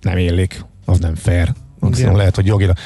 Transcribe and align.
nem 0.00 0.16
élik, 0.16 0.64
az 0.84 0.98
nem 0.98 1.14
fair. 1.14 1.52
Maximum 1.80 2.16
lehet, 2.16 2.36
hogy 2.36 2.46
jogilag. 2.46 2.76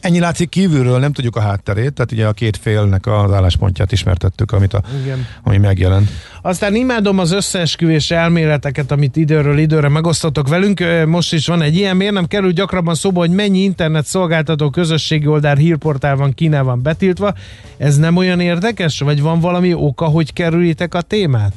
Ennyi 0.00 0.18
látszik 0.18 0.48
kívülről, 0.48 0.98
nem 0.98 1.12
tudjuk 1.12 1.36
a 1.36 1.40
hátterét, 1.40 1.92
tehát 1.92 2.12
ugye 2.12 2.26
a 2.26 2.32
két 2.32 2.56
félnek 2.56 3.06
az 3.06 3.32
álláspontját 3.32 3.92
ismertettük, 3.92 4.52
amit 4.52 4.74
a, 4.74 4.82
Igen. 5.02 5.26
ami 5.42 5.58
megjelent. 5.58 6.10
Aztán 6.42 6.74
imádom 6.74 7.18
az 7.18 7.32
összeesküvés 7.32 8.10
elméleteket, 8.10 8.90
amit 8.90 9.16
időről 9.16 9.58
időre 9.58 9.88
megosztotok 9.88 10.48
velünk. 10.48 10.82
Most 11.06 11.32
is 11.32 11.46
van 11.46 11.62
egy 11.62 11.76
ilyen, 11.76 11.96
miért 11.96 12.12
nem 12.12 12.26
kerül 12.26 12.52
gyakrabban 12.52 12.94
szóba, 12.94 13.18
hogy 13.18 13.30
mennyi 13.30 13.58
internet 13.58 14.06
szolgáltató 14.06 14.70
közösségi 14.70 15.26
oldal 15.26 15.54
hírportál 15.54 16.16
van 16.16 16.34
Kínában 16.34 16.82
betiltva. 16.82 17.34
Ez 17.76 17.96
nem 17.96 18.16
olyan 18.16 18.40
érdekes, 18.40 19.00
vagy 19.00 19.20
van 19.20 19.40
valami 19.40 19.74
oka, 19.74 20.04
hogy 20.04 20.32
kerülitek 20.32 20.94
a 20.94 21.00
témát? 21.00 21.52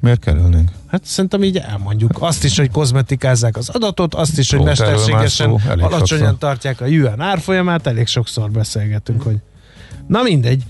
Miért 0.00 0.20
kerülnénk? 0.20 0.70
Hát 0.86 1.04
szerintem 1.04 1.42
így 1.42 1.56
elmondjuk. 1.56 2.10
Azt 2.18 2.44
is, 2.44 2.58
hogy 2.58 2.70
kozmetikázzák 2.70 3.56
az 3.56 3.68
adatot, 3.68 4.14
azt 4.14 4.38
is, 4.38 4.50
hogy 4.50 4.62
mesterségesen 4.64 5.50
alacsonyan 5.50 6.04
sokszor. 6.04 6.38
tartják 6.38 6.80
a 6.80 6.86
yuan 6.86 7.20
árfolyamát, 7.20 7.86
elég 7.86 8.06
sokszor 8.06 8.50
beszélgetünk, 8.50 9.22
hogy 9.22 9.36
Na 10.06 10.22
mindegy. 10.22 10.62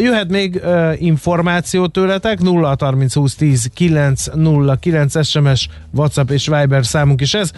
Jöhet 0.00 0.28
még 0.28 0.62
információ 0.98 1.86
tőletek, 1.86 2.40
0 2.40 2.76
30 2.78 3.14
20 3.14 3.34
10 3.34 3.70
9 3.74 4.26
0 4.34 4.76
9 4.76 5.26
SMS, 5.26 5.68
WhatsApp 5.90 6.30
és 6.30 6.46
Viber 6.46 6.86
számunk 6.86 7.20
is 7.20 7.34
ez. 7.34 7.50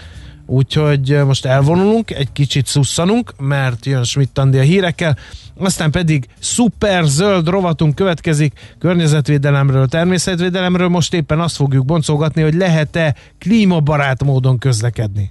Úgyhogy 0.47 1.25
most 1.27 1.45
elvonulunk, 1.45 2.11
egy 2.11 2.33
kicsit 2.33 2.67
szusszanunk, 2.67 3.33
mert 3.39 3.87
jön 3.87 4.05
Schmidt 4.05 4.39
a 4.39 4.45
hírekkel, 4.51 5.17
aztán 5.59 5.91
pedig 5.91 6.27
szuper 6.39 7.05
zöld 7.05 7.49
rovatunk 7.49 7.95
következik, 7.95 8.75
környezetvédelemről, 8.79 9.87
természetvédelemről, 9.87 10.89
most 10.89 11.15
éppen 11.15 11.41
azt 11.41 11.57
fogjuk 11.57 11.85
boncolgatni, 11.85 12.43
hogy 12.43 12.55
lehet-e 12.55 13.15
klímabarát 13.39 14.25
módon 14.25 14.59
közlekedni. 14.59 15.31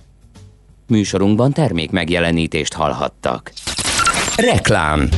Műsorunkban 0.88 1.52
termék 1.52 1.92
megjelenítést 1.92 2.74
hallhattak. 2.74 3.52
Reklám 4.36 5.10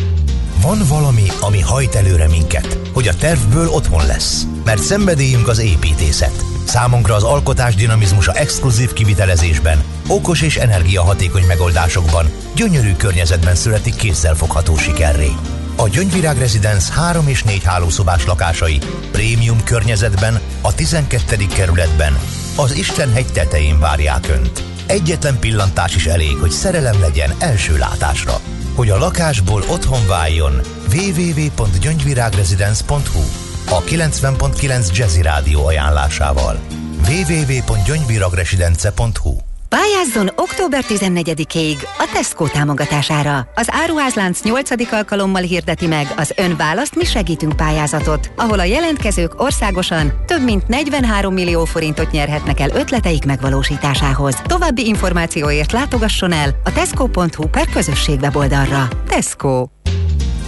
van 0.61 0.77
valami, 0.89 1.27
ami 1.41 1.61
hajt 1.61 1.95
előre 1.95 2.27
minket, 2.27 2.79
hogy 2.93 3.07
a 3.07 3.16
tervből 3.16 3.67
otthon 3.67 4.05
lesz, 4.05 4.47
mert 4.66 4.81
szenvedélyünk 4.81 5.47
az 5.47 5.59
építészet. 5.59 6.54
Számunkra 6.66 7.16
az 7.16 7.23
alkotás 7.23 7.75
dinamizmusa 7.75 8.31
exkluzív 8.31 8.94
kivitelezésben, 8.94 9.83
okos 10.08 10.41
és 10.41 10.58
energiahatékony 10.58 11.45
megoldásokban, 11.45 12.30
gyönyörű 12.55 12.94
környezetben 12.94 13.55
születik 13.55 13.95
kézzelfogható 13.95 14.77
sikerré. 14.77 15.31
A 15.75 15.88
Gyöngyvirág 15.88 16.38
Residence 16.38 16.94
3 16.94 17.27
és 17.27 17.44
4 17.44 17.63
hálószobás 17.63 18.25
lakásai 18.25 18.80
prémium 19.11 19.63
környezetben, 19.63 20.39
a 20.61 20.75
12. 20.75 21.38
kerületben, 21.55 22.19
az 22.55 22.75
Istenhegy 22.75 23.31
tetején 23.33 23.79
várják 23.79 24.27
Önt. 24.29 24.63
Egyetlen 24.85 25.39
pillantás 25.39 25.95
is 25.95 26.05
elég, 26.05 26.35
hogy 26.35 26.52
szerelem 26.52 27.00
legyen 27.00 27.33
első 27.39 27.77
látásra. 27.77 28.39
Hogy 28.75 28.89
a 28.89 28.97
lakásból 28.97 29.63
otthon 29.67 30.07
váljon, 30.07 30.61
www.gyöngyvirágresidence.hu 30.94 33.23
a 33.69 33.81
90.9 33.81 34.97
Jazzy 34.97 35.21
Rádió 35.21 35.66
ajánlásával 35.66 36.59
www.gyöngyvirágresidence.hu 37.08 39.38
Pályázzon 39.69 40.31
október 40.35 40.83
14-ig 40.88 41.77
a 41.97 42.09
Tesco 42.13 42.47
támogatására. 42.47 43.47
Az 43.55 43.67
áruházlánc 43.72 44.41
8. 44.41 44.91
alkalommal 44.91 45.41
hirdeti 45.41 45.88
meg 45.88 46.13
az 46.17 46.33
Ön 46.35 46.55
választ, 46.57 46.95
mi 46.95 47.05
segítünk 47.05 47.55
pályázatot, 47.55 48.31
ahol 48.35 48.59
a 48.59 48.63
jelentkezők 48.63 49.41
országosan 49.41 50.13
több 50.25 50.44
mint 50.44 50.67
43 50.67 51.33
millió 51.33 51.66
forintot 51.66 52.11
nyerhetnek 52.11 52.59
el 52.59 52.69
ötleteik 52.69 53.25
megvalósításához. 53.25 54.35
További 54.44 54.88
információért 54.88 55.72
látogasson 55.72 56.31
el 56.31 56.55
a 56.63 56.72
tesco.hu 56.72 57.47
per 57.47 57.69
közösség 57.73 58.19
weboldalra. 58.19 58.88
Tesco. 59.07 59.67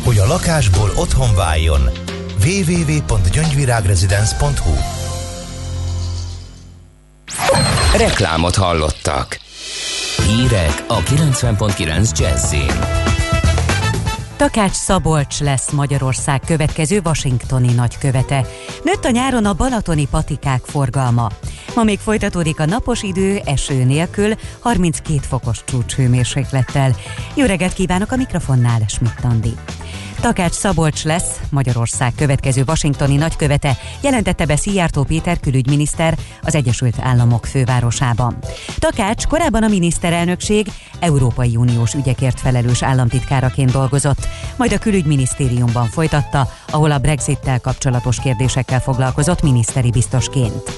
Hogy 0.04 0.18
a 0.18 0.26
lakásból 0.26 0.92
otthon 0.96 1.36
váljon, 1.36 1.81
www.gyöngyvirágresidence.hu 2.47 4.74
Reklámot 7.97 8.56
hallottak. 8.56 9.40
Hírek 10.28 10.84
a 10.88 10.97
90.9 10.97 12.19
Jazzin. 12.19 13.06
Takács 14.38 14.72
Szabolcs 14.72 15.40
lesz 15.40 15.72
Magyarország 15.72 16.41
következő 16.46 17.02
washingtoni 17.06 17.74
nagykövete. 17.74 18.46
Nőtt 18.84 19.06
a 19.06 19.09
nyáron 19.09 19.46
a 19.46 19.53
balatoni 19.53 20.08
patikák 20.08 20.62
forgalma. 20.64 21.29
Ma 21.75 21.84
még 21.84 22.00
folytatódik 22.00 22.59
a 22.59 22.66
napos 22.66 23.03
idő, 23.03 23.41
eső 23.46 23.84
nélkül, 23.84 24.34
32 24.59 25.19
fokos 25.22 25.64
csúcshőmérséklettel. 25.64 26.96
Jó 27.35 27.46
reggelt 27.46 27.74
kívánok 27.74 28.12
a 28.12 28.16
mikrofonnál, 28.16 28.81
Schmidt 28.88 29.24
Andi. 29.24 29.53
Takács 30.22 30.53
Szabolcs 30.53 31.03
lesz 31.03 31.39
Magyarország 31.50 32.13
következő 32.16 32.63
washingtoni 32.67 33.16
nagykövete, 33.16 33.78
jelentette 34.01 34.45
be 34.45 34.55
Szijjártó 34.55 35.03
Péter 35.03 35.39
külügyminiszter 35.39 36.17
az 36.41 36.55
Egyesült 36.55 36.95
Államok 37.01 37.45
fővárosában. 37.45 38.38
Takács 38.78 39.25
korábban 39.25 39.63
a 39.63 39.67
miniszterelnökség 39.67 40.67
Európai 41.00 41.55
Uniós 41.55 41.94
ügyekért 41.94 42.39
felelős 42.39 42.83
államtitkáraként 42.83 43.72
dolgozott, 43.72 44.28
majd 44.57 44.72
a 44.72 44.78
külügyminisztériumban 44.78 45.88
folytatta, 45.88 46.49
ahol 46.72 46.91
a 46.91 46.97
Brexittel 46.97 47.59
kapcsolatos 47.59 48.19
kérdésekkel 48.19 48.79
foglalkozott 48.79 49.41
miniszteri 49.41 49.89
biztosként. 49.89 50.72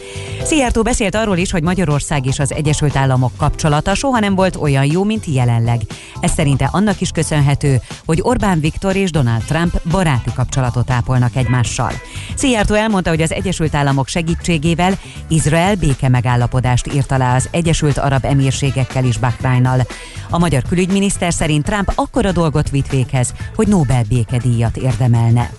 Szijjártó 0.43 0.81
beszélt 0.81 1.15
arról 1.15 1.37
is, 1.37 1.51
hogy 1.51 1.63
Magyarország 1.63 2.25
és 2.25 2.39
az 2.39 2.53
Egyesült 2.53 2.95
Államok 2.95 3.31
kapcsolata 3.37 3.95
soha 3.95 4.19
nem 4.19 4.35
volt 4.35 4.55
olyan 4.55 4.85
jó, 4.85 5.03
mint 5.03 5.25
jelenleg. 5.25 5.81
Ez 6.19 6.31
szerinte 6.31 6.69
annak 6.71 7.01
is 7.01 7.11
köszönhető, 7.11 7.81
hogy 8.05 8.19
Orbán 8.21 8.59
Viktor 8.59 8.95
és 8.95 9.11
Donald 9.11 9.27
Trump 9.37 9.81
baráti 9.89 10.29
kapcsolatot 10.35 10.91
ápolnak 10.91 11.35
egymással. 11.35 11.91
Szijjártó 12.35 12.73
elmondta, 12.75 13.09
hogy 13.09 13.21
az 13.21 13.33
Egyesült 13.33 13.75
Államok 13.75 14.07
segítségével 14.07 14.99
Izrael 15.27 15.75
béke 15.75 16.09
megállapodást 16.09 16.93
írt 16.93 17.11
alá 17.11 17.35
az 17.35 17.47
Egyesült 17.51 17.97
Arab 17.97 18.25
Emírségekkel 18.25 19.05
és 19.05 19.17
Bahrainnal. 19.17 19.81
A 20.29 20.37
magyar 20.37 20.61
külügyminiszter 20.61 21.33
szerint 21.33 21.65
Trump 21.65 21.91
akkora 21.95 22.31
dolgot 22.31 22.69
vitt 22.69 22.89
véghez, 22.89 23.33
hogy 23.55 23.67
Nobel 23.67 24.03
békedíjat 24.09 24.77
érdemelne. 24.77 25.49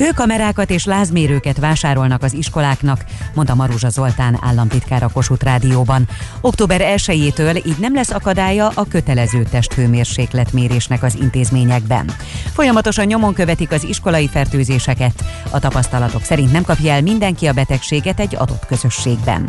Hőkamerákat 0.00 0.70
és 0.70 0.84
lázmérőket 0.84 1.58
vásárolnak 1.58 2.22
az 2.22 2.32
iskoláknak, 2.32 3.04
mondta 3.34 3.54
Maruzsa 3.54 3.88
Zoltán 3.88 4.38
államtitkár 4.40 5.02
a 5.02 5.08
Kossuth 5.08 5.44
Rádióban. 5.44 6.08
Október 6.40 6.80
1-től 6.96 7.66
így 7.66 7.78
nem 7.78 7.94
lesz 7.94 8.10
akadálya 8.10 8.68
a 8.74 8.84
kötelező 8.88 9.42
testhőmérsékletmérésnek 9.42 11.02
az 11.02 11.16
intézményekben. 11.20 12.12
Folyamatosan 12.52 13.06
nyomon 13.06 13.34
követik 13.34 13.72
az 13.72 13.84
iskolai 13.84 14.28
fertőzéseket. 14.28 15.24
A 15.50 15.58
tapasztalatok 15.58 16.22
szerint 16.22 16.52
nem 16.52 16.64
kapja 16.64 16.92
el 16.92 17.02
mindenki 17.02 17.46
a 17.46 17.52
betegséget 17.52 18.20
egy 18.20 18.36
adott 18.36 18.66
közösségben. 18.66 19.48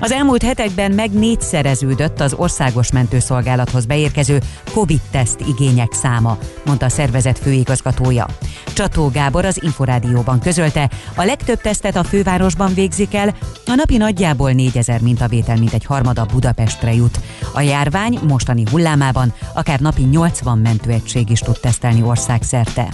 Az 0.00 0.12
elmúlt 0.12 0.42
hetekben 0.42 0.92
meg 0.92 1.10
négyszereződött 1.10 2.20
az 2.20 2.34
országos 2.34 2.92
mentőszolgálathoz 2.92 3.86
beérkező 3.86 4.40
COVID-teszt 4.72 5.40
igények 5.40 5.92
száma, 5.92 6.38
mondta 6.64 6.86
a 6.86 6.88
szervezet 6.88 7.38
főigazgatója. 7.38 8.26
Csató 8.72 9.08
Gábor 9.08 9.44
az 9.44 9.62
Inforádióban 9.84 10.40
közölte, 10.40 10.90
a 11.14 11.24
legtöbb 11.24 11.60
tesztet 11.60 11.96
a 11.96 12.04
fővárosban 12.04 12.74
végzik 12.74 13.14
el, 13.14 13.34
a 13.66 13.74
napi 13.74 13.96
nagyjából 13.96 14.52
4000 14.52 15.00
mintavétel 15.00 15.56
mint 15.56 15.72
egy 15.72 15.84
harmada 15.84 16.26
Budapestre 16.32 16.94
jut. 16.94 17.18
A 17.54 17.60
járvány 17.60 18.18
mostani 18.28 18.62
hullámában 18.70 19.32
akár 19.54 19.80
napi 19.80 20.02
80 20.02 20.58
mentőegység 20.58 21.30
is 21.30 21.40
tud 21.40 21.60
tesztelni 21.60 22.02
országszerte. 22.02 22.88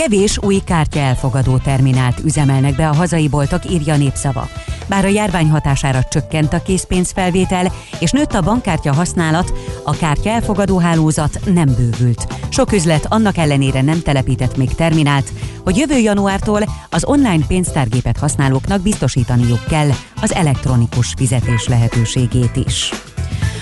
Kevés 0.00 0.38
új 0.42 0.60
kártya 0.64 1.00
elfogadó 1.00 1.58
terminált 1.58 2.20
üzemelnek 2.24 2.76
be 2.76 2.88
a 2.88 2.94
hazai 2.94 3.28
boltok, 3.28 3.70
írja 3.70 3.96
népszava. 3.96 4.48
Bár 4.86 5.04
a 5.04 5.08
járvány 5.08 5.50
hatására 5.50 6.04
csökkent 6.10 6.52
a 6.52 6.62
készpénzfelvétel, 6.62 7.72
és 7.98 8.10
nőtt 8.10 8.32
a 8.32 8.40
bankkártya 8.40 8.94
használat, 8.94 9.52
a 9.84 9.96
kártya 9.96 10.30
elfogadó 10.30 10.78
hálózat 10.78 11.40
nem 11.44 11.74
bővült. 11.76 12.26
Sok 12.48 12.72
üzlet 12.72 13.06
annak 13.08 13.36
ellenére 13.36 13.82
nem 13.82 14.02
telepített 14.02 14.56
még 14.56 14.74
terminált, 14.74 15.32
hogy 15.64 15.76
jövő 15.76 15.98
januártól 15.98 16.62
az 16.90 17.04
online 17.04 17.46
pénztárgépet 17.46 18.18
használóknak 18.18 18.80
biztosítaniuk 18.80 19.64
kell 19.68 19.90
az 20.20 20.34
elektronikus 20.34 21.14
fizetés 21.16 21.68
lehetőségét 21.68 22.56
is. 22.56 22.90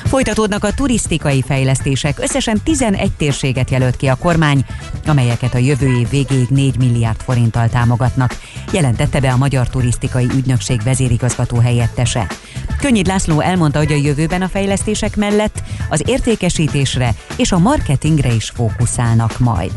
Folytatódnak 0.08 0.64
a 0.64 0.74
turisztikai 0.74 1.42
fejlesztések. 1.42 2.18
Összesen 2.18 2.60
11 2.64 3.12
térséget 3.12 3.70
jelölt 3.70 3.96
ki 3.96 4.06
a 4.06 4.14
kormány, 4.14 4.64
amelyeket 5.06 5.54
a 5.54 5.58
jövő 5.58 5.98
év 5.98 6.08
végéig 6.08 6.48
4 6.48 6.78
milliárd 6.78 7.20
forinttal 7.20 7.68
támogatnak, 7.68 8.38
jelentette 8.72 9.20
be 9.20 9.30
a 9.30 9.36
Magyar 9.36 9.68
Turisztikai 9.68 10.24
Ügynökség 10.24 10.82
vezérigazgató 10.82 11.58
helyettese. 11.58 12.26
Könnyid 12.80 13.06
László 13.06 13.40
elmondta, 13.40 13.78
hogy 13.78 13.92
a 13.92 13.96
jövőben 13.96 14.42
a 14.42 14.48
fejlesztések 14.48 15.16
mellett 15.16 15.62
az 15.88 16.02
értékesítésre 16.06 17.14
és 17.36 17.52
a 17.52 17.58
marketingre 17.58 18.32
is 18.32 18.50
fókuszálnak 18.50 19.38
majd. 19.38 19.72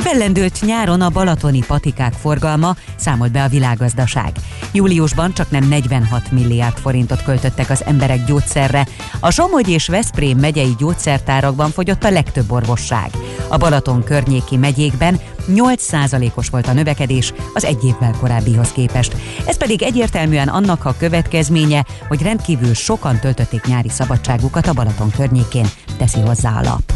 Fellendült 0.00 0.60
nyáron 0.66 1.00
a 1.00 1.08
balatoni 1.08 1.62
patikák 1.66 2.12
forgalma, 2.12 2.76
számolt 2.96 3.32
be 3.32 3.42
a 3.42 3.48
világgazdaság. 3.48 4.32
Júliusban 4.72 5.32
csak 5.32 5.50
nem 5.50 5.68
46 5.68 6.30
milliárd 6.30 6.78
forintot 6.78 7.22
költöttek 7.22 7.70
az 7.70 7.84
emberek 7.84 8.24
gyógyszerre. 8.24 8.86
A 9.20 9.30
Somogy 9.30 9.68
és 9.68 9.88
Veszprém 9.88 10.38
megyei 10.38 10.74
gyógyszertárakban 10.78 11.70
fogyott 11.70 12.04
a 12.04 12.10
legtöbb 12.10 12.50
orvosság. 12.50 13.10
A 13.48 13.56
Balaton 13.56 14.04
környéki 14.04 14.56
megyékben 14.56 15.20
8%-os 15.48 16.48
volt 16.48 16.68
a 16.68 16.72
növekedés 16.72 17.32
az 17.54 17.64
egy 17.64 17.84
évvel 17.84 18.14
korábbihoz 18.20 18.72
képest. 18.72 19.16
Ez 19.46 19.56
pedig 19.56 19.82
egyértelműen 19.82 20.48
annak 20.48 20.84
a 20.84 20.94
következménye, 20.98 21.84
hogy 22.08 22.22
rendkívül 22.22 22.74
sokan 22.74 23.18
töltötték 23.18 23.66
nyári 23.66 23.88
szabadságukat 23.88 24.66
a 24.66 24.72
Balaton 24.72 25.10
környékén, 25.10 25.66
teszi 25.98 26.20
hozzá 26.20 26.58
a 26.58 26.62
lap. 26.62 26.92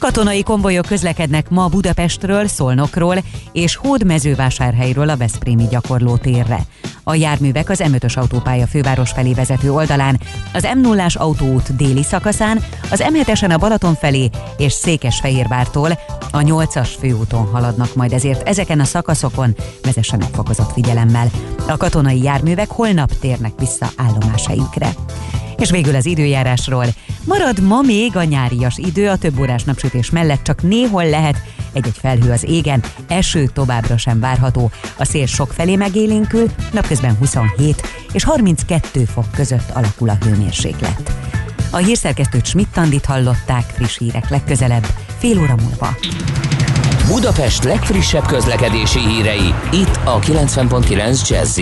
Katonai 0.00 0.42
konvojok 0.42 0.86
közlekednek 0.86 1.50
ma 1.50 1.68
Budapestről, 1.68 2.46
Szolnokról 2.46 3.16
és 3.52 3.76
Hódmezővásárhelyről 3.76 5.08
a 5.08 5.16
Veszprémi 5.16 5.66
gyakorlótérre. 5.70 6.60
A 7.04 7.14
járművek 7.14 7.70
az 7.70 7.82
M5-ös 7.84 8.18
autópálya 8.18 8.66
főváros 8.66 9.10
felé 9.10 9.32
vezető 9.32 9.72
oldalán, 9.72 10.20
az 10.52 10.68
m 10.74 10.80
0 10.80 11.06
autóút 11.14 11.76
déli 11.76 12.02
szakaszán, 12.02 12.64
az 12.90 13.04
M7-esen 13.12 13.54
a 13.54 13.56
Balaton 13.56 13.94
felé 13.94 14.30
és 14.56 14.72
Székesfehérvártól 14.72 15.98
a 16.30 16.38
8-as 16.38 16.90
főúton 16.98 17.46
haladnak 17.46 17.94
majd, 17.94 18.12
ezért 18.12 18.48
ezeken 18.48 18.80
a 18.80 18.84
szakaszokon 18.84 19.54
vezessenek 19.82 20.34
fokozott 20.34 20.72
figyelemmel. 20.72 21.30
A 21.68 21.76
katonai 21.76 22.22
járművek 22.22 22.70
holnap 22.70 23.18
térnek 23.18 23.52
vissza 23.58 23.90
állomásaikre. 23.96 24.90
És 25.56 25.70
végül 25.70 25.94
az 25.94 26.06
időjárásról. 26.06 26.86
Marad 27.24 27.60
ma 27.60 27.80
még 27.80 28.16
a 28.16 28.24
nyárias 28.24 28.78
idő, 28.78 29.08
a 29.08 29.16
több 29.16 29.38
órás 29.38 29.64
napsütés 29.64 30.10
mellett 30.10 30.42
csak 30.42 30.62
néhol 30.62 31.08
lehet 31.08 31.42
egy-egy 31.72 31.98
felhő 32.00 32.30
az 32.30 32.44
égen, 32.44 32.82
eső 33.08 33.46
továbbra 33.46 33.96
sem 33.96 34.20
várható. 34.20 34.70
A 34.96 35.04
szél 35.04 35.26
sok 35.26 35.52
felé 35.52 35.76
megélénkül, 35.76 36.46
napközben 36.72 37.16
27 37.16 37.82
és 38.12 38.24
32 38.24 39.04
fok 39.04 39.30
között 39.34 39.70
alakul 39.72 40.08
a 40.08 40.18
hőmérséklet. 40.24 41.12
A 41.70 41.76
hírszerkesztőt 41.76 42.46
Schmidt-Tandit 42.46 43.04
hallották 43.04 43.64
friss 43.74 43.98
hírek 43.98 44.28
legközelebb, 44.28 44.86
fél 45.18 45.40
óra 45.40 45.54
múlva. 45.62 45.96
Budapest 47.06 47.64
legfrissebb 47.64 48.26
közlekedési 48.26 48.98
hírei, 48.98 49.54
itt 49.72 50.00
a 50.04 50.18
90.9 50.18 51.28
jazz 51.28 51.58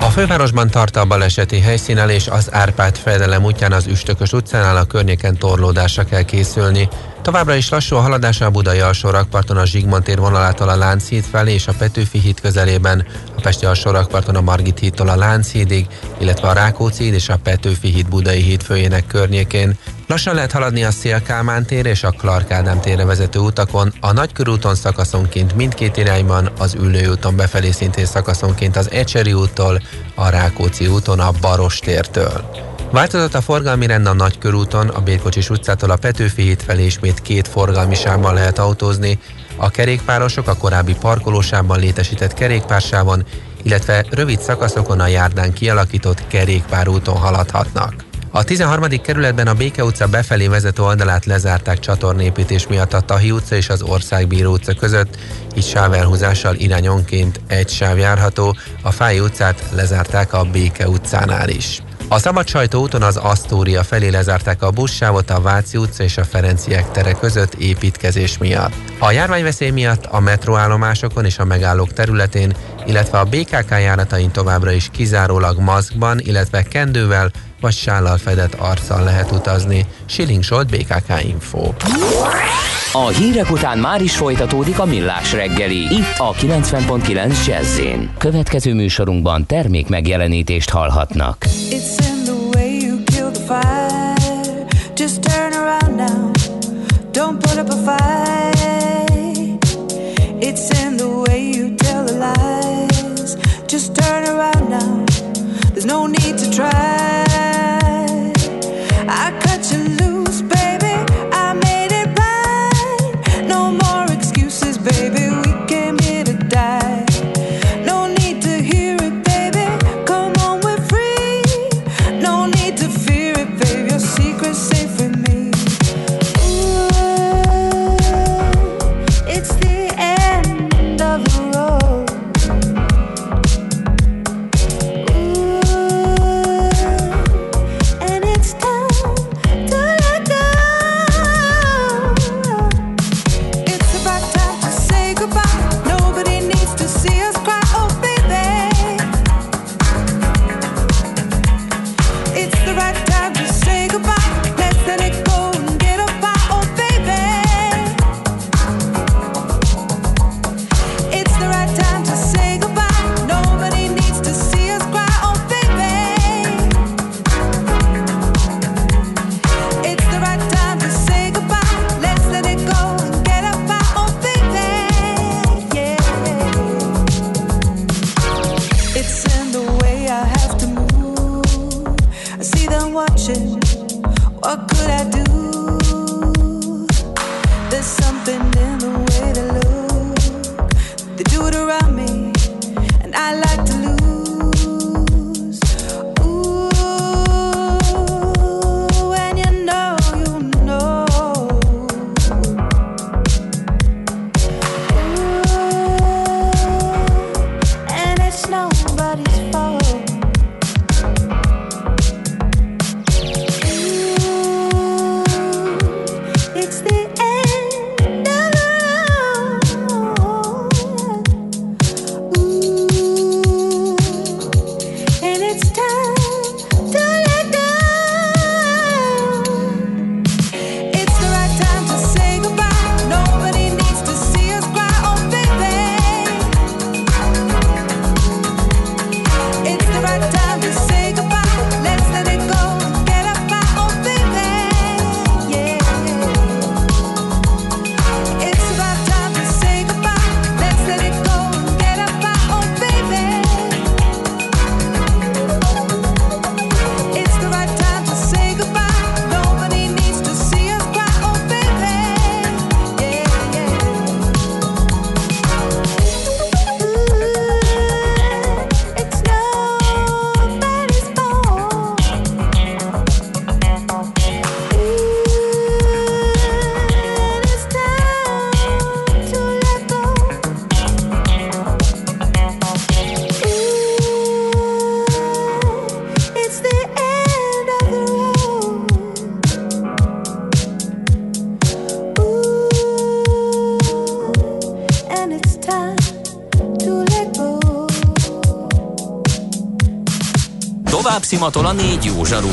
a 0.00 0.10
fővárosban 0.10 0.70
tart 0.70 0.96
a 0.96 1.04
baleseti 1.04 1.60
helyszínelés, 1.60 2.28
az 2.28 2.48
Árpád 2.52 2.96
fejedelem 2.96 3.44
útján 3.44 3.72
az 3.72 3.86
Üstökös 3.86 4.32
utcánál 4.32 4.76
a 4.76 4.84
környéken 4.84 5.38
torlódásra 5.38 6.04
kell 6.04 6.22
készülni. 6.22 6.88
Továbbra 7.22 7.54
is 7.54 7.68
lassú 7.68 7.96
a 7.96 8.00
haladás 8.00 8.40
a 8.40 8.50
Budai 8.50 8.80
alsó 8.80 9.10
rakparton 9.10 9.56
a 9.56 9.66
Zsigmond 9.66 10.02
tér 10.02 10.18
vonalától 10.18 10.68
a 10.68 10.76
Lánchíd 10.76 11.24
felé 11.24 11.52
és 11.52 11.66
a 11.66 11.72
Petőfi 11.78 12.18
híd 12.18 12.40
közelében, 12.40 13.06
a 13.36 13.40
Pesti 13.40 13.66
alsó 13.66 13.90
rakparton 13.90 14.36
a 14.36 14.40
Margit 14.40 14.78
hídtól 14.78 15.08
a 15.08 15.16
Lánchídig, 15.16 15.86
illetve 16.18 16.48
a 16.48 16.52
Rákóczi 16.52 17.04
híd 17.04 17.14
és 17.14 17.28
a 17.28 17.36
Petőfi 17.36 17.88
híd 17.88 18.08
Budai 18.08 18.42
híd 18.42 18.62
főjének 18.62 19.06
környékén. 19.06 19.78
Lassan 20.06 20.34
lehet 20.34 20.52
haladni 20.52 20.84
a 20.84 20.90
Szélkámán 20.90 21.66
tér 21.66 21.86
és 21.86 22.04
a 22.04 22.10
Clark 22.10 22.50
Ádám 22.50 22.80
térre 22.80 23.04
vezető 23.04 23.38
utakon, 23.38 23.92
a 24.00 24.12
Nagykörúton 24.12 24.74
szakaszonként 24.74 25.54
mindkét 25.54 25.96
irányban, 25.96 26.50
az 26.58 26.74
Ülőúton 26.74 27.36
befelé 27.36 27.70
szintén 27.70 28.06
szakaszonként 28.06 28.76
az 28.76 28.90
Ecseri 28.90 29.32
úttól, 29.32 29.82
a 30.14 30.28
Rákóczi 30.28 30.86
úton 30.86 31.20
a 31.20 31.30
Baros 31.40 31.78
tértől. 31.78 32.67
Változott 32.90 33.34
a 33.34 33.40
forgalmi 33.40 33.86
rend 33.86 34.06
a 34.06 34.12
Nagykörúton, 34.12 34.88
a 34.88 35.00
Bérkocsis 35.00 35.50
utcától 35.50 35.90
a 35.90 35.96
Petőfi 35.96 36.42
híd 36.42 36.62
felé 36.62 36.84
ismét 36.84 37.22
két 37.22 37.48
forgalmi 37.48 37.94
sávban 37.94 38.34
lehet 38.34 38.58
autózni, 38.58 39.18
a 39.56 39.70
kerékpárosok 39.70 40.48
a 40.48 40.56
korábbi 40.56 40.94
parkolósában 41.00 41.78
létesített 41.78 42.34
kerékpársávon, 42.34 43.24
illetve 43.62 44.04
rövid 44.10 44.40
szakaszokon 44.40 45.00
a 45.00 45.06
járdán 45.06 45.52
kialakított 45.52 46.26
kerékpárúton 46.26 47.16
haladhatnak. 47.16 47.94
A 48.30 48.44
13. 48.44 48.84
kerületben 49.02 49.46
a 49.46 49.54
Béke 49.54 49.84
utca 49.84 50.06
befelé 50.06 50.46
vezető 50.46 50.82
oldalát 50.82 51.24
lezárták 51.24 51.78
csatornépítés 51.78 52.66
miatt 52.66 52.92
a 52.92 53.00
Tahi 53.00 53.30
utca 53.30 53.54
és 53.54 53.68
az 53.68 53.82
Országbíró 53.82 54.52
utca 54.52 54.74
között, 54.74 55.16
így 55.56 55.66
sávelhúzással 55.66 56.54
irányonként 56.54 57.40
egy 57.46 57.68
sáv 57.68 57.98
járható, 57.98 58.56
a 58.82 58.90
Fáj 58.90 59.20
utcát 59.20 59.62
lezárták 59.72 60.32
a 60.32 60.44
Béke 60.44 60.88
utcánál 60.88 61.48
is. 61.48 61.82
A 62.10 62.18
Szabadsajtó 62.18 62.80
úton 62.80 63.02
az 63.02 63.16
Asztória 63.16 63.82
felé 63.82 64.08
lezárták 64.08 64.62
a 64.62 64.70
buszsávot 64.70 65.30
a 65.30 65.40
Váci 65.40 65.76
utca 65.76 66.02
és 66.02 66.16
a 66.16 66.24
Ferenciek 66.24 66.90
tere 66.90 67.12
között 67.12 67.54
építkezés 67.54 68.38
miatt. 68.38 68.72
A 68.98 69.10
járványveszély 69.10 69.70
miatt 69.70 70.04
a 70.04 70.20
metróállomásokon 70.20 71.24
és 71.24 71.38
a 71.38 71.44
megállók 71.44 71.92
területén, 71.92 72.56
illetve 72.86 73.18
a 73.18 73.24
BKK 73.24 73.70
járatain 73.70 74.30
továbbra 74.30 74.70
is 74.70 74.88
kizárólag 74.92 75.58
maszkban, 75.58 76.18
illetve 76.18 76.62
kendővel 76.62 77.30
vagy 77.60 77.72
sállal 77.72 78.16
fedett 78.16 78.54
arccal 78.54 79.04
lehet 79.04 79.30
utazni. 79.30 79.86
Schilling 80.06 80.42
Solt 80.42 80.70
BKK 80.70 81.24
Info. 81.24 81.72
A 82.92 83.08
hírek 83.08 83.50
után 83.50 83.78
már 83.78 84.02
is 84.02 84.16
folytatódik 84.16 84.78
a 84.78 84.84
millás 84.84 85.32
reggeli. 85.32 85.76
Itt 85.76 86.18
a 86.18 86.32
90.9 86.32 87.46
jazz 87.46 87.80
Következő 88.18 88.74
műsorunkban 88.74 89.46
termék 89.46 89.88
megjelenítést 89.88 90.70
hallhatnak. 90.70 91.44
It's 91.44 92.06
in 92.08 92.24
the 92.24 92.34
way 92.54 92.80
you 92.80 92.98
kill 93.04 93.30
the 93.30 93.44
fire. 93.46 94.66
Just 94.96 95.20
turn 95.20 95.52
around 95.52 95.96
now. 95.96 96.30
Don't 97.12 97.38
put 97.38 97.58
up 97.58 97.68
a 97.68 97.76
fight. 97.76 98.18
It's 100.40 100.84
in 100.84 100.96
the 100.96 101.06
way 101.06 101.50
you 101.56 101.74
tell 101.76 102.04
the 102.04 102.14
lies. 102.14 103.36
Just 103.66 103.94
turn 103.94 104.24
around 104.24 104.68
now. 104.68 105.04
There's 105.72 105.86
no 105.86 106.06
need 106.06 106.38
to 106.38 106.50
try. 106.50 107.07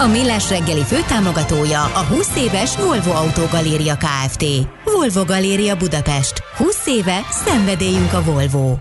A 0.00 0.06
Millás 0.06 0.50
reggeli 0.50 0.84
főtámogatója 0.84 1.84
a 1.84 2.04
20 2.04 2.36
éves 2.36 2.76
Volvo 2.76 3.10
Autogaléria 3.10 3.96
Kft. 3.96 4.44
Volvo 4.84 5.24
Galéria 5.24 5.76
Budapest. 5.76 6.42
20 6.56 6.86
éve 6.86 7.20
szenvedélyünk 7.30 8.12
a 8.12 8.22
Volvo. 8.22 8.76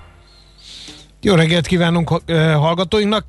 Jó 1.22 1.36
reggelt 1.36 1.68
kívánunk 1.68 2.22
hallgatóinknak. 2.54 3.26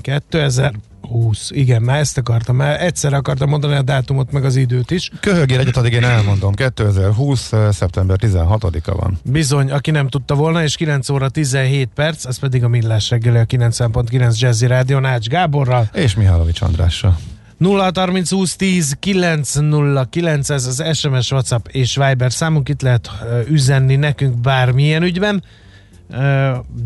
2000 0.00 0.72
20, 1.08 1.50
igen, 1.50 1.82
már 1.82 1.98
ezt 1.98 2.18
akartam, 2.18 2.56
már 2.56 2.82
egyszer 2.82 3.12
akartam 3.12 3.48
mondani 3.48 3.74
a 3.74 3.82
dátumot, 3.82 4.32
meg 4.32 4.44
az 4.44 4.56
időt 4.56 4.90
is. 4.90 5.10
Köhögél 5.20 5.58
egyet, 5.58 5.76
addig 5.76 5.92
én 5.92 6.04
elmondom, 6.04 6.54
2020. 6.54 7.52
szeptember 7.70 8.18
16-a 8.20 8.94
van. 8.94 9.18
Bizony, 9.24 9.70
aki 9.70 9.90
nem 9.90 10.08
tudta 10.08 10.34
volna, 10.34 10.62
és 10.62 10.76
9 10.76 11.08
óra 11.08 11.28
17 11.28 11.88
perc, 11.94 12.24
az 12.24 12.38
pedig 12.38 12.64
a 12.64 12.68
Millás 12.68 13.10
reggeli 13.10 13.38
a 13.38 13.44
90.9 13.44 14.38
Jazzy 14.38 14.66
Rádió 14.66 14.98
Nács 14.98 15.26
Gáborral. 15.26 15.88
És 15.92 16.14
Mihálovics 16.14 16.60
Andrással. 16.60 17.18
0 17.56 17.90
30 17.94 18.30
20 18.30 18.56
10 18.56 18.96
909 18.98 20.50
ez 20.50 20.66
az 20.66 20.96
SMS, 20.96 21.30
WhatsApp 21.30 21.66
és 21.66 21.96
Viber 21.96 22.32
számunk, 22.32 22.68
itt 22.68 22.82
lehet 22.82 23.10
üzenni 23.48 23.96
nekünk 23.96 24.40
bármilyen 24.40 25.02
ügyben 25.02 25.42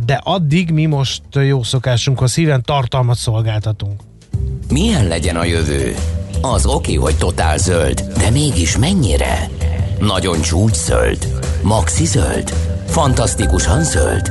de 0.05 0.21
addig 0.23 0.71
mi 0.71 0.87
most 0.87 1.23
jó 1.33 1.63
szokásunkhoz 1.63 2.35
híven 2.35 2.63
tartalmat 2.63 3.17
szolgáltatunk. 3.17 4.01
Milyen 4.69 5.09
legyen 5.09 5.37
a 5.37 5.45
jövő? 5.45 5.95
Az 6.41 6.67
oké, 6.67 6.95
hogy 6.95 7.17
totál 7.17 7.59
zöld, 7.59 8.01
de 8.19 8.31
mégis 8.31 8.77
mennyire? 8.77 9.51
Nagyon 10.01 10.41
csúcs 10.41 10.77
zöld? 10.77 11.29
Maxi 11.63 12.05
zöld? 12.05 12.53
Fantasztikusan 12.87 13.85
zöld? 13.85 14.31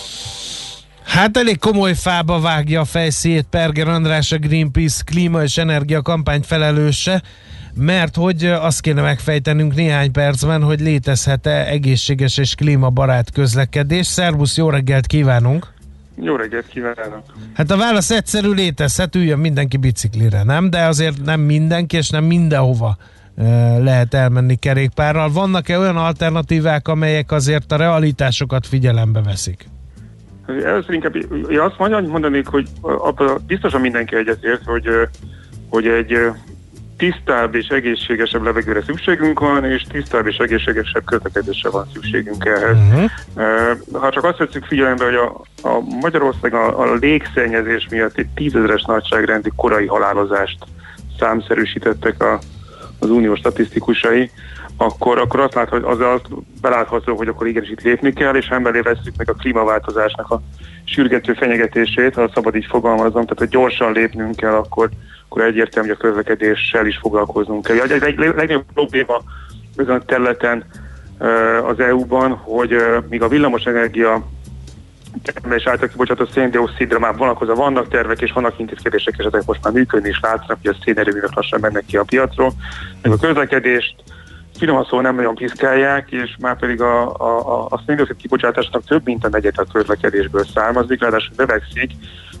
Hát 1.11 1.37
elég 1.37 1.59
komoly 1.59 1.93
fába 1.93 2.39
vágja 2.39 2.79
a 2.79 2.85
fejszét 2.85 3.45
Perger 3.49 3.87
András, 3.87 4.31
a 4.31 4.37
Greenpeace 4.37 5.03
klíma 5.05 5.43
és 5.43 5.57
energia 5.57 6.01
kampány 6.01 6.41
felelőse, 6.41 7.21
mert 7.73 8.15
hogy 8.15 8.45
azt 8.45 8.81
kéne 8.81 9.01
megfejtenünk 9.01 9.75
néhány 9.75 10.11
percben, 10.11 10.63
hogy 10.63 10.79
létezhet-e 10.79 11.65
egészséges 11.65 12.37
és 12.37 12.55
klímabarát 12.55 13.31
közlekedés. 13.31 14.07
Szervusz, 14.07 14.57
jó 14.57 14.69
reggelt 14.69 15.07
kívánunk! 15.07 15.73
Jó 16.21 16.35
reggelt 16.35 16.67
kívánok! 16.67 17.23
Hát 17.53 17.71
a 17.71 17.77
válasz 17.77 18.11
egyszerű 18.11 18.49
létezhet, 18.49 19.15
üljön 19.15 19.39
mindenki 19.39 19.77
biciklire, 19.77 20.43
nem? 20.43 20.69
De 20.69 20.85
azért 20.85 21.23
nem 21.23 21.39
mindenki, 21.39 21.97
és 21.97 22.09
nem 22.09 22.23
mindenhova 22.23 22.97
lehet 23.79 24.13
elmenni 24.13 24.55
kerékpárral. 24.55 25.31
Vannak-e 25.31 25.79
olyan 25.79 25.97
alternatívák, 25.97 26.87
amelyek 26.87 27.31
azért 27.31 27.71
a 27.71 27.75
realitásokat 27.75 28.67
figyelembe 28.67 29.21
veszik? 29.21 29.65
Először 30.63 30.93
inkább 30.93 31.15
én 31.49 31.59
azt 31.59 31.77
mondanék, 32.07 32.47
hogy 32.47 32.67
biztosan 33.47 33.81
mindenki 33.81 34.15
egyetért, 34.15 34.63
hogy, 34.63 34.89
hogy 35.69 35.87
egy 35.87 36.31
tisztább 37.01 37.55
és 37.55 37.67
egészségesebb 37.67 38.43
levegőre 38.43 38.81
szükségünk 38.81 39.39
van, 39.39 39.65
és 39.65 39.83
tisztább 39.83 40.27
és 40.27 40.37
egészségesebb 40.37 41.03
közlekedésre 41.05 41.69
van 41.69 41.87
szükségünk 41.93 42.45
ehhez. 42.45 42.77
Uh-huh. 42.77 44.01
Ha 44.01 44.09
csak 44.09 44.23
azt 44.23 44.37
veszük 44.37 44.65
figyelembe, 44.65 45.05
hogy 45.05 45.15
a, 45.15 45.41
a 45.67 45.79
Magyarország 46.01 46.53
a, 46.53 46.79
a 46.79 46.93
légszennyezés 46.93 47.87
miatt 47.89 48.17
egy 48.17 48.27
tízezeres 48.35 48.83
nagyságrendi 48.83 49.51
korai 49.55 49.85
halálozást 49.85 50.57
számszerűsítettek 51.19 52.23
a, 52.23 52.39
az 52.99 53.09
uniós 53.09 53.39
statisztikusai, 53.39 54.31
akkor, 54.81 55.19
akkor 55.19 55.39
azt 55.39 55.53
lát, 55.53 55.69
hogy 55.69 55.83
az, 55.83 55.99
az 55.99 56.21
belátható, 56.61 57.15
hogy 57.15 57.27
akkor 57.27 57.47
igenis 57.47 57.69
itt 57.69 57.81
lépni 57.81 58.13
kell, 58.13 58.35
és 58.35 58.47
emberé 58.47 58.79
veszük 58.79 59.15
meg 59.17 59.29
a 59.29 59.33
klímaváltozásnak 59.33 60.31
a 60.31 60.41
sürgető 60.83 61.33
fenyegetését, 61.33 62.13
ha 62.13 62.31
szabad 62.33 62.55
így 62.55 62.65
fogalmazom, 62.65 63.11
tehát 63.11 63.37
hogy 63.37 63.47
gyorsan 63.47 63.91
lépnünk 63.91 64.35
kell, 64.35 64.53
akkor, 64.53 64.89
akkor 65.27 65.41
egyértelmű, 65.41 65.89
hogy 65.89 65.97
a 65.99 66.07
közlekedéssel 66.07 66.85
is 66.85 66.97
foglalkoznunk 66.97 67.63
kell. 67.63 67.77
A 67.79 68.15
legnagyobb 68.15 68.65
probléma 68.73 69.21
ezen 69.75 69.95
a 69.95 70.05
területen 70.05 70.65
az 71.67 71.79
EU-ban, 71.79 72.31
hogy 72.31 72.75
míg 73.09 73.21
a 73.21 73.27
villamosenergia 73.27 74.27
és 75.49 75.67
által 75.67 75.87
kibocsátott 75.87 76.31
széndiokszidra 76.31 76.99
már 76.99 77.15
vonatkozva 77.15 77.55
vannak 77.55 77.87
tervek, 77.87 78.21
és 78.21 78.31
vannak 78.31 78.59
intézkedések, 78.59 79.15
és 79.17 79.25
ezek 79.25 79.45
most 79.45 79.63
már 79.63 79.73
működni 79.73 80.09
is 80.09 80.19
látszanak, 80.21 80.57
hogy 80.61 80.75
a 80.75 80.83
szénerőművek 80.83 81.35
lassan 81.35 81.59
mennek 81.59 81.85
ki 81.85 81.97
a 81.97 82.03
piacról. 82.03 82.51
Még 83.01 83.13
a 83.13 83.17
közlekedést 83.17 83.95
finoman 84.61 84.87
szó 84.89 85.01
nem 85.01 85.15
nagyon 85.15 85.35
piszkálják, 85.35 86.11
és 86.11 86.35
már 86.39 86.57
pedig 86.59 86.81
a, 86.81 87.15
a, 87.17 87.31
a, 87.53 87.65
a 87.69 87.83
széndiokszid 87.85 88.17
kibocsátásnak 88.17 88.83
több 88.85 89.01
mint 89.05 89.25
a 89.25 89.29
negyed 89.29 89.53
a 89.57 89.65
közlekedésből 89.73 90.45
származik, 90.53 91.01
ráadásul 91.01 91.33
növekszik, 91.37 91.91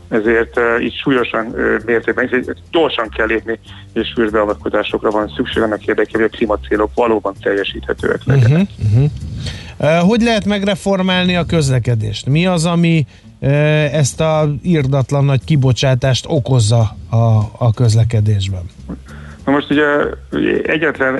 ezért 0.09 0.57
uh, 0.57 0.83
így 0.83 0.93
súlyosan 0.93 1.45
uh, 1.45 1.85
mértékben, 1.85 2.45
gyorsan 2.71 3.09
kell 3.09 3.25
lépni, 3.25 3.59
és 3.93 4.07
súlyos 4.07 4.31
beavatkozásokra 4.31 5.09
van 5.09 5.33
szükség 5.35 5.63
annak 5.63 5.85
érdekében, 5.85 6.21
hogy 6.21 6.29
a 6.33 6.37
klímacélok 6.37 6.91
valóban 6.95 7.33
teljesíthetőek 7.41 8.21
legyenek. 8.25 8.67
Uh-huh, 8.79 8.93
uh-huh. 8.93 9.11
Uh, 9.77 10.09
hogy 10.09 10.21
lehet 10.21 10.45
megreformálni 10.45 11.35
a 11.35 11.45
közlekedést? 11.45 12.25
Mi 12.25 12.45
az, 12.45 12.65
ami 12.65 13.05
uh, 13.39 13.49
ezt 13.95 14.21
a 14.21 14.49
írdatlan 14.63 15.25
nagy 15.25 15.43
kibocsátást 15.43 16.25
okozza 16.27 16.95
a, 17.09 17.15
a 17.57 17.73
közlekedésben? 17.75 18.63
Na 19.51 19.57
most 19.57 19.71
ugye 19.71 19.85
egyetlen 20.63 21.17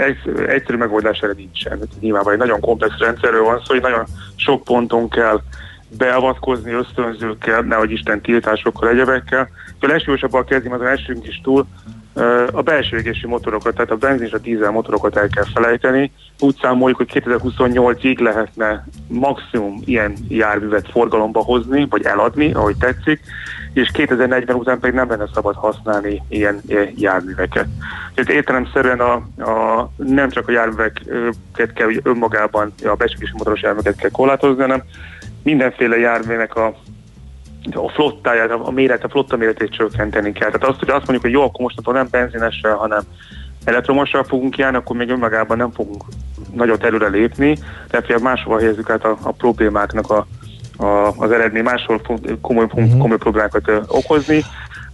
egyszerű 0.48 0.78
megoldás 0.78 1.20
erre 1.20 1.34
nincsen. 1.34 1.80
Nyilván 2.00 2.32
egy 2.32 2.38
nagyon 2.38 2.60
komplex 2.60 2.98
rendszerről 2.98 3.44
van 3.44 3.58
szó, 3.58 3.74
hogy 3.74 3.82
nagyon 3.82 4.06
sok 4.36 4.64
ponton 4.64 5.10
kell 5.10 5.42
beavatkozni 5.98 6.72
ösztönzőkkel, 6.72 7.62
nehogy 7.62 7.92
Isten 7.92 8.22
tiltásokkal, 8.22 8.90
egyebekkel. 8.90 9.50
Ha 9.80 9.88
legsúlyosabban 9.88 10.46
kezdjem, 10.46 10.74
azon 10.74 10.88
esünk 10.88 11.28
is 11.28 11.42
túl, 11.44 11.68
a 12.52 12.62
belső 12.62 12.98
égési 12.98 13.28
motorokat, 13.28 13.74
tehát 13.74 13.92
a 13.92 13.96
benzin 13.96 14.26
és 14.26 14.32
a 14.32 14.38
dízel 14.38 14.72
motorokat 14.72 15.18
el 15.18 15.28
kell 15.28 15.46
felejteni. 15.54 16.12
Úgy 16.40 16.58
számoljuk, 16.62 16.98
hogy 16.98 17.24
2028-ig 17.26 18.20
lehetne 18.20 18.86
maximum 19.08 19.82
ilyen 19.86 20.14
járművet 20.28 20.90
forgalomba 20.92 21.44
hozni, 21.44 21.88
vagy 21.90 22.04
eladni, 22.04 22.54
ahogy 22.54 22.78
tetszik, 22.78 23.20
és 23.74 23.90
2040 23.94 24.56
után 24.56 24.80
pedig 24.80 24.96
nem 24.96 25.10
lenne 25.10 25.28
szabad 25.34 25.56
használni 25.56 26.22
ilyen 26.30 26.62
járműveket. 26.96 27.68
Tehát 28.14 28.32
értelemszerűen 28.32 29.00
a, 29.00 29.14
a, 29.44 29.90
nem 29.96 30.30
csak 30.30 30.48
a 30.48 30.52
járműveket 30.52 31.74
kell 31.74 31.86
hogy 31.86 32.00
önmagában, 32.04 32.74
a 32.84 32.96
belső 32.96 33.18
motoros 33.34 33.62
járműveket 33.62 34.00
kell 34.00 34.10
korlátozni, 34.10 34.62
hanem 34.62 34.84
mindenféle 35.44 35.98
járműnek 35.98 36.56
a 36.56 36.74
a 37.72 37.90
flottáját, 37.90 38.52
a 38.52 38.72
méret, 38.72 39.04
a 39.04 39.10
flotta 39.10 39.38
méretét 39.38 39.76
csökkenteni 39.76 40.32
kell. 40.32 40.52
Tehát 40.52 40.68
azt, 40.68 40.80
hogy 40.80 40.90
azt 40.90 41.08
mondjuk, 41.08 41.22
hogy 41.22 41.32
jó, 41.32 41.42
akkor 41.42 41.62
mostantól 41.62 41.94
nem 41.94 42.08
benzinessel, 42.12 42.76
hanem 42.76 43.02
elektromossal 43.64 44.24
fogunk 44.24 44.58
járni, 44.58 44.78
akkor 44.78 44.96
még 44.96 45.10
önmagában 45.10 45.58
nem 45.58 45.72
fogunk 45.72 46.04
nagyot 46.54 46.84
előre 46.84 47.08
lépni, 47.08 47.58
tehát 47.88 48.06
hogy 48.06 48.22
máshol 48.22 48.60
helyezzük 48.60 48.90
át 48.90 49.06
a, 49.06 49.18
a 49.22 49.32
problémáknak 49.32 50.10
a, 50.10 50.28
a, 50.84 51.14
az 51.18 51.32
eredmény, 51.32 51.64
máshol 51.64 52.02
komoly, 52.42 52.64
uh-huh. 52.64 52.98
komoly 52.98 53.18
problémákat 53.18 53.72
okozni, 53.88 54.44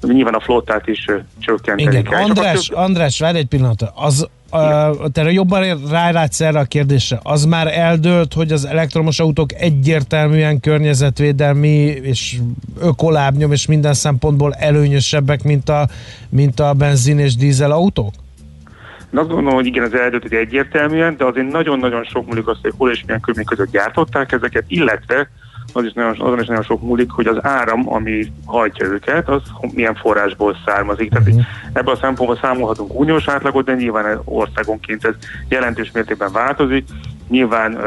nyilván 0.01 0.33
a 0.33 0.39
flottát 0.39 0.87
is 0.87 1.05
csökkenteni 1.39 1.97
Igen. 1.97 2.03
kell. 2.03 2.23
András, 2.23 2.69
András, 2.69 3.19
várj 3.19 3.37
egy 3.37 3.47
pillanat, 3.47 3.91
az 3.95 4.27
Uh, 4.51 5.11
te 5.11 5.31
jobban 5.31 5.87
rálátsz 5.89 6.41
erre 6.41 6.59
a 6.59 6.63
kérdésre. 6.63 7.19
Az 7.23 7.45
már 7.45 7.67
eldőlt, 7.67 8.33
hogy 8.33 8.51
az 8.51 8.65
elektromos 8.65 9.19
autók 9.19 9.53
egyértelműen 9.53 10.59
környezetvédelmi 10.59 11.67
és 11.85 12.37
ökolábnyom 12.81 13.51
és 13.51 13.65
minden 13.65 13.93
szempontból 13.93 14.53
előnyösebbek, 14.53 15.43
mint 15.43 15.69
a, 15.69 15.87
mint 16.29 16.59
a 16.59 16.73
benzin 16.73 17.19
és 17.19 17.35
dízel 17.35 17.71
autók? 17.71 18.13
Én 19.13 19.19
azt 19.19 19.27
gondolom, 19.27 19.53
hogy 19.53 19.65
igen, 19.65 19.83
az 19.83 19.93
eldőlt 19.93 20.25
egyértelműen, 20.25 21.17
de 21.17 21.25
azért 21.25 21.51
nagyon-nagyon 21.51 22.03
sok 22.03 22.27
múlik 22.27 22.47
az, 22.47 22.57
hogy 22.61 22.73
hol 22.77 22.91
és 22.91 23.03
milyen 23.05 23.21
körülmények 23.21 23.55
között 23.55 23.71
gyártották 23.71 24.31
ezeket, 24.31 24.63
illetve 24.67 25.29
az 25.77 25.85
is 25.85 25.93
nagyon, 25.93 26.11
azon 26.19 26.39
is 26.39 26.47
nagyon 26.47 26.63
sok 26.63 26.81
múlik, 26.81 27.11
hogy 27.11 27.27
az 27.27 27.37
áram, 27.41 27.93
ami 27.93 28.31
hajtja 28.45 28.85
őket, 28.85 29.29
az 29.29 29.41
milyen 29.73 29.95
forrásból 29.95 30.57
származik. 30.65 31.09
Tehát 31.09 31.27
uh-huh. 31.27 31.43
ebből 31.73 31.93
a 31.93 31.97
szempontból 32.01 32.39
számolhatunk 32.41 32.99
uniós 32.99 33.27
átlagot, 33.27 33.65
de 33.65 33.73
nyilván 33.73 34.21
országonként 34.25 35.05
ez 35.05 35.13
jelentős 35.49 35.91
mértékben 35.91 36.31
változik. 36.31 36.87
Nyilván 37.29 37.77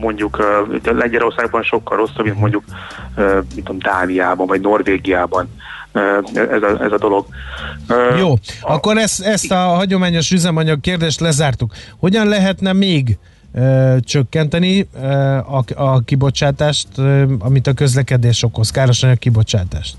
mondjuk 0.00 0.38
uh, 0.38 0.94
Lengyelországban 0.94 1.62
sokkal 1.62 1.96
rosszabb, 1.96 2.24
mint 2.24 2.38
mondjuk 2.38 2.64
uh, 3.16 3.32
mint 3.34 3.66
tudom, 3.66 3.78
Dániában 3.78 4.46
vagy 4.46 4.60
Norvégiában 4.60 5.48
ez 6.32 6.62
a, 6.62 6.82
ez 6.82 6.92
a 6.92 6.98
dolog. 6.98 7.26
Jó, 8.18 8.32
a, 8.32 8.72
akkor 8.72 8.96
ezt, 8.96 9.22
ezt 9.22 9.50
a 9.50 9.56
hagyományos 9.56 10.30
üzemanyag 10.30 10.80
kérdést 10.80 11.20
lezártuk. 11.20 11.72
Hogyan 11.98 12.28
lehetne 12.28 12.72
még 12.72 13.08
ö, 13.08 13.28
csökkenteni 14.00 14.88
a, 15.46 15.62
a 15.74 16.00
kibocsátást, 16.04 16.88
amit 17.38 17.66
a 17.66 17.72
közlekedés 17.72 18.42
okoz, 18.42 18.70
károsanyag 18.70 19.18
kibocsátást? 19.18 19.96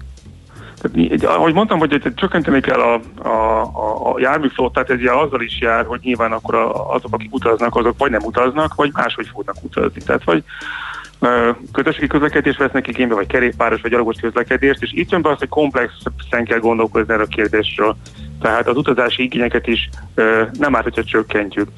Tehát, 0.82 1.24
ahogy 1.24 1.54
mondtam, 1.54 1.80
hogy 1.80 2.14
csökkenteni 2.16 2.62
kell 2.62 2.80
a, 2.80 3.02
a, 3.24 3.62
a, 3.62 4.14
a 4.14 4.20
járműflottát, 4.20 4.90
ez 4.90 4.98
ugye 4.98 5.12
azzal 5.12 5.42
is 5.42 5.60
jár, 5.60 5.86
hogy 5.86 6.00
nyilván 6.04 6.32
akkor 6.32 6.56
azok, 6.88 7.14
akik 7.14 7.34
utaznak, 7.34 7.76
azok 7.76 7.98
vagy 7.98 8.12
nem 8.12 8.24
utaznak, 8.24 8.76
vagy 8.76 8.90
máshogy 8.94 9.28
fognak 9.34 9.56
utazni. 9.64 10.02
Tehát 10.06 10.24
vagy 10.24 10.44
közösségi 11.72 12.08
közlekedést 12.08 12.58
vesznek 12.58 12.88
igénybe, 12.88 13.16
vagy 13.16 13.28
kerékpáros, 13.28 13.82
vagy 13.82 13.92
gyalogos 13.92 14.16
közlekedést, 14.22 14.82
és 14.82 14.92
itt 14.94 15.12
jön 15.12 15.22
be 15.22 15.30
az, 15.30 15.38
hogy 15.38 15.50
komplexen 15.50 16.46
kell 16.46 16.60
gondolkozni 16.60 17.14
erről 17.14 17.26
a 17.26 17.36
kérdésről. 17.36 17.96
Tehát 18.42 18.68
az 18.68 18.78
utazási 18.78 19.24
igényeket 19.24 19.68
is 19.68 19.90
nem 20.60 20.76
árt, 20.76 20.84
hogyha 20.84 21.04
csökkentjük. 21.04 21.70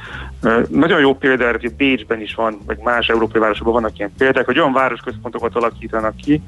Nagyon 0.70 1.00
jó 1.00 1.16
példa 1.16 1.52
hogy 1.52 1.76
Bécsben 1.76 2.22
is 2.22 2.36
van, 2.36 2.60
vagy 2.66 2.78
más 2.84 3.08
európai 3.08 3.42
városokban 3.42 3.74
vannak 3.74 3.98
ilyen 3.98 4.14
példák, 4.18 4.46
hogy 4.46 4.60
olyan 4.60 4.74
városközpontokat 4.74 5.56
alakítanak 5.56 6.16
ki, 6.16 6.42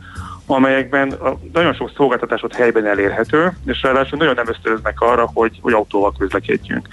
amelyekben 0.45 1.13
nagyon 1.53 1.73
sok 1.73 1.91
szolgáltatásot 1.95 2.55
helyben 2.55 2.86
elérhető, 2.86 3.51
és 3.65 3.81
ráadásul 3.81 4.17
nagyon 4.17 4.36
nem 4.36 4.47
ösztönöznek 4.47 5.01
arra, 5.01 5.29
hogy, 5.34 5.60
hogy 5.62 5.73
autóval 5.73 6.13
közlekedjünk. 6.17 6.88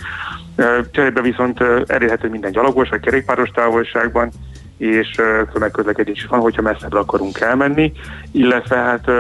Cserébe 0.90 1.20
viszont 1.20 1.60
elérhető 1.86 2.28
minden 2.28 2.52
gyalogos 2.52 2.88
vagy 2.88 3.00
kerékpáros 3.00 3.50
távolságban, 3.50 4.30
és 4.82 5.20
tömegközlekedés 5.52 6.26
van, 6.26 6.40
hogyha 6.40 6.62
messzebbre 6.62 6.98
akarunk 6.98 7.40
elmenni, 7.40 7.92
illetve 8.32 8.76
hát 8.76 9.10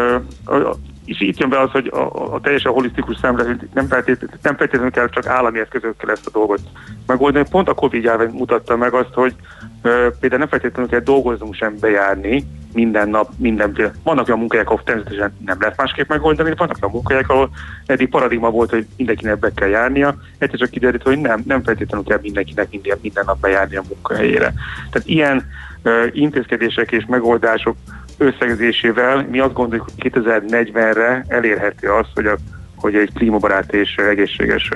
és 1.04 1.20
itt 1.20 1.38
jön 1.38 1.48
be 1.48 1.60
az, 1.60 1.70
hogy 1.70 1.86
a, 1.86 2.34
a 2.34 2.40
teljesen 2.40 2.72
holisztikus 2.72 3.16
szemlélet 3.16 3.74
nem 3.74 3.86
feltétlenül, 3.86 4.36
nem 4.42 4.56
feltétlenül 4.56 4.90
kell 4.90 5.08
csak 5.08 5.26
állami 5.26 5.58
eszközökkel 5.58 6.10
ezt 6.10 6.26
a 6.26 6.30
dolgot 6.30 6.60
megoldani. 7.06 7.46
Pont 7.50 7.68
a 7.68 7.74
Covid 7.74 8.04
járvány 8.04 8.30
mutatta 8.32 8.76
meg 8.76 8.92
azt, 8.92 9.12
hogy 9.12 9.34
ö, 9.82 10.08
például 10.20 10.40
nem 10.40 10.48
feltétlenül 10.48 10.90
kell 10.90 11.00
dolgoznunk 11.00 11.54
sem 11.54 11.78
bejárni 11.80 12.44
minden 12.72 13.08
nap, 13.08 13.30
minden 13.36 13.92
Vannak 14.02 14.26
olyan 14.26 14.38
munkahelyek, 14.38 14.70
ahol 14.70 14.82
természetesen 14.84 15.36
nem 15.44 15.56
lehet 15.60 15.76
másképp 15.76 16.08
megoldani, 16.08 16.54
vannak 16.56 16.76
olyan 16.80 16.92
munkahelyek, 16.92 17.28
ahol 17.28 17.50
eddig 17.86 18.08
paradigma 18.08 18.50
volt, 18.50 18.70
hogy 18.70 18.86
mindenkinek 18.96 19.38
be 19.38 19.52
kell 19.54 19.68
járnia, 19.68 20.14
egyszer 20.38 20.58
csak 20.58 20.70
kiderült, 20.70 21.02
hogy 21.02 21.18
nem, 21.18 21.42
nem 21.46 21.62
feltétlenül 21.62 22.06
kell 22.06 22.18
mindenkinek 22.22 22.70
minden, 22.70 22.98
minden 23.02 23.24
nap 23.26 23.40
bejárni 23.40 23.76
a 23.76 23.82
munkahelyére. 23.88 24.52
Tehát 24.90 25.08
ilyen 25.08 25.44
ö, 25.82 26.06
intézkedések 26.12 26.92
és 26.92 27.04
megoldások 27.08 27.76
összegzésével 28.18 29.26
mi 29.30 29.38
azt 29.38 29.52
gondoljuk, 29.52 29.88
hogy 29.96 30.12
2040-re 30.12 31.24
elérhető 31.28 31.88
az, 31.88 32.06
hogy 32.14 32.26
a 32.26 32.36
hogy 32.82 32.94
egy 32.94 33.12
klímabarát 33.14 33.72
és 33.72 33.94
egészséges 33.94 34.68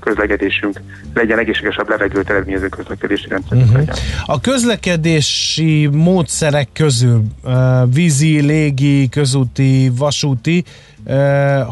közlekedésünk 0.00 0.80
legyen, 1.14 1.38
egészségesebb 1.38 1.88
levegőt 1.88 2.30
eredményező 2.30 2.68
közlekedési 2.68 3.28
rendszer 3.28 3.56
uh-huh. 3.56 3.76
legyen. 3.76 3.94
A 4.24 4.40
közlekedési 4.40 5.88
módszerek 5.92 6.68
közül 6.72 7.22
vízi, 7.92 8.40
légi, 8.40 9.08
közúti, 9.08 9.90
vasúti 9.96 10.64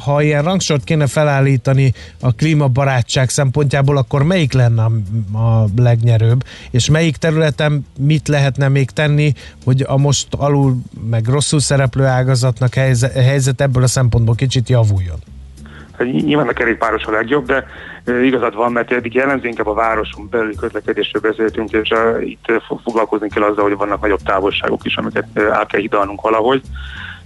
ha 0.04 0.22
ilyen 0.22 0.42
rangsort 0.42 0.84
kéne 0.84 1.06
felállítani 1.06 1.92
a 2.20 2.34
klímabarátság 2.34 3.28
szempontjából, 3.28 3.96
akkor 3.96 4.22
melyik 4.22 4.52
lenne 4.52 4.82
a 5.34 5.64
legnyerőbb, 5.76 6.44
és 6.70 6.90
melyik 6.90 7.16
területen 7.16 7.86
mit 7.98 8.28
lehetne 8.28 8.68
még 8.68 8.90
tenni, 8.90 9.32
hogy 9.64 9.84
a 9.86 9.96
most 9.96 10.26
alul 10.34 10.76
meg 11.10 11.26
rosszul 11.26 11.60
szereplő 11.60 12.04
ágazatnak 12.04 12.74
helyzet 13.14 13.60
ebből 13.60 13.82
a 13.82 13.86
szempontból 13.86 14.34
kicsit 14.34 14.68
javuljon? 14.68 15.18
Hát 15.98 16.12
nyilván 16.12 16.48
a 16.48 16.52
kerékpáros 16.52 17.04
a 17.04 17.10
legjobb, 17.10 17.46
de 17.46 17.64
igazad 18.22 18.54
van, 18.54 18.72
mert 18.72 18.92
eddig 18.92 19.14
jellemző 19.14 19.48
inkább 19.48 19.66
a 19.66 19.74
városon 19.74 20.28
belüli 20.30 20.54
közlekedésről 20.54 21.22
beszéltünk, 21.22 21.70
és 21.70 21.92
itt 22.20 22.62
foglalkozni 22.82 23.28
kell 23.28 23.42
azzal, 23.42 23.64
hogy 23.64 23.76
vannak 23.76 24.00
nagyobb 24.00 24.22
távolságok 24.24 24.84
is, 24.84 24.96
amiket 24.96 25.26
át 25.52 25.66
kell 25.66 25.80
hidalnunk 25.80 26.20
valahogy. 26.20 26.62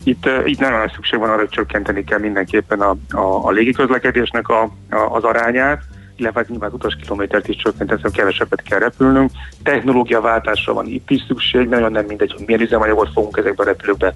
Itt, 0.07 0.29
itt 0.45 0.59
nem 0.59 0.75
olyan 0.75 0.93
szükség 0.95 1.19
van 1.19 1.29
arra, 1.29 1.39
hogy 1.39 1.49
csökkenteni 1.49 2.05
kell 2.05 2.19
mindenképpen 2.19 2.81
a, 2.81 2.97
a, 3.11 3.47
a 3.47 3.51
légiközlekedésnek 3.51 4.49
a, 4.49 4.63
a, 4.91 4.97
az 4.97 5.23
arányát, 5.23 5.83
illetve 6.17 6.41
hát 6.41 6.49
nyilván 6.49 6.73
utas 6.73 6.97
kilométert 7.03 7.49
is 7.49 7.57
csökkenteni, 7.57 8.01
szóval 8.03 8.19
kevesebbet 8.19 8.63
kell 8.63 8.79
repülnünk. 8.79 9.31
Technológiaváltásra 9.63 10.73
van 10.73 10.87
itt 10.87 11.11
is 11.11 11.25
szükség, 11.27 11.69
nagyon 11.69 11.93
nem 11.93 12.05
mindegy, 12.05 12.33
hogy 12.33 12.47
milyen 12.47 12.61
üzemanyagot 12.61 13.13
fogunk 13.13 13.37
ezekbe 13.37 13.63
a 13.63 13.67
repülőkbe 13.67 14.15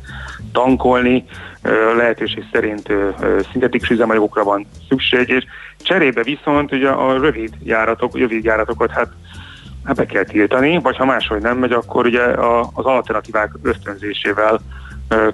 tankolni, 0.52 1.24
lehetőség 1.96 2.44
szerint 2.52 2.92
szintetikus 3.50 3.88
üzemanyagokra 3.88 4.44
van 4.44 4.66
szükség, 4.88 5.28
és 5.28 5.44
cserébe 5.76 6.22
viszont 6.22 6.72
ugye 6.72 6.88
a 6.88 7.18
rövid 7.18 7.54
járatok, 7.62 8.18
rövid 8.18 8.44
járatokat 8.44 8.90
hát 8.90 9.08
hát 9.84 9.96
be 9.96 10.06
kell 10.06 10.24
tiltani, 10.24 10.80
vagy 10.82 10.96
ha 10.96 11.04
máshogy 11.04 11.40
nem 11.40 11.58
megy, 11.58 11.72
akkor 11.72 12.06
ugye 12.06 12.22
az 12.74 12.84
alternatívák 12.84 13.52
ösztönzésével 13.62 14.60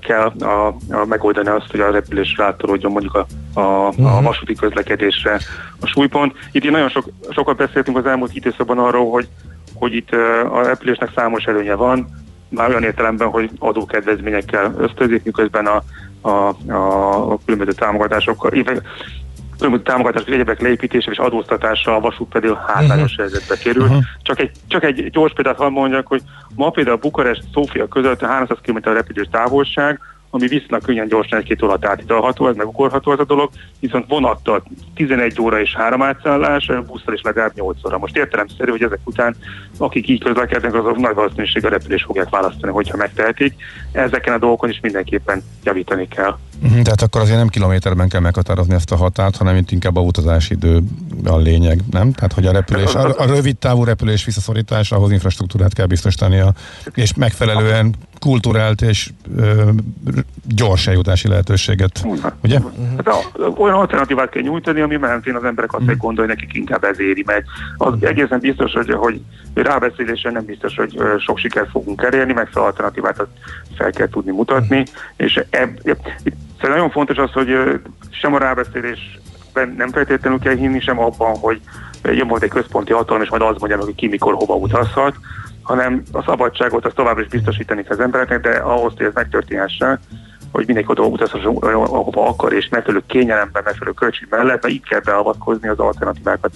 kell 0.00 0.32
a, 0.38 0.66
a 0.90 1.04
megoldani 1.08 1.48
azt, 1.48 1.70
hogy 1.70 1.80
a 1.80 1.90
repülés 1.90 2.34
rátolódjon 2.36 2.92
mondjuk 2.92 3.14
a, 3.14 3.26
a, 3.60 3.86
a 3.86 3.92
mhm. 3.96 4.24
vasúti 4.24 4.54
közlekedésre 4.54 5.40
a 5.80 5.86
súlypont. 5.86 6.34
Itt 6.52 6.70
nagyon 6.70 6.88
sok, 6.88 7.08
sokat 7.30 7.56
beszéltünk 7.56 7.96
az 7.96 8.06
elmúlt 8.06 8.34
időszakban 8.34 8.78
arról, 8.78 9.10
hogy, 9.10 9.28
hogy 9.74 9.94
itt 9.94 10.10
a 10.50 10.62
repülésnek 10.62 11.10
számos 11.14 11.44
előnye 11.44 11.74
van, 11.74 12.08
már 12.48 12.68
olyan 12.68 12.82
értelemben, 12.82 13.28
hogy 13.28 13.50
adókedvezményekkel 13.58 14.74
ösztönzik, 14.78 15.24
miközben 15.24 15.66
a, 15.66 15.82
a, 16.20 16.54
a, 16.72 17.32
a 17.32 17.38
különböző 17.44 17.72
támogatásokkal, 17.72 18.52
különböző 19.56 19.82
támogatások, 19.82 20.28
egyebek 20.28 20.60
leépítése 20.60 21.10
és 21.10 21.18
adóztatása 21.18 21.94
a 21.94 22.00
vasút 22.00 22.28
pedig 22.28 22.52
hátrányos 22.52 23.10
uh-huh. 23.10 23.16
helyzetbe 23.16 23.56
kerül. 23.56 23.82
Uh-huh. 23.82 24.02
Csak, 24.22 24.40
egy, 24.40 24.50
csak 24.68 24.84
egy 24.84 25.10
gyors 25.10 25.32
példát 25.32 25.56
hadd 25.56 25.70
mondjak, 25.70 26.06
hogy 26.06 26.22
ma 26.54 26.70
például 26.70 26.96
Bukarest, 26.96 27.42
Szófia 27.52 27.88
között 27.88 28.20
300 28.20 28.58
km 28.62 28.78
repülés 28.82 29.28
távolság, 29.30 30.00
ami 30.30 30.48
viszonylag 30.48 30.82
könnyen 30.82 31.08
gyorsan 31.08 31.38
egy-két 31.38 31.62
órát 31.62 31.84
átidalható, 31.84 32.48
ez 32.48 32.56
megugorható 32.56 33.12
ez 33.12 33.18
a 33.18 33.24
dolog, 33.24 33.50
viszont 33.80 34.04
vonattal 34.08 34.62
11 34.94 35.40
óra 35.40 35.60
és 35.60 35.74
három 35.74 36.02
átszállás, 36.02 36.70
busszal 36.86 37.14
is 37.14 37.22
legalább 37.22 37.52
8 37.54 37.86
óra. 37.86 37.98
Most 37.98 38.16
értelemszerű, 38.16 38.70
hogy 38.70 38.82
ezek 38.82 38.98
után, 39.04 39.36
akik 39.78 40.08
így 40.08 40.22
közlekednek, 40.24 40.74
azok 40.74 40.96
nagy 40.96 41.14
valószínűséggel 41.14 41.70
repülés 41.70 42.02
fogják 42.02 42.30
választani, 42.30 42.72
hogyha 42.72 42.96
megtehetik. 42.96 43.54
Ezeken 43.92 44.34
a 44.34 44.38
dolgokon 44.38 44.70
is 44.70 44.78
mindenképpen 44.82 45.42
javítani 45.64 46.08
kell. 46.08 46.38
Uh-huh, 46.62 46.82
tehát 46.82 47.02
akkor 47.02 47.20
azért 47.20 47.38
nem 47.38 47.48
kilométerben 47.48 48.08
kell 48.08 48.20
meghatározni 48.20 48.74
ezt 48.74 48.92
a 48.92 48.96
határt, 48.96 49.36
hanem 49.36 49.56
itt 49.56 49.70
inkább 49.70 49.96
a 49.96 50.00
utazási 50.00 50.54
idő 50.54 50.82
a 51.24 51.36
lényeg, 51.36 51.80
nem? 51.90 52.12
Tehát, 52.12 52.32
hogy 52.32 52.46
a 52.46 52.52
repülés, 52.52 52.94
a, 52.94 53.14
a 53.18 53.26
rövid 53.26 53.56
távú 53.56 53.84
repülés 53.84 54.24
visszaszorítása, 54.24 54.96
ahhoz 54.96 55.10
infrastruktúrát 55.10 55.72
kell 55.72 55.86
biztosítani, 55.86 56.42
és 56.94 57.14
megfelelően 57.14 57.94
kulturált 58.18 58.82
és 58.82 59.10
ö, 59.36 59.70
gyors 60.44 60.86
eljutási 60.86 61.28
lehetőséget. 61.28 62.06
Ugye? 62.42 62.60
Hát 62.96 63.26
olyan 63.56 63.74
alternatívát 63.74 64.30
kell 64.30 64.42
nyújtani, 64.42 64.80
ami 64.80 64.96
mentén 64.96 65.34
az 65.34 65.44
emberek 65.44 65.72
azt 65.72 65.82
uh-huh. 65.82 65.98
gondolni, 65.98 66.32
nekik 66.32 66.54
inkább 66.54 66.84
ez 66.84 67.00
éri 67.00 67.22
meg. 67.26 67.44
Az 67.76 67.94
egészen 68.00 68.38
biztos, 68.40 68.72
hogy, 68.72 68.92
hogy 68.92 69.20
rábeszélésen 69.54 70.32
nem 70.32 70.44
biztos, 70.44 70.76
hogy 70.76 70.98
sok 71.18 71.38
sikert 71.38 71.70
fogunk 71.70 72.02
elérni, 72.02 72.32
meg 72.32 72.48
fel 72.48 72.62
alternatívát 72.62 73.26
fel 73.76 73.90
kell 73.90 74.08
tudni 74.08 74.30
mutatni, 74.30 74.78
uh-huh. 74.78 74.94
és 75.16 75.40
eb, 75.50 75.80
eb, 75.84 75.98
Szóval 76.60 76.76
nagyon 76.76 76.90
fontos 76.90 77.16
az, 77.16 77.32
hogy 77.32 77.80
sem 78.10 78.34
a 78.34 78.38
rábeszélésben 78.38 79.74
nem 79.76 79.90
feltétlenül 79.90 80.38
kell 80.38 80.54
hinni, 80.54 80.80
sem 80.80 80.98
abban, 80.98 81.36
hogy 81.36 81.60
jön 82.02 82.28
volt 82.28 82.42
egy 82.42 82.48
központi 82.48 82.92
hatalom, 82.92 83.22
és 83.22 83.28
majd 83.28 83.42
az 83.42 83.56
mondja 83.58 83.78
hogy 83.78 83.94
ki 83.94 84.08
mikor 84.08 84.34
hova 84.34 84.54
utazhat, 84.54 85.14
hanem 85.66 86.02
a 86.12 86.22
szabadságot 86.22 86.84
azt 86.84 86.94
továbbra 86.94 87.22
is 87.22 87.28
biztosítani 87.28 87.82
kell 87.82 87.96
az 87.96 88.02
embereknek, 88.02 88.40
de 88.40 88.50
ahhoz, 88.50 88.92
hogy 88.96 89.06
ez 89.06 89.14
megtörténhessen, 89.14 90.00
hogy 90.52 90.66
mindenki 90.66 90.90
oda 90.90 91.02
utazhasson, 91.02 91.56
ahova 91.56 92.28
akar, 92.28 92.52
és 92.52 92.68
megfelelő 92.68 93.02
kényelemben, 93.06 93.62
megfelelő 93.64 93.92
költség 93.92 94.26
mellett, 94.30 94.62
mert 94.62 94.74
itt 94.74 94.84
kell 94.84 95.00
beavatkozni 95.00 95.68
az 95.68 95.78
alternatívákat, 95.78 96.52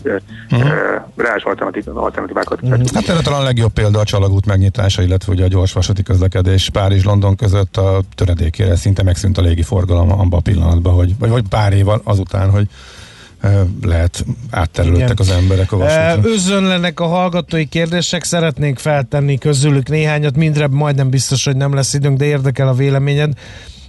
uh-huh. 0.51 0.71
reális 1.17 1.43
alternatívákat. 1.43 2.63
Uh-huh. 2.63 2.87
Hát 2.95 3.09
erre 3.09 3.21
talán 3.21 3.41
a 3.41 3.45
legjobb 3.45 3.73
példa 3.73 3.99
a 3.99 4.05
csalagút 4.05 4.47
megnyitása, 4.47 5.03
illetve 5.03 5.33
ugye 5.33 5.45
a 5.45 5.49
gyors 5.49 5.73
vasúti 5.73 6.03
közlekedés 6.03 6.71
Párizs-London 6.71 7.37
között 7.37 7.77
a 7.77 8.01
töredékére 8.15 8.77
szinte 8.77 9.03
megszűnt 9.03 9.39
a 9.39 9.43
légi 9.43 9.63
forgalom 9.63 10.13
abban 10.13 10.39
a 10.39 10.41
pillanatban, 10.41 10.95
hogy, 10.95 11.19
vagy, 11.19 11.31
vagy 11.31 11.45
pár 11.49 11.73
év 11.73 11.87
azután, 12.05 12.51
hogy 12.51 12.67
lehet 13.83 14.25
átterültek 14.51 15.21
az 15.21 15.31
emberek 15.31 15.73
a 15.73 15.77
vasútra. 15.77 16.31
Özönlenek 16.31 17.01
a 17.01 17.07
hallgatói 17.07 17.67
kérdések, 17.67 18.25
szeretnénk 18.25 18.79
feltenni 18.79 19.39
közülük 19.39 19.89
néhányat, 19.89 20.37
mindre 20.37 20.69
majdnem 20.69 21.11
biztos, 21.11 21.45
hogy 21.45 21.57
nem 21.57 21.75
lesz 21.75 21.95
időnk, 21.95 22.19
de 22.19 22.25
érdekel 22.25 22.69
a 22.69 22.75
véleményed 22.75 23.33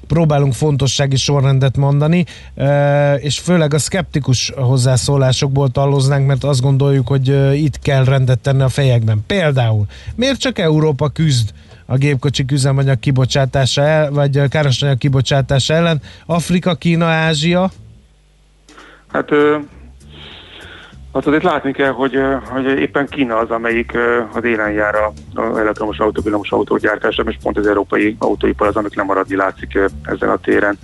próbálunk 0.08 0.54
fontossági 0.54 1.16
sorrendet 1.16 1.78
mondani, 1.78 2.26
és 3.18 3.40
főleg 3.40 3.74
a 3.74 3.80
szkeptikus 3.80 4.52
hozzászólásokból 4.56 5.70
talloznánk, 5.70 6.28
mert 6.28 6.44
azt 6.44 6.62
gondoljuk, 6.62 7.08
hogy 7.08 7.28
itt 7.64 7.80
kell 7.80 8.04
rendet 8.04 8.40
tenni 8.40 8.62
a 8.62 8.70
fejekben. 8.70 9.24
Például, 9.28 9.86
miért 10.16 10.40
csak 10.40 10.60
Európa 10.60 11.10
küzd 11.10 11.50
a 11.86 11.98
gépkocsi 11.98 12.46
üzemanyag 12.52 13.00
kibocsátása 13.00 13.82
el, 13.82 14.12
vagy 14.12 14.42
károsanyag 14.50 14.98
kibocsátása 14.98 15.74
ellen, 15.74 16.02
Afrika, 16.26 16.76
Kína, 16.76 17.06
Ázsia? 17.06 17.72
Hát 19.12 19.32
azt 21.12 21.28
azért 21.28 21.43
látni 21.43 21.71
kell, 21.71 21.91
hogy, 21.91 22.19
hogy 22.43 22.65
éppen 22.65 23.08
Kína 23.08 23.38
az, 23.38 23.50
amelyik 23.50 23.97
az 24.34 24.43
élen 24.43 24.71
jár 24.71 24.95
a, 24.95 25.13
elektromos 25.58 25.97
autó, 25.97 26.21
villamos 26.21 26.52
autógyártásában, 26.52 27.32
és 27.32 27.39
pont 27.43 27.58
az 27.58 27.67
európai 27.67 28.15
autóipar 28.19 28.67
az, 28.67 28.76
amit 28.76 28.95
lemaradni 28.95 29.36
látszik 29.36 29.80
ezen 30.04 30.30
a 30.30 30.38
téren. 30.38 30.78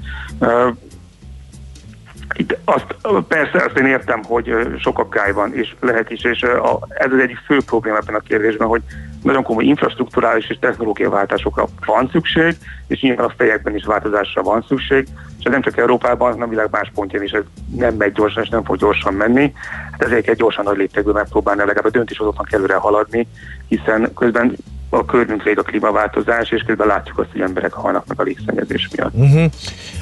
Itt 2.34 2.58
azt, 2.66 2.96
persze 3.28 3.63
azt 3.66 3.78
én 3.78 3.86
értem, 3.86 4.24
hogy 4.24 4.56
sok 4.80 5.00
aggály 5.00 5.32
van, 5.32 5.54
és 5.54 5.76
lehet 5.80 6.12
is, 6.12 6.24
és 6.24 6.42
ez 6.90 7.12
az 7.12 7.20
egyik 7.20 7.38
fő 7.46 7.58
probléma 7.66 7.98
ebben 7.98 8.16
a 8.16 8.20
kérdésben, 8.20 8.68
hogy 8.68 8.82
nagyon 9.28 9.44
komoly 9.44 9.63
infrastruktúrális 9.63 10.50
és 10.50 10.58
technológiai 10.60 11.10
váltásokra 11.10 11.68
van 11.86 12.10
szükség, 12.12 12.58
és 12.88 13.02
nyilván 13.02 13.26
a 13.26 13.34
fejekben 13.38 13.76
is 13.76 13.86
változásra 13.86 14.42
van 14.42 14.66
szükség, 14.68 15.08
és 15.40 15.44
ez 15.44 15.52
nem 15.52 15.62
csak 15.62 15.78
Európában, 15.78 16.32
hanem 16.32 16.48
a 16.48 16.50
világ 16.50 16.68
más 16.72 16.92
pontján 16.94 17.24
is 17.24 17.32
ez 17.32 17.44
nem 17.76 17.96
megy 17.96 18.12
gyorsan, 18.12 18.44
és 18.44 18.50
nem 18.50 18.63
fog 18.63 18.78
gyorsan 18.78 19.13
menni. 19.13 19.54
Hát 19.92 20.04
ezért 20.04 20.26
kell 20.26 20.34
gyorsan 20.34 20.63
nagy 20.63 20.78
léptékből 20.78 21.13
megpróbálni 21.13 21.60
legalább 21.60 21.86
a 21.86 21.90
döntéshozóknak 21.90 22.54
előre 22.54 22.76
haladni, 22.76 23.28
hiszen 23.68 24.13
közben 24.16 24.56
a 24.90 25.06
körülünk 25.06 25.44
rég 25.44 25.60
a 25.60 25.62
klímaváltozás, 25.62 26.52
és 26.52 26.62
közben 26.62 26.88
látjuk 26.88 27.20
azt, 27.20 27.32
hogy 27.32 27.42
emberek 27.42 27.74
halnak 27.74 28.08
meg 28.08 28.20
a 28.20 28.24
légszennyezés 28.24 28.90
miatt. 28.96 29.13
Uh-huh. 29.13 29.52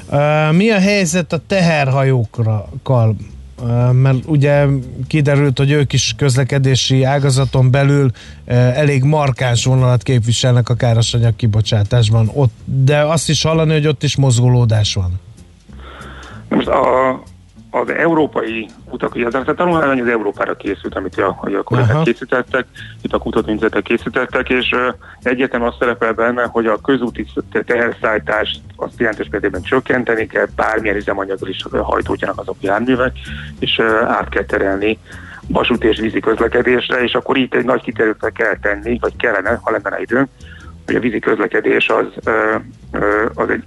Uh, 0.10 0.56
mi 0.56 0.72
a 0.72 0.80
helyzet 0.80 1.34
a 1.34 1.40
teherhajókkal? 1.48 3.16
Mert 3.92 4.26
ugye 4.26 4.66
kiderült, 5.08 5.58
hogy 5.58 5.72
ők 5.72 5.94
is 5.94 6.14
közlekedési 6.18 7.04
ágazaton 7.04 7.72
belül 7.72 8.12
elég 8.46 9.04
markáns 9.04 9.66
vonalat 9.66 10.04
képviselnek 10.04 10.70
a 10.70 10.74
károsanyag 10.76 11.36
kibocsátásban, 11.36 12.32
ott, 12.34 12.54
de 12.66 13.00
azt 13.00 13.30
is 13.30 13.44
hallani, 13.44 13.74
hogy 13.74 13.88
ott 13.88 14.04
is 14.04 14.16
mozgolódás 14.16 14.94
van. 14.94 15.20
Most 16.50 16.68
a, 16.68 17.24
az 17.82 17.90
európai 17.90 18.68
utak, 18.90 19.16
ugye 19.16 19.28
a 19.28 19.54
tanulmány 19.54 20.02
az 20.02 20.08
Európára 20.08 20.56
készült, 20.56 20.96
amit 20.96 21.18
a, 21.18 21.28
a 21.58 21.64
kollégák 21.64 22.02
készítettek, 22.04 22.66
itt 23.02 23.14
a 23.14 23.18
kutatóintézetek 23.18 23.84
készítettek, 23.84 24.50
és 24.50 24.72
uh, 24.72 24.94
egyetem 25.22 25.64
azt 25.64 25.78
szerepel 25.80 26.14
benne, 26.14 26.44
hogy 26.44 26.66
a 26.66 26.82
közúti 26.82 27.26
teherszállítást 27.66 28.60
azt 28.76 29.00
jelentős 29.00 29.28
mértékben 29.32 29.62
csökkenteni 29.62 30.28
kell, 30.28 30.48
bármilyen 30.56 30.96
üzemanyaggal 30.96 31.50
is 31.50 31.66
hajtódjanak 31.72 32.40
azok 32.40 32.56
járművek, 32.60 33.12
és 33.60 33.78
uh, 33.78 34.12
át 34.12 34.30
kell 34.30 34.46
terelni 34.46 35.00
vasút 35.48 35.84
és 35.84 36.00
vízi 36.00 36.20
közlekedésre, 36.20 37.04
és 37.04 37.14
akkor 37.14 37.38
itt 37.38 37.56
egy 37.56 37.66
nagy 37.66 37.82
kiterültre 37.82 38.30
kell 38.30 38.58
tenni, 38.62 38.98
vagy 39.02 39.16
kellene, 39.16 39.60
ha 39.62 39.72
lenne 39.72 40.02
időnk, 40.02 40.30
hogy 40.86 40.96
a 40.96 41.00
vízi 41.00 41.20
közlekedés 41.20 41.90
az, 41.90 42.06
az 43.34 43.50
egy 43.50 43.64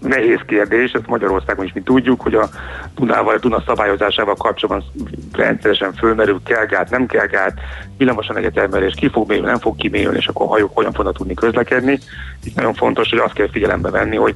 nehéz 0.00 0.40
kérdés, 0.46 0.92
ezt 0.92 1.06
Magyarországon 1.06 1.64
is 1.64 1.72
mi 1.72 1.80
tudjuk, 1.80 2.20
hogy 2.20 2.34
a 2.34 2.48
Dunával, 2.94 3.34
a 3.34 3.38
Duna 3.38 3.62
szabályozásával 3.66 4.34
kapcsolatban 4.34 4.90
rendszeresen 5.32 5.92
fölmerül, 5.92 6.40
kell 6.44 6.66
gát, 6.66 6.90
nem 6.90 7.06
kell 7.06 7.26
gát, 7.26 7.60
villamosan 7.98 8.36
egyetemelés, 8.36 8.94
ki 8.94 9.08
fog 9.08 9.28
mélyülni, 9.28 9.50
nem 9.50 9.58
fog 9.58 9.76
kimélyülni, 9.76 10.16
és 10.16 10.26
akkor 10.26 10.46
hajók 10.46 10.74
hogyan 10.74 10.92
fognak 10.92 11.16
tudni 11.16 11.34
közlekedni. 11.34 11.98
Itt 12.44 12.54
nagyon 12.54 12.74
fontos, 12.74 13.10
hogy 13.10 13.18
azt 13.18 13.34
kell 13.34 13.50
figyelembe 13.50 13.90
venni, 13.90 14.16
hogy 14.16 14.34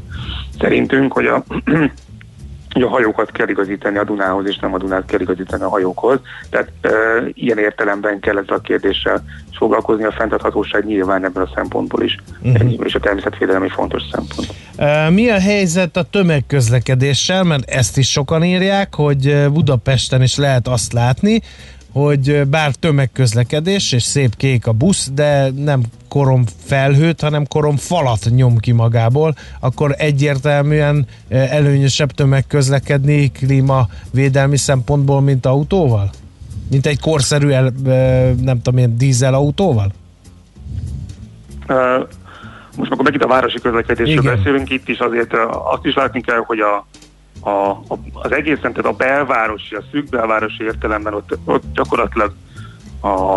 szerintünk, 0.59 1.13
hogy 1.13 1.27
a 1.27 1.45
hogy 2.73 2.83
a 2.83 2.89
hajókat 2.89 3.31
kell 3.33 3.49
igazítani 3.49 3.99
a 3.99 4.05
Dunához, 4.05 4.47
és 4.47 4.59
nem 4.59 4.75
a 4.75 4.79
Dunát 4.79 5.05
kell 5.07 5.21
igazítani 5.21 5.63
a 5.63 5.69
hajókhoz. 5.69 6.19
Tehát 6.51 6.69
e, 6.81 6.89
ilyen 7.33 7.59
értelemben 7.59 8.21
kell 8.21 8.39
ezzel 8.39 8.57
a 8.57 8.61
kérdéssel 8.61 9.25
is 9.51 9.57
foglalkozni. 9.57 10.05
A 10.05 10.13
fenntarthatóság 10.13 10.85
nyilván 10.85 11.25
ebből 11.25 11.43
a 11.43 11.51
szempontból 11.55 12.03
is, 12.03 12.17
uh-huh. 12.43 12.85
és 12.85 12.95
a 12.95 13.01
természetvédelem 13.01 13.63
egy 13.63 13.73
fontos 13.73 14.03
szempont. 14.13 14.49
E, 14.77 15.11
mi 15.11 15.31
a 15.31 15.41
helyzet 15.41 15.97
a 15.97 16.03
tömegközlekedéssel? 16.03 17.45
Mert 17.45 17.71
ezt 17.71 17.97
is 17.97 18.11
sokan 18.11 18.45
írják, 18.45 18.95
hogy 18.95 19.51
Budapesten 19.53 20.23
is 20.23 20.37
lehet 20.37 20.69
azt 20.69 20.93
látni, 20.93 21.41
hogy 21.93 22.47
bár 22.47 22.75
tömegközlekedés 22.75 23.93
és 23.93 24.03
szép 24.03 24.37
kék 24.37 24.67
a 24.67 24.73
busz, 24.73 25.11
de 25.15 25.51
nem 25.51 25.83
korom 26.09 26.45
felhőt, 26.65 27.21
hanem 27.21 27.47
korom 27.47 27.77
falat 27.77 28.27
nyom 28.31 28.59
ki 28.59 28.73
magából, 28.73 29.35
akkor 29.61 29.95
egyértelműen 29.99 31.07
előnyösebb 31.29 32.11
tömegközlekedni 32.11 33.31
klímavédelmi 33.31 34.57
szempontból, 34.57 35.21
mint 35.21 35.47
autóval? 35.47 36.11
Mint 36.71 36.87
egy 36.87 37.01
korszerű, 37.01 37.49
nem 38.43 38.63
tudom 38.63 38.77
én, 38.77 38.97
dízel 38.97 39.35
autóval? 39.35 39.93
Most 42.77 42.91
akkor 42.91 43.05
megint 43.05 43.25
a 43.25 43.29
városi 43.29 43.61
közlekedésről 43.61 44.23
Igen. 44.23 44.37
beszélünk, 44.37 44.71
itt 44.71 44.89
is 44.89 44.99
azért 44.99 45.35
azt 45.73 45.85
is 45.85 45.95
látni 45.95 46.21
kell, 46.21 46.43
hogy 46.47 46.59
a 46.61 46.87
a, 47.41 47.51
a, 47.51 47.99
az 48.13 48.33
egészen, 48.33 48.73
tehát 48.73 48.93
a 48.93 48.97
belvárosi, 48.97 49.75
a 49.75 49.83
szűk 49.91 50.09
belvárosi 50.09 50.65
értelemben 50.65 51.15
ott, 51.15 51.39
ott 51.45 51.65
gyakorlatilag 51.75 52.33
a, 53.01 53.37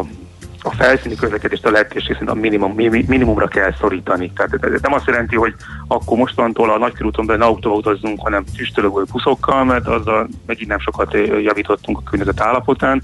a 0.65 0.71
felszíni 0.77 1.15
közlekedést 1.15 1.65
a 1.65 1.71
lehetőség 1.71 2.11
szerint 2.11 2.29
a 2.29 2.33
minimum, 2.33 2.73
minimumra 3.07 3.47
kell 3.47 3.73
szorítani. 3.79 4.31
Tehát 4.35 4.65
ez 4.73 4.81
nem 4.81 4.93
azt 4.93 5.07
jelenti, 5.07 5.35
hogy 5.35 5.53
akkor 5.87 6.17
mostantól 6.17 6.71
a 6.71 6.77
nagykörúton 6.77 7.25
belül 7.25 7.43
autóval 7.43 7.77
utazzunk, 7.77 8.19
hanem 8.21 8.43
tüstölögő 8.55 9.03
buszokkal, 9.11 9.63
mert 9.63 9.87
azzal 9.87 10.27
megint 10.45 10.69
nem 10.69 10.79
sokat 10.79 11.13
javítottunk 11.43 11.97
a 11.97 12.09
környezet 12.09 12.41
állapotán, 12.41 13.03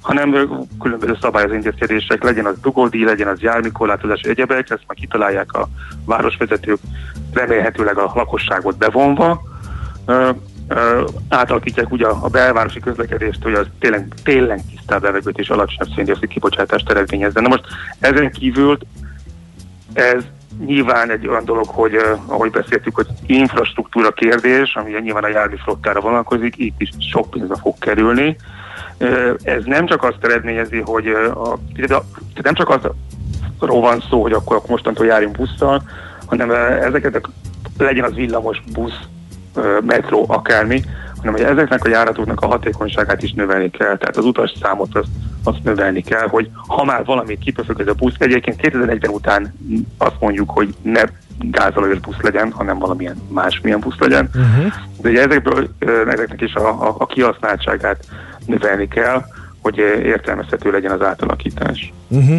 hanem 0.00 0.48
különböző 0.80 1.16
szabályozó 1.20 1.54
intézkedések, 1.54 2.22
legyen 2.22 2.46
az 2.46 2.60
dugódi, 2.60 3.04
legyen 3.04 3.28
az 3.28 3.40
járműkorlátozás, 3.40 4.20
egyebek, 4.20 4.70
ezt 4.70 4.84
majd 4.86 4.98
kitalálják 4.98 5.52
a 5.52 5.68
városvezetők, 6.04 6.78
remélhetőleg 7.32 7.98
a 7.98 8.12
lakosságot 8.14 8.76
bevonva, 8.76 9.42
átalakítják 11.28 11.92
ugye 11.92 12.06
a, 12.06 12.28
belvárosi 12.28 12.80
közlekedést, 12.80 13.42
hogy 13.42 13.54
az 13.54 13.66
tényleg, 13.78 14.08
tényleg 14.24 14.60
tisztább 14.76 15.02
levegőt 15.02 15.38
és 15.38 15.48
alacsonyabb 15.48 15.94
széndiokszid 15.94 16.28
kibocsátást 16.28 16.90
eredményezzen. 16.90 17.42
Na 17.42 17.48
most 17.48 17.64
ezen 17.98 18.30
kívül 18.30 18.78
ez 19.92 20.22
nyilván 20.66 21.10
egy 21.10 21.26
olyan 21.26 21.44
dolog, 21.44 21.66
hogy 21.66 21.96
uh, 21.96 22.02
ahogy 22.26 22.50
beszéltük, 22.50 22.94
hogy 22.94 23.06
infrastruktúra 23.26 24.10
kérdés, 24.10 24.74
ami 24.74 24.90
nyilván 25.02 25.24
a 25.24 25.28
járműflottára 25.28 26.00
vonalkozik, 26.00 26.54
itt 26.56 26.80
is 26.80 26.90
sok 27.10 27.30
pénzbe 27.30 27.56
fog 27.56 27.78
kerülni. 27.78 28.36
Uh, 29.00 29.34
ez 29.42 29.64
nem 29.64 29.86
csak 29.86 30.02
azt 30.02 30.24
eredményezi, 30.24 30.80
hogy 30.80 31.08
uh, 31.08 31.48
a, 31.48 31.58
nem 32.42 32.54
csak 32.54 32.68
azról 32.68 33.80
van 33.80 34.04
szó, 34.10 34.22
hogy 34.22 34.32
akkor, 34.32 34.56
akkor 34.56 34.70
mostantól 34.70 35.06
járjunk 35.06 35.36
busszal, 35.36 35.82
hanem 36.26 36.48
uh, 36.48 36.84
ezeket 36.84 37.14
a, 37.14 37.20
legyen 37.78 38.04
az 38.04 38.14
villamos 38.14 38.62
busz, 38.72 39.00
metró, 39.86 40.24
akármi, 40.28 40.82
hanem 41.16 41.32
hogy 41.32 41.42
ezeknek 41.42 41.84
a 41.84 41.88
járatoknak 41.88 42.40
a 42.40 42.46
hatékonyságát 42.46 43.22
is 43.22 43.32
növelni 43.32 43.70
kell, 43.70 43.96
tehát 43.96 44.16
az 44.16 44.24
utas 44.24 44.52
számot 44.62 44.94
azt, 44.94 45.08
azt 45.44 45.64
növelni 45.64 46.02
kell, 46.02 46.28
hogy 46.28 46.50
ha 46.66 46.84
már 46.84 47.04
valamit 47.04 47.38
kipöfög 47.38 47.80
ez 47.80 47.86
a 47.86 47.92
busz, 47.92 48.14
egyébként 48.18 48.60
2040 48.60 49.12
után 49.12 49.54
azt 49.98 50.16
mondjuk, 50.20 50.50
hogy 50.50 50.74
ne 50.82 51.02
gázolajos 51.38 51.98
busz 51.98 52.20
legyen, 52.20 52.52
hanem 52.52 52.78
valamilyen 52.78 53.16
másmilyen 53.28 53.80
busz 53.80 53.98
legyen. 53.98 54.28
Uh-huh. 54.34 54.72
De 55.00 55.08
ugye 55.08 55.22
ezekből, 55.22 55.68
ezeknek 56.08 56.40
is 56.40 56.54
a, 56.54 56.68
a, 56.68 56.94
a 56.98 57.06
kihasználtságát 57.06 58.04
növelni 58.46 58.88
kell, 58.88 59.24
hogy 59.62 59.78
értelmezhető 60.04 60.70
legyen 60.70 60.90
az 60.90 61.02
átalakítás. 61.02 61.92
Uh-huh. 62.08 62.36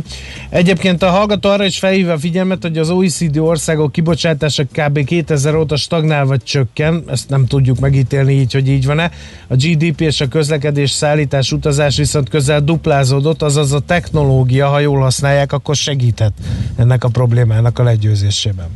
Egyébként 0.49 1.03
a 1.03 1.10
hallgató 1.10 1.49
arra 1.49 1.65
is 1.65 1.79
felhívja 1.79 2.13
a 2.13 2.17
figyelmet, 2.17 2.62
hogy 2.62 2.77
az 2.77 2.89
OECD 2.89 3.38
országok 3.38 3.91
kibocsátása 3.91 4.63
kb. 4.63 5.03
2000 5.03 5.55
óta 5.55 5.75
stagnál 5.75 6.25
vagy 6.25 6.43
csökken, 6.43 7.03
ezt 7.08 7.29
nem 7.29 7.45
tudjuk 7.45 7.79
megítélni 7.79 8.34
így, 8.34 8.53
hogy 8.53 8.67
így 8.67 8.86
van-e. 8.86 9.12
A 9.47 9.55
GDP 9.55 10.01
és 10.01 10.21
a 10.21 10.27
közlekedés, 10.27 10.91
szállítás, 10.91 11.51
utazás 11.51 11.97
viszont 11.97 12.29
közel 12.29 12.62
duplázódott, 12.62 13.41
azaz 13.41 13.73
a 13.73 13.79
technológia, 13.79 14.67
ha 14.67 14.79
jól 14.79 14.99
használják, 14.99 15.53
akkor 15.53 15.75
segíthet 15.75 16.34
ennek 16.77 17.03
a 17.03 17.10
problémának 17.10 17.79
a 17.79 17.84
legyőzésében. 17.84 18.67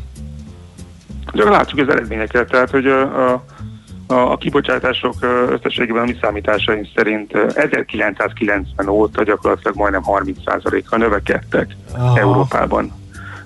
Csak 1.26 1.50
látjuk 1.50 1.88
az 1.88 1.94
eredményeket, 1.94 2.50
tehát 2.50 2.70
hogy 2.70 2.86
a, 2.86 3.32
a 3.32 3.44
a, 4.08 4.14
a 4.14 4.38
kibocsátások 4.38 5.14
összességében 5.50 6.02
a 6.02 6.06
mi 6.06 6.18
számításaink 6.22 6.88
szerint 6.96 7.34
1990 7.34 8.88
óta 8.88 9.24
gyakorlatilag 9.24 9.76
majdnem 9.76 10.04
30%-kal 10.06 11.00
növekedtek 11.00 11.76
Aha. 11.94 12.20
Európában. 12.20 12.92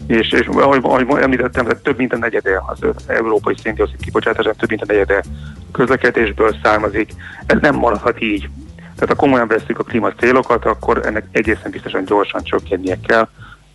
És, 0.07 0.31
és 0.31 0.47
ahogy, 0.47 0.79
ahogy 0.83 1.21
említettem, 1.21 1.67
több 1.83 1.97
mint 1.97 2.13
a 2.13 2.17
negyede 2.17 2.63
az 2.65 2.79
európai 3.07 3.55
széndiokszid 3.63 3.99
kibocsátás, 3.99 4.45
több 4.57 4.69
mint 4.69 4.81
a 4.81 4.85
negyede 4.87 5.23
közlekedésből 5.71 6.55
származik. 6.63 7.11
Ez 7.45 7.57
nem 7.61 7.75
maradhat 7.75 8.21
így. 8.21 8.49
Tehát 8.95 9.09
ha 9.09 9.15
komolyan 9.15 9.47
veszük 9.47 9.79
a 9.79 9.83
klíma 9.83 10.11
célokat, 10.11 10.65
akkor 10.65 11.05
ennek 11.05 11.27
egészen 11.31 11.71
biztosan 11.71 12.05
gyorsan 12.05 12.43
csökkennie 12.43 12.97
kell, 13.07 13.27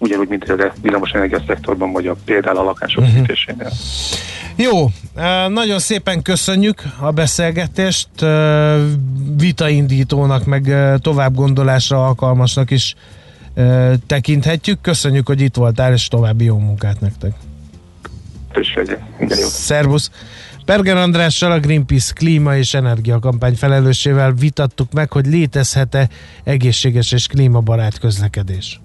ugyanúgy, 0.02 0.28
mint 0.28 0.44
hogy 0.44 0.60
a 0.60 0.72
villamosenergia 0.82 1.42
szektorban, 1.46 1.92
vagy 1.92 2.06
a 2.06 2.16
például 2.24 2.56
a 2.56 2.62
lakások 2.62 3.02
uh-huh. 3.02 3.18
fűtésénél. 3.18 3.70
Jó, 4.56 4.90
nagyon 5.48 5.78
szépen 5.78 6.22
köszönjük 6.22 6.82
a 7.00 7.10
beszélgetést, 7.10 8.08
vitaindítónak, 9.36 10.44
meg 10.44 10.74
tovább 10.98 11.34
gondolásra 11.34 12.06
alkalmasnak 12.06 12.70
is 12.70 12.94
tekinthetjük. 14.06 14.80
Köszönjük, 14.80 15.26
hogy 15.26 15.40
itt 15.40 15.54
voltál, 15.54 15.92
és 15.92 16.08
további 16.08 16.44
jó 16.44 16.58
munkát 16.58 17.00
nektek. 17.00 17.32
Szervusz! 19.40 20.10
Berger 20.64 20.96
Andrással, 20.96 21.52
a 21.52 21.58
Greenpeace 21.58 22.12
klíma 22.12 22.56
és 22.56 22.74
energia 22.74 23.18
kampány 23.18 23.54
felelőssével 23.54 24.32
vitattuk 24.32 24.92
meg, 24.92 25.12
hogy 25.12 25.26
létezhet-e 25.26 26.08
egészséges 26.44 27.12
és 27.12 27.26
klímabarát 27.26 27.98
közlekedés. 27.98 28.80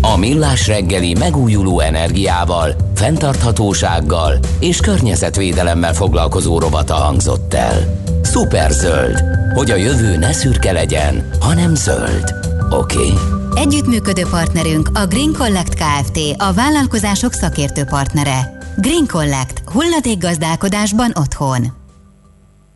A 0.00 0.16
Millás 0.16 0.66
reggeli 0.66 1.14
megújuló 1.14 1.80
energiával, 1.80 2.76
fenntarthatósággal 2.94 4.38
és 4.60 4.80
környezetvédelemmel 4.80 5.94
foglalkozó 5.94 6.58
rovata 6.58 6.94
hangzott 6.94 7.54
el. 7.54 8.02
Superzöld, 8.22 9.22
hogy 9.54 9.70
a 9.70 9.76
jövő 9.76 10.16
ne 10.16 10.32
szürke 10.32 10.72
legyen, 10.72 11.28
hanem 11.40 11.74
zöld. 11.74 12.34
Oké? 12.70 12.96
Okay? 12.96 13.12
Együttműködő 13.54 14.22
partnerünk 14.30 14.90
a 14.94 15.06
Green 15.06 15.32
Collect 15.32 15.74
Kft. 15.74 16.18
a 16.36 16.52
vállalkozások 16.52 17.32
szakértő 17.32 17.84
partnere. 17.84 18.58
Green 18.76 19.06
Collect. 19.06 19.62
Hulladékgazdálkodásban 19.72 21.12
otthon. 21.14 21.66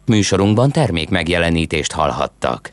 Műsorunkban 0.06 0.70
termék 0.70 1.08
megjelenítést 1.08 1.92
hallhattak. 1.92 2.72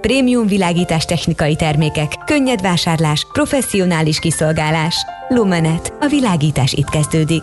Prémium 0.00 0.46
világítás 0.46 1.04
technikai 1.04 1.56
termékek, 1.56 2.12
könnyed 2.24 2.60
vásárlás, 2.60 3.26
professzionális 3.32 4.18
kiszolgálás. 4.18 4.96
Lumenet. 5.28 5.92
A 6.00 6.06
világítás 6.06 6.72
itt 6.72 6.88
kezdődik. 6.88 7.42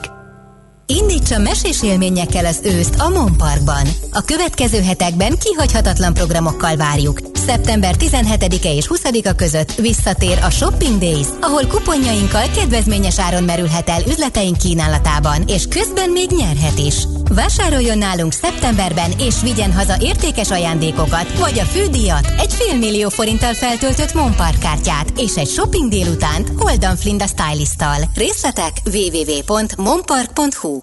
Indítsa 0.87 1.39
mesés 1.39 1.83
élményekkel 1.83 2.45
az 2.45 2.61
őszt 2.63 2.99
a 2.99 3.09
Mon 3.09 3.37
Parkban. 3.37 3.87
A 4.11 4.21
következő 4.21 4.81
hetekben 4.81 5.37
kihagyhatatlan 5.43 6.13
programokkal 6.13 6.75
várjuk. 6.75 7.19
Szeptember 7.33 7.95
17-e 7.99 8.73
és 8.73 8.89
20-a 8.89 9.35
között 9.35 9.75
visszatér 9.75 10.39
a 10.43 10.49
Shopping 10.49 10.97
Days, 10.97 11.27
ahol 11.41 11.65
kuponjainkkal 11.67 12.49
kedvezményes 12.55 13.19
áron 13.19 13.43
merülhet 13.43 13.89
el 13.89 14.01
üzleteink 14.07 14.57
kínálatában, 14.57 15.43
és 15.47 15.67
közben 15.67 16.09
még 16.09 16.29
nyerhet 16.29 16.79
is. 16.79 16.95
Vásároljon 17.29 17.97
nálunk 17.97 18.31
szeptemberben, 18.31 19.11
és 19.19 19.41
vigyen 19.41 19.73
haza 19.73 19.95
értékes 19.99 20.51
ajándékokat, 20.51 21.39
vagy 21.39 21.59
a 21.59 21.63
fődíjat, 21.63 22.33
egy 22.37 22.53
fél 22.53 22.77
millió 22.77 23.09
forinttal 23.09 23.53
feltöltött 23.53 24.13
Mon 24.13 24.35
Park 24.35 24.59
kártyát, 24.59 25.13
és 25.17 25.35
egy 25.35 25.47
shopping 25.47 25.89
délutánt 25.89 26.51
Holdan 26.57 26.95
Flinda 26.95 27.25
stylisttal. 27.27 27.97
Részletek 28.15 28.71
www.monpark.hu 28.93 30.81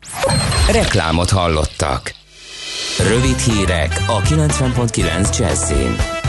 Reklámot 0.71 1.31
hallottak. 1.31 2.15
Rövid 2.99 3.39
hírek 3.39 4.05
a 4.07 4.21
90.9 4.21 5.39
Jazzin. 5.39 6.22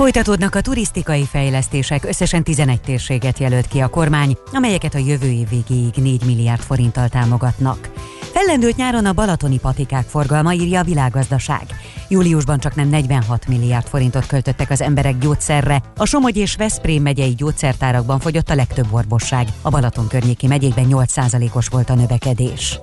Folytatódnak 0.00 0.54
a 0.54 0.60
turisztikai 0.60 1.24
fejlesztések, 1.24 2.04
összesen 2.04 2.44
11 2.44 2.80
térséget 2.80 3.38
jelölt 3.38 3.68
ki 3.68 3.80
a 3.80 3.88
kormány, 3.88 4.36
amelyeket 4.52 4.94
a 4.94 4.98
jövő 4.98 5.26
év 5.26 5.48
végéig 5.48 5.94
4 5.94 6.24
milliárd 6.24 6.60
forinttal 6.60 7.08
támogatnak. 7.08 7.90
Fellendült 8.20 8.76
nyáron 8.76 9.06
a 9.06 9.12
balatoni 9.12 9.58
patikák 9.58 10.06
forgalma, 10.06 10.52
írja 10.52 10.80
a 10.80 10.84
világgazdaság. 10.84 11.62
Júliusban 12.08 12.58
csak 12.58 12.74
nem 12.74 12.88
46 12.88 13.48
milliárd 13.48 13.86
forintot 13.86 14.26
költöttek 14.26 14.70
az 14.70 14.80
emberek 14.80 15.18
gyógyszerre. 15.18 15.82
A 15.96 16.06
Somogy 16.06 16.36
és 16.36 16.56
Veszprém 16.56 17.02
megyei 17.02 17.34
gyógyszertárakban 17.34 18.18
fogyott 18.18 18.50
a 18.50 18.54
legtöbb 18.54 18.92
orvosság. 18.92 19.46
A 19.62 19.70
Balaton 19.70 20.08
környéki 20.08 20.46
megyékben 20.46 20.86
8%-os 20.88 21.68
volt 21.68 21.90
a 21.90 21.94
növekedés. 21.94 22.80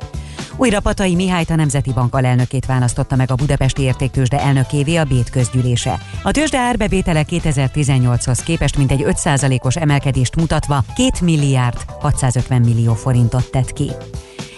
Újra 0.56 0.80
Patai 0.80 1.16
Mihályt 1.16 1.50
a 1.50 1.56
Nemzeti 1.56 1.94
Bank 1.94 2.16
alelnökét 2.16 2.66
választotta 2.66 3.16
meg 3.16 3.32
a 3.32 3.36
Budapesti 3.36 3.82
Értéktősde 3.82 4.40
elnökévé 4.40 4.96
a 4.96 5.04
Bét 5.04 5.30
közgyűlése. 5.30 6.00
A 6.24 6.32
tőzsde 6.32 6.60
árbevétele 6.60 7.26
2018-hoz 7.30 8.40
képest 8.40 8.78
mintegy 8.78 9.06
5%-os 9.08 9.76
emelkedést 9.76 10.36
mutatva 10.36 10.84
2 10.96 11.10
milliárd 11.22 11.78
650 12.00 12.62
millió 12.62 12.94
forintot 12.94 13.52
tett 13.52 13.74
ki. 13.74 13.92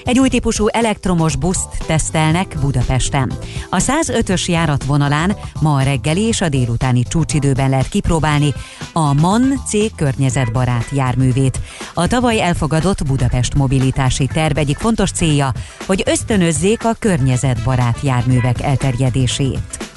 Egy 0.04 0.20
új 0.20 0.30
típusú 0.30 0.68
elektromos 0.68 1.36
buszt 1.36 1.68
tesztelnek 1.88 2.58
Budapesten. 2.62 3.34
A 3.70 3.78
105-ös 3.78 4.46
járatvonalán 4.46 5.36
ma 5.62 5.76
a 5.76 5.82
reggeli 5.82 6.22
és 6.22 6.42
a 6.42 6.50
délutáni 6.50 7.04
csúcsidőben 7.04 7.70
lehet 7.70 7.90
kipróbálni 7.90 8.54
a 8.94 9.14
MAN 9.14 9.54
C 9.68 9.96
környezetbarát 9.96 10.90
járművét. 10.92 11.60
A 11.94 12.08
tavaly 12.08 12.42
elfogadott 12.42 13.06
Budapest 13.06 13.56
mobilitási 13.56 14.28
terv 14.34 14.58
egyik 14.58 14.78
fontos 14.78 15.12
célja, 15.12 15.52
hogy 15.86 16.04
ösztönözzék 16.06 16.86
a 16.86 16.96
környezetbarát 17.00 17.98
járművek 18.02 18.62
elterjedését. 18.62 19.90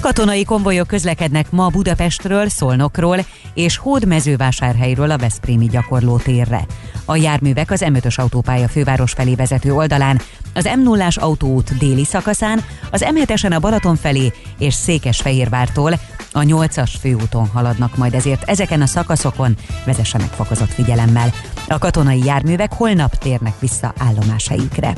Katonai 0.00 0.44
konvojok 0.44 0.86
közlekednek 0.86 1.50
ma 1.50 1.68
Budapestről, 1.68 2.48
Szolnokról 2.48 3.18
és 3.54 3.76
Hódmezővásárhelyről 3.76 5.10
a 5.10 5.18
Veszprémi 5.18 5.66
gyakorlótérre. 5.66 6.66
A 7.04 7.16
járművek 7.16 7.70
az 7.70 7.84
M5-ös 7.86 8.18
autópálya 8.18 8.68
főváros 8.68 9.12
felé 9.12 9.34
vezető 9.34 9.72
oldalán, 9.72 10.20
az 10.54 10.68
m 10.76 10.82
0 10.82 11.08
autóút 11.14 11.78
déli 11.78 12.04
szakaszán, 12.04 12.64
az 12.90 13.06
M7-esen 13.06 13.54
a 13.54 13.58
Balaton 13.58 13.96
felé 13.96 14.32
és 14.58 14.74
Székesfehérvártól 14.74 15.92
a 16.32 16.40
8-as 16.40 16.90
főúton 17.00 17.46
haladnak 17.46 17.96
majd 17.96 18.14
ezért 18.14 18.48
ezeken 18.48 18.82
a 18.82 18.86
szakaszokon 18.86 19.56
vezessenek 19.84 20.30
fokozott 20.30 20.72
figyelemmel. 20.72 21.32
A 21.68 21.78
katonai 21.78 22.24
járművek 22.24 22.72
holnap 22.72 23.14
térnek 23.14 23.60
vissza 23.60 23.92
állomásaikre. 23.98 24.92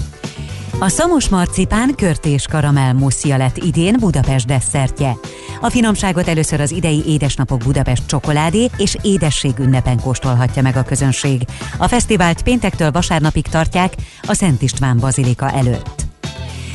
A 0.83 0.89
szamos 0.89 1.29
marcipán 1.29 1.95
körtés 1.95 2.47
karamell 2.47 2.93
muszja 2.93 3.37
lett 3.37 3.57
idén 3.57 3.97
Budapest 3.99 4.47
desszertje. 4.47 5.17
A 5.61 5.71
finomságot 5.71 6.29
először 6.29 6.61
az 6.61 6.71
idei 6.71 7.03
Édesnapok 7.07 7.59
Budapest 7.59 8.07
csokoládé 8.07 8.69
és 8.77 8.97
édesség 9.03 9.59
ünnepen 9.59 10.01
kóstolhatja 10.01 10.63
meg 10.63 10.77
a 10.77 10.83
közönség. 10.83 11.43
A 11.79 11.89
fesztivált 11.89 12.43
péntektől 12.43 12.91
vasárnapig 12.91 13.47
tartják 13.47 13.95
a 14.23 14.35
Szent 14.35 14.63
István 14.63 14.99
Bazilika 14.99 15.51
előtt. 15.51 16.10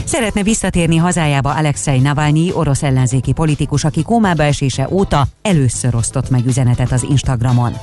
Szeretne 0.05 0.43
visszatérni 0.43 0.97
hazájába 0.97 1.53
Alexei 1.53 1.99
Navalnyi, 1.99 2.51
orosz 2.53 2.83
ellenzéki 2.83 3.31
politikus, 3.31 3.83
aki 3.83 4.03
kómába 4.03 4.43
esése 4.43 4.87
óta 4.91 5.27
először 5.41 5.95
osztott 5.95 6.29
meg 6.29 6.45
üzenetet 6.45 6.91
az 6.91 7.05
Instagramon. 7.09 7.73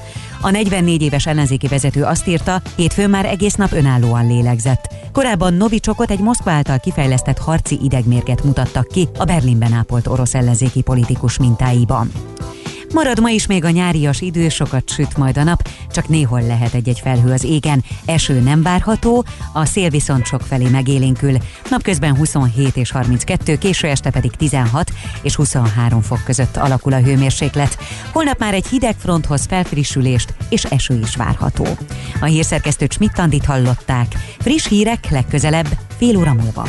A 0.41 0.51
44 0.51 1.03
éves 1.03 1.27
ellenzéki 1.27 1.67
vezető 1.67 2.03
azt 2.03 2.27
írta, 2.27 2.63
hétfőn 2.77 3.11
már 3.11 3.27
egész 3.27 3.55
nap 3.55 3.73
önállóan 3.73 4.27
lélegzett. 4.27 4.95
Korábban 5.13 5.55
Novicsokot 5.55 6.11
egy 6.11 6.21
Moszkva 6.21 6.51
által 6.51 6.79
kifejlesztett 6.79 7.39
harci 7.39 7.79
idegmérget 7.83 8.45
mutattak 8.45 8.89
ki 8.89 9.09
a 9.19 9.25
Berlinben 9.25 9.73
ápolt 9.73 10.07
orosz 10.07 10.35
ellenzéki 10.35 10.83
politikus 10.83 11.39
mintáiban. 11.39 12.11
Marad 12.93 13.21
ma 13.21 13.29
is 13.29 13.47
még 13.47 13.65
a 13.65 13.71
nyárias 13.71 14.21
idő, 14.21 14.49
sokat 14.49 14.91
süt 14.91 15.17
majd 15.17 15.39
a 15.39 15.43
nap, 15.43 15.69
csak 15.93 16.09
néhol 16.09 16.43
lehet 16.43 16.75
egy-egy 16.75 17.01
felhő 17.01 17.33
az 17.33 17.45
égen. 17.45 17.85
Eső 18.05 18.41
nem 18.41 18.63
várható, 18.63 19.25
a 19.53 19.65
szél 19.65 19.91
viszont 19.91 20.27
sok 20.27 20.41
felé 20.41 20.69
megélénkül. 20.69 21.37
Napközben 21.71 22.17
27 22.17 22.77
és 22.77 22.91
32, 22.91 23.59
késő 23.59 23.89
este 23.89 24.11
pedig 24.11 24.31
16 24.31 24.91
és 25.23 25.35
23 25.35 26.01
fok 26.01 26.25
között 26.25 26.57
alakul 26.57 26.93
a 26.93 27.01
hőmérséklet. 27.01 27.79
Holnap 28.13 28.39
már 28.39 28.55
egy 28.55 28.67
hideg 28.67 28.95
fronthoz 28.99 29.47
felfrissülést 29.47 30.35
és 30.49 30.65
eső 30.65 30.99
is 30.99 31.17
várható. 31.17 31.67
A 32.21 32.25
hírszerkesztőt 32.25 32.93
Schmidt 32.93 33.45
hallották. 33.45 34.15
Friss 34.39 34.69
hírek 34.69 35.11
legközelebb 35.11 35.69
fél 35.99 36.17
óra 36.17 36.33
múlva. 36.33 36.69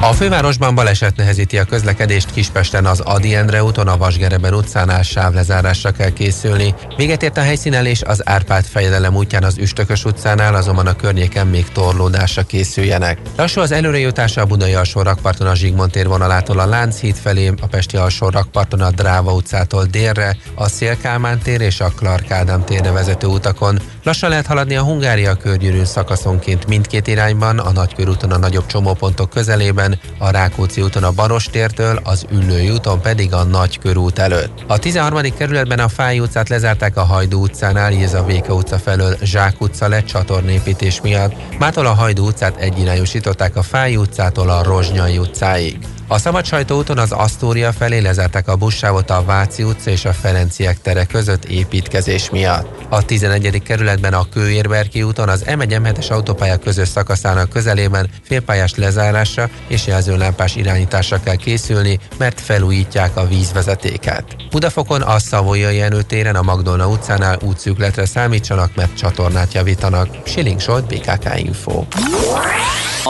a 0.00 0.12
fővárosban 0.12 0.74
baleset 0.74 1.16
nehezíti 1.16 1.58
a 1.58 1.64
közlekedést 1.64 2.30
Kispesten 2.30 2.86
az 2.86 3.00
Adi 3.00 3.34
Endre 3.34 3.62
úton, 3.62 3.88
a 3.88 3.96
Vasgereben 3.96 4.54
utcánál 4.54 5.02
sávlezárásra 5.02 5.90
kell 5.90 6.10
készülni. 6.10 6.74
Véget 6.96 7.22
ért 7.22 7.36
a 7.36 7.40
helyszínelés 7.40 8.02
az 8.02 8.28
Árpád 8.28 8.64
fejedelem 8.64 9.16
útján 9.16 9.44
az 9.44 9.58
Üstökös 9.58 10.04
utcánál, 10.04 10.54
azonban 10.54 10.86
a 10.86 10.96
környéken 10.96 11.46
még 11.46 11.68
torlódásra 11.72 12.42
készüljenek. 12.42 13.18
Lassú 13.36 13.60
az 13.60 13.72
előrejutása 13.72 14.40
a 14.40 14.46
Budai 14.46 14.74
alsó 14.74 15.00
a 15.00 15.54
Zsigmond 15.54 15.90
tér 15.90 16.06
vonalától 16.06 16.58
a 16.58 16.66
Lánchíd 16.66 17.16
felé, 17.16 17.52
a 17.60 17.66
Pesti 17.66 17.96
alsó 17.96 18.30
a 18.32 18.90
Dráva 18.90 19.32
utcától 19.32 19.84
délre, 19.84 20.36
a 20.54 20.68
Szélkálmán 20.68 21.38
tér 21.38 21.60
és 21.60 21.80
a 21.80 21.92
Clark 21.96 22.30
Ádám 22.30 22.64
térre 22.64 22.90
vezető 22.90 23.26
utakon. 23.26 23.78
Lassan 24.08 24.30
lehet 24.30 24.46
haladni 24.46 24.76
a 24.76 24.82
Hungária 24.82 25.34
körgyűrűn 25.34 25.84
szakaszonként 25.84 26.66
mindkét 26.66 27.06
irányban, 27.06 27.58
a 27.58 27.72
Nagykörúton 27.72 28.30
a 28.30 28.38
nagyobb 28.38 28.66
csomópontok 28.66 29.30
közelében, 29.30 29.98
a 30.18 30.30
Rákóczi 30.30 30.82
úton 30.82 31.02
a 31.04 31.10
Barostértől, 31.10 32.00
az 32.04 32.26
Üllői 32.30 32.70
úton 32.70 33.00
pedig 33.00 33.32
a 33.32 33.44
Nagykörút 33.44 34.18
előtt. 34.18 34.64
A 34.66 34.78
13. 34.78 35.20
kerületben 35.36 35.78
a 35.78 35.88
Fáj 35.88 36.18
utcát 36.20 36.48
lezárták 36.48 36.96
a 36.96 37.02
Hajdú 37.02 37.42
utcánál, 37.42 37.92
a 38.14 38.24
Véka 38.24 38.54
utca 38.54 38.78
felől 38.78 39.16
Zsák 39.22 39.60
utca 39.60 39.88
lett 39.88 40.06
csatornépítés 40.06 41.00
miatt. 41.00 41.32
Mától 41.58 41.86
a 41.86 41.94
Hajdú 41.94 42.26
utcát 42.26 42.56
egyirányosították 42.56 43.56
a 43.56 43.62
Fáj 43.62 43.96
utcától 43.96 44.50
a 44.50 44.62
Rozsnyai 44.62 45.18
utcáig. 45.18 45.78
A 46.10 46.18
Szabad 46.18 46.72
úton 46.72 46.98
az 46.98 47.12
Asztória 47.12 47.72
felé 47.72 47.98
lezárták 47.98 48.48
a 48.48 48.56
buszsávot 48.56 49.10
a 49.10 49.24
Váci 49.24 49.62
utca 49.62 49.90
és 49.90 50.04
a 50.04 50.12
Ferenciek 50.12 50.80
tere 50.80 51.04
között 51.04 51.44
építkezés 51.44 52.30
miatt. 52.30 52.86
A 52.88 53.04
11. 53.04 53.62
kerületben 53.62 54.14
a 54.14 54.28
Kőérberki 54.28 55.02
úton 55.02 55.28
az 55.28 55.44
m 55.56 55.60
1 55.60 55.72
es 55.96 56.10
autópálya 56.10 56.56
közös 56.56 56.88
szakaszának 56.88 57.48
közelében 57.48 58.10
félpályás 58.22 58.74
lezárásra 58.74 59.48
és 59.66 59.86
jelzőlámpás 59.86 60.56
irányításra 60.56 61.20
kell 61.20 61.36
készülni, 61.36 61.98
mert 62.18 62.40
felújítják 62.40 63.16
a 63.16 63.26
vízvezetéket. 63.26 64.24
Budafokon 64.50 65.02
a 65.02 65.18
Szavolyai 65.18 65.76
Jenő 65.76 66.02
téren 66.02 66.36
a 66.36 66.42
Magdolna 66.42 66.88
utcánál 66.88 67.38
útszűkletre 67.42 68.06
számítsanak, 68.06 68.74
mert 68.74 68.96
csatornát 68.96 69.52
javítanak. 69.54 70.08
Siling 70.24 70.60
Solt, 70.60 70.86
BKK 70.86 71.38
Info. 71.38 71.84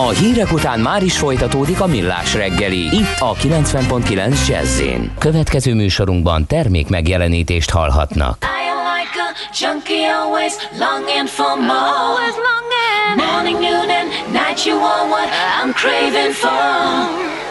A 0.06 0.08
hírek 0.08 0.52
után 0.52 0.80
már 0.80 1.02
is 1.02 1.18
folytatódik 1.18 1.80
a 1.80 1.86
millás 1.86 2.34
reggeli, 2.34 2.78
itt 2.78 3.18
a 3.18 3.34
90.9 3.34 4.48
jazz 4.48 4.82
Következő 5.18 5.74
műsorunkban 5.74 6.46
termék 6.46 6.88
megjelenítést 6.88 7.70
hallhatnak. 7.70 8.36
junkie 9.60 10.06
always 10.22 10.52
longing 10.78 11.28
for 11.28 11.56
more. 11.56 11.92
Always 12.06 12.34
longing. 12.48 13.16
Morning, 13.16 13.58
noon, 13.60 13.90
and 13.90 14.08
night, 14.32 14.66
you 14.66 14.76
are 14.76 15.08
what 15.08 15.28
I'm 15.62 15.72
craving 15.72 16.32
for. 16.32 17.47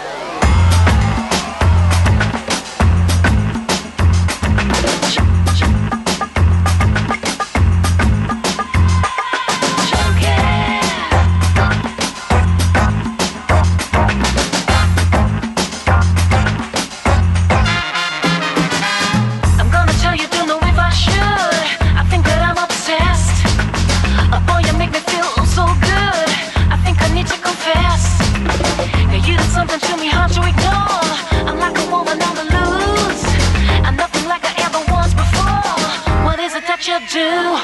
true. 37.17 37.57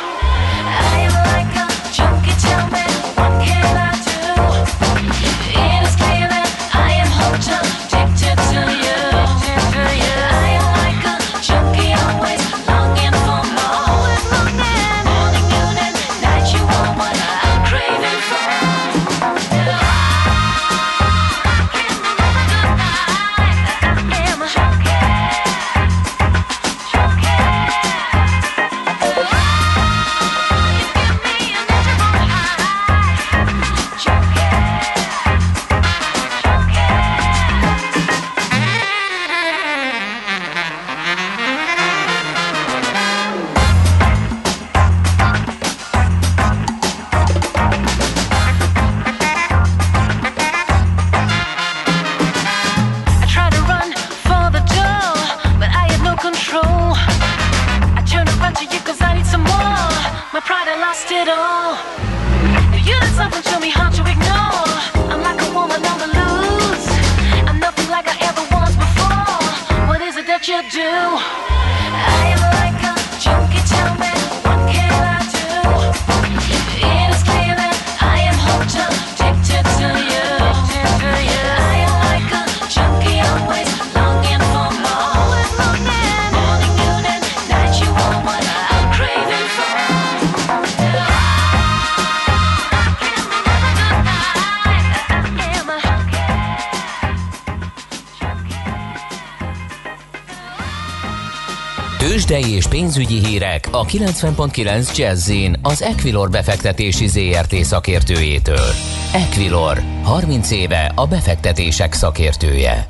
Pénzügyi 102.96 103.28
hírek 103.28 103.68
a 103.72 103.86
90.9 103.86 104.98
jazz 104.98 105.32
az 105.62 105.82
Equilor 105.82 106.30
befektetési 106.30 107.08
ZRT 107.08 107.56
szakértőjétől. 107.56 108.68
Equilor, 109.14 109.78
30 110.04 110.52
éve 110.52 110.91
a 110.96 111.08
befektetések 111.08 111.94
szakértője. 111.94 112.88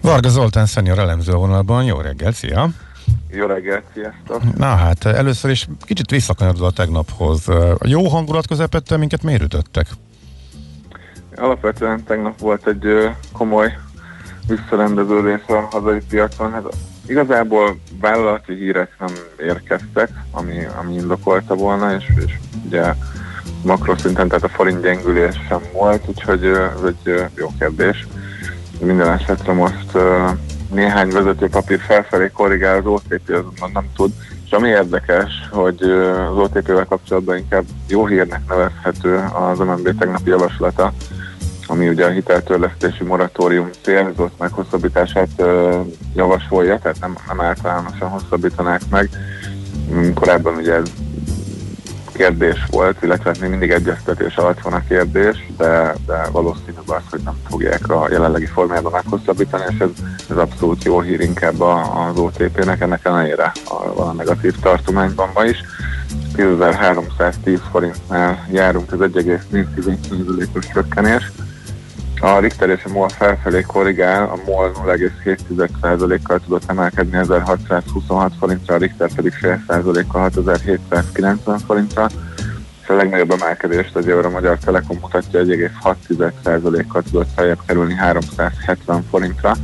Varga 0.00 0.28
Zoltán 0.28 0.66
szenior 0.66 0.98
elemző 0.98 1.32
vonalban, 1.32 1.84
jó 1.84 2.00
reggel, 2.00 2.32
szia! 2.32 2.68
Jó 3.30 3.46
reggelt, 3.46 3.82
sziasztok! 3.92 4.56
Na 4.56 4.66
hát, 4.66 5.04
először 5.04 5.50
is 5.50 5.68
kicsit 5.80 6.10
visszakanyarodva 6.10 6.66
a 6.66 6.70
tegnaphoz. 6.70 7.48
A 7.48 7.86
jó 7.86 8.08
hangulat 8.08 8.46
közepette 8.46 8.96
minket 8.96 9.22
miért 9.22 9.42
ütöttek? 9.42 9.86
Alapvetően 11.36 12.04
tegnap 12.04 12.38
volt 12.38 12.66
egy 12.66 13.10
komoly 13.32 13.78
visszarendeződés 14.46 15.40
a 15.46 15.68
hazai 15.70 16.00
piacon. 16.08 16.52
Hát 16.52 16.62
Igazából 17.06 17.78
vállalati 18.00 18.54
hírek 18.54 18.96
nem 18.98 19.14
érkeztek, 19.46 20.10
ami, 20.30 20.66
ami 20.80 20.94
indokolta 20.94 21.54
volna, 21.54 21.94
és, 21.94 22.04
és 22.26 22.38
ugye 22.66 22.94
makroszinten, 23.62 24.28
tehát 24.28 24.44
a 24.44 24.48
forint 24.48 24.82
gyengülés 24.82 25.40
sem 25.48 25.60
volt, 25.72 26.02
úgyhogy 26.06 26.44
ez 26.44 26.82
egy 26.86 27.30
jó 27.34 27.52
kérdés. 27.58 28.06
Minden 28.80 29.12
esetre 29.12 29.52
most 29.52 29.98
néhány 30.72 31.08
vezetőpapír 31.08 31.80
felfelé 31.80 32.30
korrigál, 32.34 32.78
az 32.78 32.86
OTP 32.86 33.28
azonban 33.28 33.70
nem 33.72 33.90
tud. 33.96 34.12
És 34.44 34.50
ami 34.50 34.68
érdekes, 34.68 35.48
hogy 35.50 35.82
az 36.30 36.36
OTP-vel 36.36 36.84
kapcsolatban 36.84 37.36
inkább 37.36 37.64
jó 37.88 38.06
hírnek 38.06 38.40
nevezhető 38.48 39.24
az 39.34 39.58
MNB 39.58 39.98
tegnapi 39.98 40.30
javaslata, 40.30 40.92
ami 41.66 41.88
ugye 41.88 42.04
a 42.06 42.10
hiteltörlesztési 42.10 43.04
moratórium 43.04 43.70
célzott 43.80 44.38
meghosszabbítását 44.38 45.42
javasolja, 46.14 46.78
tehát 46.78 47.00
nem, 47.00 47.16
nem 47.26 47.40
általánosan 47.40 48.08
hosszabbítanák 48.08 48.80
meg. 48.90 49.10
Korábban 50.14 50.54
ugye 50.56 50.74
ez 50.74 50.92
kérdés 52.12 52.66
volt, 52.70 53.02
illetve 53.02 53.34
még 53.40 53.50
mindig 53.50 53.70
egyeztetés 53.70 54.36
alatt 54.36 54.60
van 54.60 54.72
a 54.72 54.84
kérdés, 54.88 55.46
de, 55.56 55.94
de 56.06 56.28
valószínűleg 56.32 56.82
az, 56.86 57.02
hogy 57.10 57.20
nem 57.24 57.36
fogják 57.48 57.90
a 57.90 58.08
jelenlegi 58.10 58.46
formájában 58.46 58.92
meghosszabbítani, 58.92 59.64
és 59.68 59.78
ez, 59.78 59.88
ez 60.30 60.36
abszolút 60.36 60.84
jó 60.84 61.00
hír 61.00 61.20
inkább 61.20 61.60
az 61.60 62.18
OTP-nek, 62.18 62.80
ennek 62.80 63.04
ellenére 63.04 63.52
van 63.94 64.08
a 64.08 64.12
negatív 64.12 64.54
tartományban 64.60 65.30
is. 65.48 65.60
10.310 66.36 67.60
forintnál 67.70 68.48
járunk, 68.52 68.92
ez 68.92 68.98
1,4%-os 68.98 70.66
csökkenés. 70.72 71.32
A 72.24 72.38
Richter 72.38 72.68
és 72.68 72.84
a 72.84 72.88
MOL 72.88 73.08
felfelé 73.08 73.60
korrigál, 73.60 74.22
a 74.22 74.38
MOL 74.46 74.72
0,7%-kal 74.72 76.40
tudott 76.40 76.62
emelkedni 76.66 77.16
1626 77.16 78.32
forintra, 78.38 78.74
a 78.74 78.78
Richter 78.78 79.10
pedig 79.14 79.32
fél 79.32 79.62
százalékkal 79.68 80.20
6790 80.20 81.58
forintra, 81.58 82.06
és 82.82 82.88
a 82.88 82.94
legnagyobb 82.94 83.30
emelkedést 83.30 83.96
az 83.96 84.08
Euro 84.08 84.30
Magyar 84.30 84.58
Telekom 84.58 84.98
mutatja 85.00 85.40
1,6%-kal 85.40 87.02
tudott 87.02 87.28
feljebb 87.34 87.58
kerülni 87.66 87.94
370 87.94 89.04
forintra. 89.10 89.54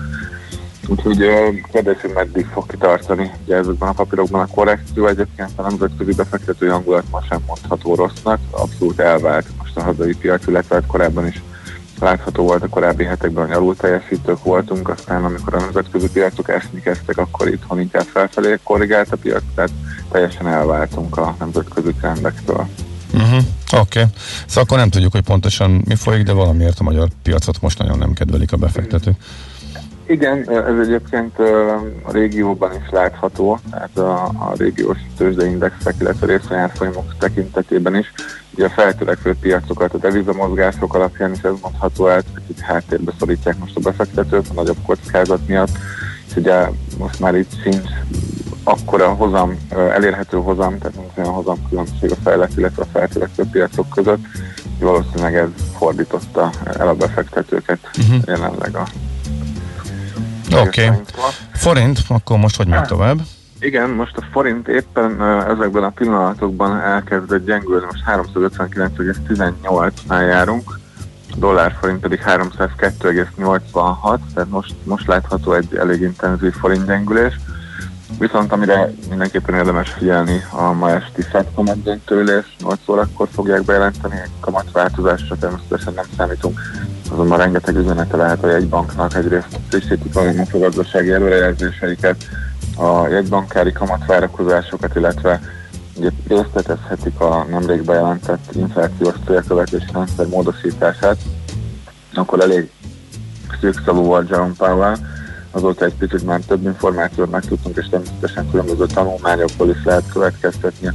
Úgyhogy 0.88 1.30
kérdésünk, 1.72 2.14
meddig 2.14 2.46
fog 2.46 2.66
kitartani 2.66 3.30
ugye 3.44 3.56
ezekben 3.56 3.88
a 3.88 3.92
papírokban 3.92 4.40
a 4.40 4.54
korrekció. 4.54 5.06
Egyébként 5.06 5.50
a 5.56 5.62
nemzetközi 5.62 6.14
befektetői 6.14 6.68
hangulat 6.68 7.04
ma 7.10 7.22
sem 7.28 7.40
mondható 7.46 7.94
rossznak, 7.94 8.38
abszolút 8.50 9.00
elvált 9.00 9.46
most 9.58 9.76
a 9.76 9.82
hazai 9.82 10.14
piac, 10.14 10.46
illetve 10.46 10.74
hát 10.74 10.86
korábban 10.86 11.26
is 11.26 11.42
látható 12.00 12.44
volt 12.44 12.62
a 12.62 12.68
korábbi 12.68 13.04
hetekben, 13.04 13.46
hogy 13.46 13.56
alul 13.56 13.76
teljesítők 13.76 14.42
voltunk, 14.42 14.88
aztán 14.88 15.24
amikor 15.24 15.54
a 15.54 15.60
nemzetközi 15.60 16.10
piacok 16.10 16.48
esni 16.48 16.80
kezdtek, 16.80 17.18
akkor 17.18 17.48
itthon 17.48 17.80
inkább 17.80 18.06
felfelé 18.12 18.58
korrigált 18.62 19.12
a 19.12 19.16
piac, 19.16 19.42
tehát 19.54 19.70
teljesen 20.10 20.46
elváltunk 20.46 21.16
a 21.16 21.36
nemzetközi 21.38 21.92
trendektől. 22.00 22.68
Uh-huh. 23.14 23.42
Oké. 23.72 24.00
Okay. 24.00 24.04
Szóval 24.46 24.64
akkor 24.64 24.78
nem 24.78 24.90
tudjuk, 24.90 25.12
hogy 25.12 25.22
pontosan 25.22 25.82
mi 25.84 25.94
folyik, 25.94 26.24
de 26.24 26.32
valamiért 26.32 26.78
a 26.78 26.82
magyar 26.82 27.08
piacot 27.22 27.60
most 27.60 27.78
nagyon 27.78 27.98
nem 27.98 28.12
kedvelik 28.12 28.52
a 28.52 28.56
befektetők. 28.56 29.16
Igen, 30.08 30.50
ez 30.50 30.78
egyébként 30.78 31.38
a 32.02 32.12
régióban 32.12 32.70
is 32.74 32.90
látható, 32.90 33.58
tehát 33.70 33.98
a, 33.98 34.24
a 34.24 34.52
régiós 34.56 34.98
tőzsdeindexek, 35.16 35.94
illetve 36.00 36.26
részvényárfolyamok 36.26 37.14
tekintetében 37.18 37.96
is. 37.96 38.12
Ugye 38.54 38.66
a 38.66 38.70
feltörekvő 38.70 39.34
piacokat, 39.40 39.94
a 39.94 39.98
devizamozgások 39.98 40.94
alapján 40.94 41.32
is 41.32 41.42
ez 41.42 41.52
mondható 41.62 42.06
el, 42.06 42.22
hogy 42.34 42.60
háttérbe 42.60 43.12
szorítják 43.18 43.58
most 43.58 43.76
a 43.76 43.80
befektetőt 43.80 44.48
a 44.48 44.54
nagyobb 44.54 44.76
kockázat 44.86 45.46
miatt, 45.46 45.72
és 46.28 46.36
ugye 46.36 46.68
most 46.98 47.20
már 47.20 47.34
itt 47.34 47.62
sincs 47.62 47.88
akkora 48.64 49.08
hozam, 49.08 49.58
elérhető 49.68 50.36
hozam, 50.36 50.78
tehát 50.78 50.96
nincs 50.96 51.16
olyan 51.16 51.32
hozam 51.32 51.68
különbség 51.68 52.10
a 52.10 52.22
fejlett, 52.22 52.56
illetve 52.56 52.82
a 52.82 52.88
feltörekvő 52.92 53.44
piacok 53.52 53.88
között, 53.88 54.24
valószínűleg 54.80 55.36
ez 55.36 55.48
fordította 55.78 56.50
el 56.78 56.88
a 56.88 56.94
befektetőket 56.94 57.78
uh-huh. 57.98 58.22
jelenleg 58.26 58.76
a 58.76 58.86
Oké. 60.52 60.86
Okay. 60.86 61.00
Forint, 61.52 61.98
akkor 62.08 62.38
most 62.38 62.56
hogy 62.56 62.66
megy 62.66 62.82
tovább? 62.82 63.18
Igen, 63.60 63.90
most 63.90 64.16
a 64.16 64.22
forint 64.32 64.68
éppen 64.68 65.22
ezekben 65.48 65.84
a 65.84 65.90
pillanatokban 65.90 66.80
elkezdett 66.80 67.46
gyengülni, 67.46 67.84
most 67.84 68.02
359,18-nál 68.06 70.26
járunk, 70.26 70.78
a 71.30 71.34
dollár 71.36 71.76
forint 71.80 72.00
pedig 72.00 72.22
302,86, 72.26 74.18
tehát 74.34 74.50
most, 74.50 74.74
most 74.84 75.06
látható 75.06 75.52
egy 75.52 75.76
elég 75.76 76.00
intenzív 76.00 76.52
forint 76.52 76.86
gyengülés. 76.86 77.34
Viszont 78.18 78.52
amire 78.52 78.92
mindenképpen 79.08 79.54
érdemes 79.54 79.90
figyelni 79.90 80.44
a 80.50 80.72
ma 80.72 80.90
esti 80.90 81.22
Fed 81.22 81.46
kamatdöntőlés, 81.54 82.56
8 82.62 82.78
órakor 82.88 83.28
fogják 83.32 83.64
bejelenteni, 83.64 84.22
kamatváltozásra 84.40 85.36
természetesen 85.36 85.92
nem 85.94 86.04
számítunk, 86.16 86.60
azonban 87.10 87.38
rengeteg 87.38 87.76
üzenete 87.76 88.16
lehet 88.16 88.44
a 88.44 88.50
jegybanknak, 88.50 89.14
egyrészt 89.14 89.58
frissítik 89.68 90.16
a 90.16 90.58
gazdasági 90.58 91.12
előrejelzéseiket, 91.12 92.16
a 92.76 93.06
jegybankári 93.08 93.72
kamatvárakozásokat, 93.72 94.96
illetve 94.96 95.40
ugye 95.96 96.10
részletezhetik 96.28 97.20
a 97.20 97.46
nemrég 97.50 97.84
bejelentett 97.84 98.54
inflációs 98.54 99.14
célkövetési 99.26 99.86
rendszer 99.92 100.26
módosítását, 100.26 101.16
akkor 102.14 102.40
elég 102.40 102.70
szűkszavú 103.60 104.02
volt 104.02 104.28
Jerome 104.28 104.54
Powell, 104.56 104.96
azóta 105.58 105.84
egy 105.84 105.94
picit 105.94 106.24
már 106.24 106.40
több 106.40 106.64
információt 106.64 107.30
megtudtunk, 107.30 107.76
és 107.76 107.88
természetesen 107.90 108.50
különböző 108.50 108.86
tanulmányokból 108.86 109.70
is 109.70 109.84
lehet 109.84 110.04
következtetni 110.12 110.90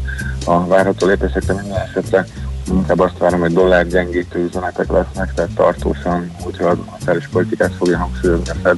a 0.45 0.67
várható 0.67 1.07
lépésekre 1.07 1.53
minden 1.53 1.81
esetre. 1.81 2.25
Inkább 2.67 2.99
azt 2.99 3.17
várom, 3.17 3.39
hogy 3.39 3.53
dollár 3.53 3.87
gyengítő 3.87 4.43
üzenetek 4.43 4.91
lesznek, 4.91 5.33
tehát 5.33 5.51
tartósan, 5.55 6.31
hogyha 6.39 6.67
a 6.67 6.77
szeres 7.05 7.27
politikát 7.27 7.73
fogja 7.73 7.97
hangsúlyozni 7.97 8.49
a 8.49 8.55
Fed, 8.63 8.77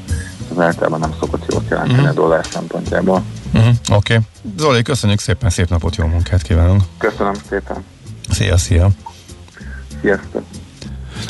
az 0.51 0.59
általában 0.59 0.99
nem 0.99 1.13
szokott 1.19 1.53
jót 1.53 1.69
jelenteni 1.69 1.99
uh-huh. 1.99 2.17
a 2.17 2.21
dollár 2.21 2.45
szempontjából. 2.45 3.23
Uh-huh. 3.53 3.75
Oké. 3.91 4.13
Okay. 4.13 4.25
Zoli, 4.57 4.81
köszönjük 4.81 5.19
szépen, 5.19 5.49
szép 5.49 5.69
napot, 5.69 5.95
jó 5.95 6.05
munkát 6.05 6.41
kívánunk. 6.41 6.81
Köszönöm 6.97 7.33
szépen. 7.49 7.83
Szia, 8.29 8.57
szia. 8.57 8.89
Sziasztok. 10.01 10.43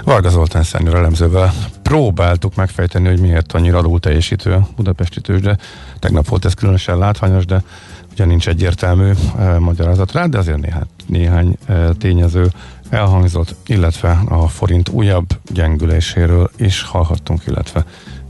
Varga 0.04 0.30
Zoltán 0.30 0.64
szenyor 0.64 0.96
elemzővel 0.96 1.54
próbáltuk 1.82 2.56
megfejteni, 2.56 3.08
hogy 3.08 3.20
miért 3.20 3.52
annyira 3.52 3.78
alul 3.78 4.00
teljesítő 4.00 4.60
budapesti 4.76 5.22
tőzsde. 5.22 5.58
Tegnap 6.00 6.28
volt 6.28 6.46
ez 6.46 6.54
különösen 6.54 6.98
látványos, 6.98 7.46
de 7.46 7.64
ugye 8.12 8.26
nincs 8.26 8.48
egyértelmű 8.48 9.12
e, 9.38 9.60
magyarázat 9.60 10.12
rá, 10.12 10.26
de 10.26 10.38
azért 10.38 10.62
néhány, 10.62 10.88
néhány 11.06 11.58
e, 11.66 11.94
tényező 11.94 12.52
elhangzott, 12.90 13.56
illetve 13.66 14.22
a 14.28 14.48
forint 14.48 14.90
újabb 14.90 15.28
gyengüléséről 15.54 16.52
is 16.58 16.82
hallhattunk, 16.82 17.42
illetve 17.48 17.86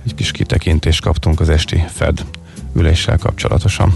egy 0.06 0.16
kis 0.16 0.32
kitekintést 0.32 1.02
kaptunk 1.02 1.40
az 1.40 1.50
esti 1.50 1.84
Fed 1.88 2.26
üléssel 2.74 3.18
kapcsolatosan. 3.18 3.96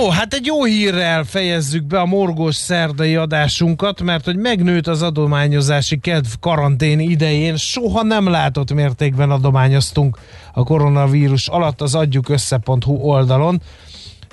No, 0.00 0.08
hát 0.08 0.34
egy 0.34 0.46
jó 0.46 0.64
hírrel 0.64 1.24
fejezzük 1.24 1.84
be 1.84 2.00
a 2.00 2.06
morgós 2.06 2.54
szerdai 2.56 3.16
adásunkat, 3.16 4.02
mert 4.02 4.24
hogy 4.24 4.36
megnőtt 4.36 4.86
az 4.86 5.02
adományozási 5.02 5.98
kedv 5.98 6.28
karantén 6.40 7.00
idején, 7.00 7.56
soha 7.56 8.02
nem 8.02 8.28
látott 8.28 8.72
mértékben 8.72 9.30
adományoztunk 9.30 10.18
a 10.52 10.64
koronavírus 10.64 11.48
alatt 11.48 11.80
az 11.80 11.94
adjuk 11.94 12.28
össze.hu 12.28 12.92
oldalon. 12.92 13.62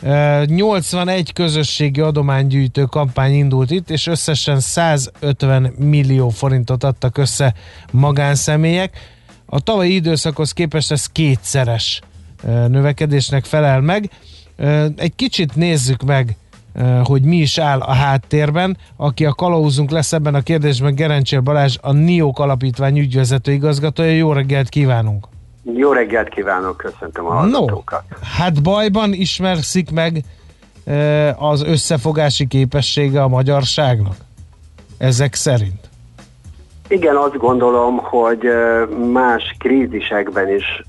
Ö, 0.02 0.44
81 0.46 1.34
közösségi 1.34 2.02
adománygyűjtő 2.02 2.84
kampány 2.84 3.34
indult 3.34 3.72
itt, 3.72 3.90
és 3.90 4.08
összesen 4.08 4.60
150 4.60 5.74
millió 5.78 6.30
forintot 6.30 6.84
adtak 6.84 7.18
össze 7.18 7.54
magánszemélyek. 7.92 8.98
A 9.46 9.60
tavalyi 9.60 9.94
időszakhoz 9.94 10.52
képest 10.52 10.92
ez 10.92 11.06
kétszeres 11.06 12.02
növekedésnek 12.68 13.46
felel 13.46 13.82
meg. 13.82 14.10
Egy 14.96 15.16
kicsit 15.16 15.56
nézzük 15.56 16.04
meg, 16.04 16.36
hogy 17.04 17.22
mi 17.22 17.36
is 17.36 17.58
áll 17.58 17.80
a 17.80 17.94
háttérben. 17.94 18.78
Aki 18.96 19.26
a 19.26 19.34
kalauzunk 19.34 19.90
lesz 19.90 20.14
ebben 20.14 20.36
a 20.36 20.42
kérdésben, 20.42 20.96
Gerencsér 20.96 21.44
Balázs, 21.44 21.78
a 21.82 21.92
NIOK 21.92 22.40
Alapítvány 22.40 22.98
ügyvezető 22.98 23.52
igazgatója. 23.52 24.12
Jó 24.12 24.34
reggelt 24.34 24.70
kívánunk! 24.70 25.28
Jó 25.76 25.92
reggelt 25.92 26.30
kívánok, 26.30 26.78
köszöntöm 26.78 27.26
a 27.26 27.32
hallgatókat. 27.32 28.04
Hát 28.38 28.64
bajban 28.64 29.14
ismerszik 29.14 29.92
meg 29.92 30.24
az 31.38 31.64
összefogási 31.64 32.48
képessége 32.48 33.22
a 33.24 33.28
magyarságnak? 33.28 34.16
Ezek 34.98 35.34
szerint. 35.34 35.90
Igen, 36.88 37.16
azt 37.16 37.38
gondolom, 37.38 37.98
hogy 37.98 38.40
más 39.12 39.56
krízisekben 39.60 40.48
is 40.56 40.84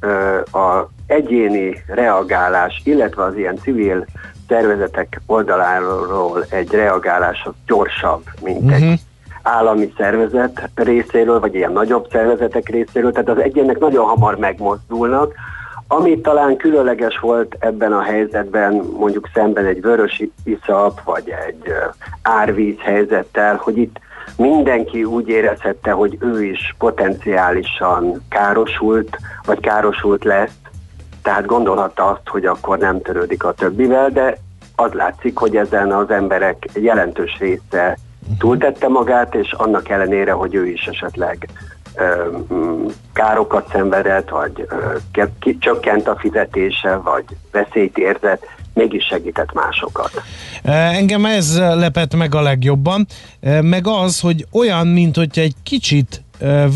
a 0.53 0.89
egyéni 1.09 1.83
reagálás, 1.87 2.81
illetve 2.85 3.25
az 3.25 3.37
ilyen 3.37 3.57
civil 3.57 4.07
szervezetek 4.49 5.21
oldaláról 5.27 6.45
egy 6.51 6.71
reagálás 6.71 7.43
az 7.45 7.53
gyorsabb, 7.67 8.23
mint 8.43 8.63
uh-huh. 8.63 8.91
egy 8.91 9.01
állami 9.43 9.93
szervezet 9.97 10.71
részéről, 10.75 11.41
vagy 11.41 11.55
ilyen 11.55 11.73
nagyobb 11.73 12.09
szervezetek 12.11 12.69
részéről, 12.69 13.13
tehát 13.13 13.29
az 13.29 13.39
egyének 13.39 13.79
nagyon 13.79 14.05
hamar 14.05 14.37
megmozdulnak, 14.37 15.35
ami 15.89 16.21
talán 16.21 16.57
különleges 16.57 17.19
volt 17.19 17.57
ebben 17.59 17.93
a 17.93 18.03
helyzetben, 18.03 18.75
mondjuk 18.99 19.29
szemben 19.35 19.67
egy 19.67 19.81
vörös 19.81 20.23
iszap, 20.45 21.01
vagy 21.05 21.35
egy 21.47 21.73
árvíz 22.23 22.77
helyzettel, 22.79 23.57
hogy 23.57 23.79
itt 23.79 23.99
mindenki 24.37 25.05
úgy 25.05 25.29
érezhette, 25.29 25.91
hogy 25.91 26.17
ő 26.21 26.45
is 26.45 26.75
potenciálisan 26.79 28.23
károsult, 28.29 29.17
vagy 29.45 29.61
károsult 29.61 30.25
lesz, 30.25 30.59
tehát 31.23 31.47
gondolhatta 31.47 32.07
azt, 32.07 32.29
hogy 32.29 32.45
akkor 32.45 32.79
nem 32.79 33.03
törődik 33.03 33.45
a 33.45 33.53
többivel, 33.53 34.11
de 34.11 34.39
az 34.77 34.93
látszik, 34.93 35.39
hogy 35.39 35.57
ezen 35.57 35.93
az 35.93 36.11
emberek 36.11 36.67
jelentős 36.75 37.37
része 37.39 37.99
túltette 38.39 38.89
magát, 38.89 39.35
és 39.35 39.53
annak 39.53 39.89
ellenére, 39.89 40.33
hogy 40.33 40.55
ő 40.55 40.67
is 40.67 40.87
esetleg 40.87 41.49
ö, 41.95 42.37
mm, 42.55 42.87
károkat 43.13 43.69
szenvedett, 43.73 44.29
vagy 44.29 44.67
ö, 44.69 45.23
ki- 45.41 45.59
csökkent 45.59 46.09
a 46.09 46.17
fizetése, 46.19 46.97
vagy 46.97 47.25
veszélyt 47.53 47.99
érzett, 47.99 48.47
mégis 48.75 49.05
segített 49.05 49.53
másokat. 49.53 50.23
Engem 50.93 51.25
ez 51.25 51.59
lepett 51.59 52.17
meg 52.17 52.35
a 52.35 52.41
legjobban, 52.41 53.07
meg 53.61 53.87
az, 53.87 54.21
hogy 54.21 54.47
olyan, 54.53 54.87
mint 54.87 55.17
hogyha 55.17 55.41
egy 55.41 55.55
kicsit 55.63 56.23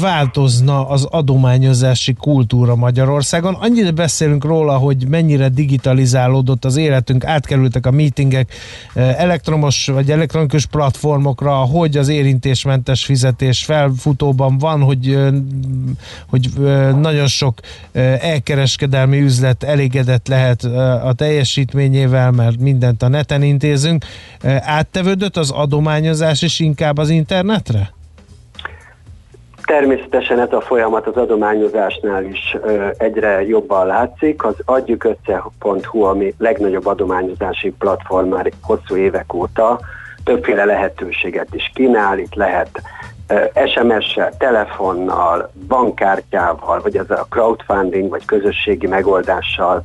változna 0.00 0.88
az 0.88 1.04
adományozási 1.04 2.12
kultúra 2.12 2.76
Magyarországon. 2.76 3.54
Annyira 3.54 3.90
beszélünk 3.90 4.44
róla, 4.44 4.76
hogy 4.76 5.06
mennyire 5.08 5.48
digitalizálódott 5.48 6.64
az 6.64 6.76
életünk, 6.76 7.24
átkerültek 7.24 7.86
a 7.86 7.90
meetingek 7.90 8.54
elektromos 8.94 9.86
vagy 9.86 10.10
elektronikus 10.10 10.66
platformokra, 10.66 11.54
hogy 11.54 11.96
az 11.96 12.08
érintésmentes 12.08 13.04
fizetés 13.04 13.64
felfutóban 13.64 14.58
van, 14.58 14.82
hogy, 14.82 15.18
hogy 16.26 16.48
nagyon 17.00 17.26
sok 17.26 17.60
elkereskedelmi 18.20 19.20
üzlet 19.20 19.62
elégedett 19.62 20.28
lehet 20.28 20.64
a 21.04 21.12
teljesítményével, 21.16 22.30
mert 22.30 22.60
mindent 22.60 23.02
a 23.02 23.08
neten 23.08 23.42
intézünk. 23.42 24.04
Áttevődött 24.60 25.36
az 25.36 25.50
adományozás 25.50 26.42
is 26.42 26.60
inkább 26.60 26.98
az 26.98 27.08
internetre? 27.08 27.92
Természetesen 29.66 30.40
ez 30.40 30.52
a 30.52 30.60
folyamat 30.60 31.06
az 31.06 31.16
adományozásnál 31.16 32.24
is 32.24 32.56
egyre 32.96 33.46
jobban 33.46 33.86
látszik. 33.86 34.44
Az 34.44 34.54
adjuk 34.64 35.04
össze.hu, 35.04 36.02
ami 36.02 36.34
legnagyobb 36.38 36.86
adományozási 36.86 37.70
platform 37.70 38.28
már 38.28 38.50
hosszú 38.62 38.96
évek 38.96 39.34
óta, 39.34 39.80
többféle 40.24 40.64
lehetőséget 40.64 41.54
is 41.54 41.70
kínál. 41.74 42.18
Itt 42.18 42.34
lehet 42.34 42.82
SMS-sel, 43.66 44.36
telefonnal, 44.38 45.50
bankkártyával, 45.68 46.80
vagy 46.80 46.96
ez 46.96 47.10
a 47.10 47.26
crowdfunding, 47.30 48.10
vagy 48.10 48.24
közösségi 48.24 48.86
megoldással 48.86 49.82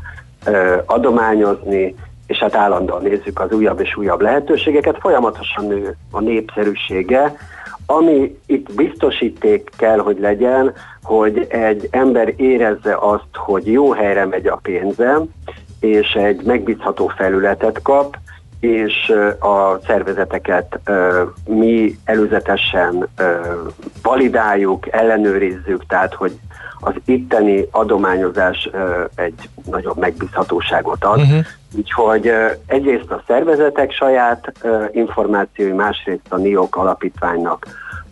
adományozni, 0.86 1.95
és 2.28 2.38
hát 2.38 2.55
állandóan 2.55 3.01
nézzük 3.01 3.39
az 3.39 3.51
újabb 3.51 3.80
és 3.80 3.95
újabb 3.95 4.21
lehetőségeket. 4.21 4.97
Folyamatosan 4.99 5.65
nő 5.65 5.95
a 6.11 6.19
népszerűsége, 6.19 7.36
ami 7.89 8.39
itt 8.45 8.73
biztosíték 8.73 9.69
kell, 9.77 9.97
hogy 9.97 10.19
legyen, 10.19 10.73
hogy 11.03 11.47
egy 11.49 11.88
ember 11.91 12.33
érezze 12.35 12.97
azt, 12.99 13.27
hogy 13.33 13.71
jó 13.71 13.91
helyre 13.91 14.25
megy 14.25 14.47
a 14.47 14.59
pénze, 14.61 15.21
és 15.79 16.13
egy 16.13 16.41
megbízható 16.43 17.07
felületet 17.07 17.81
kap, 17.81 18.17
és 18.59 19.13
a 19.39 19.79
szervezeteket 19.85 20.79
mi 21.45 21.97
előzetesen 22.03 23.07
validáljuk, 24.01 24.91
ellenőrizzük, 24.91 25.85
tehát 25.85 26.13
hogy 26.13 26.39
az 26.79 26.93
itteni 27.05 27.67
adományozás 27.71 28.69
egy 29.15 29.49
nagyobb 29.71 29.97
megbízhatóságot 29.97 31.03
ad. 31.03 31.19
Uh-huh. 31.19 31.45
Úgyhogy 31.76 32.32
egyrészt 32.65 33.11
a 33.11 33.24
szervezetek 33.28 33.91
saját 33.91 34.51
információi, 34.91 35.72
másrészt 35.72 36.26
a 36.30 36.38
NIOK 36.38 36.76
alapítványnak 36.76 37.68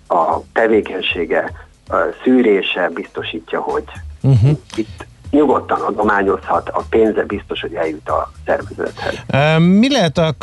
a 0.07 0.37
tevékenysége, 0.53 1.51
a 1.89 1.95
szűrése 2.23 2.89
biztosítja, 2.93 3.59
hogy 3.59 3.83
uh-huh. 4.21 4.49
itt 4.75 5.05
nyugodtan 5.31 5.81
adományozhat, 5.81 6.69
a 6.69 6.83
pénze 6.89 7.23
biztos, 7.23 7.61
hogy 7.61 7.73
eljut 7.73 8.09
a 8.09 8.31
szervezethez. 8.45 9.15
Mi 9.59 9.91
lehet 9.91 10.17
a 10.17 10.35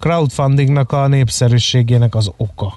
crowdfundingnak 0.00 0.92
a 0.92 1.06
népszerűségének 1.06 2.14
az 2.14 2.30
oka? 2.36 2.72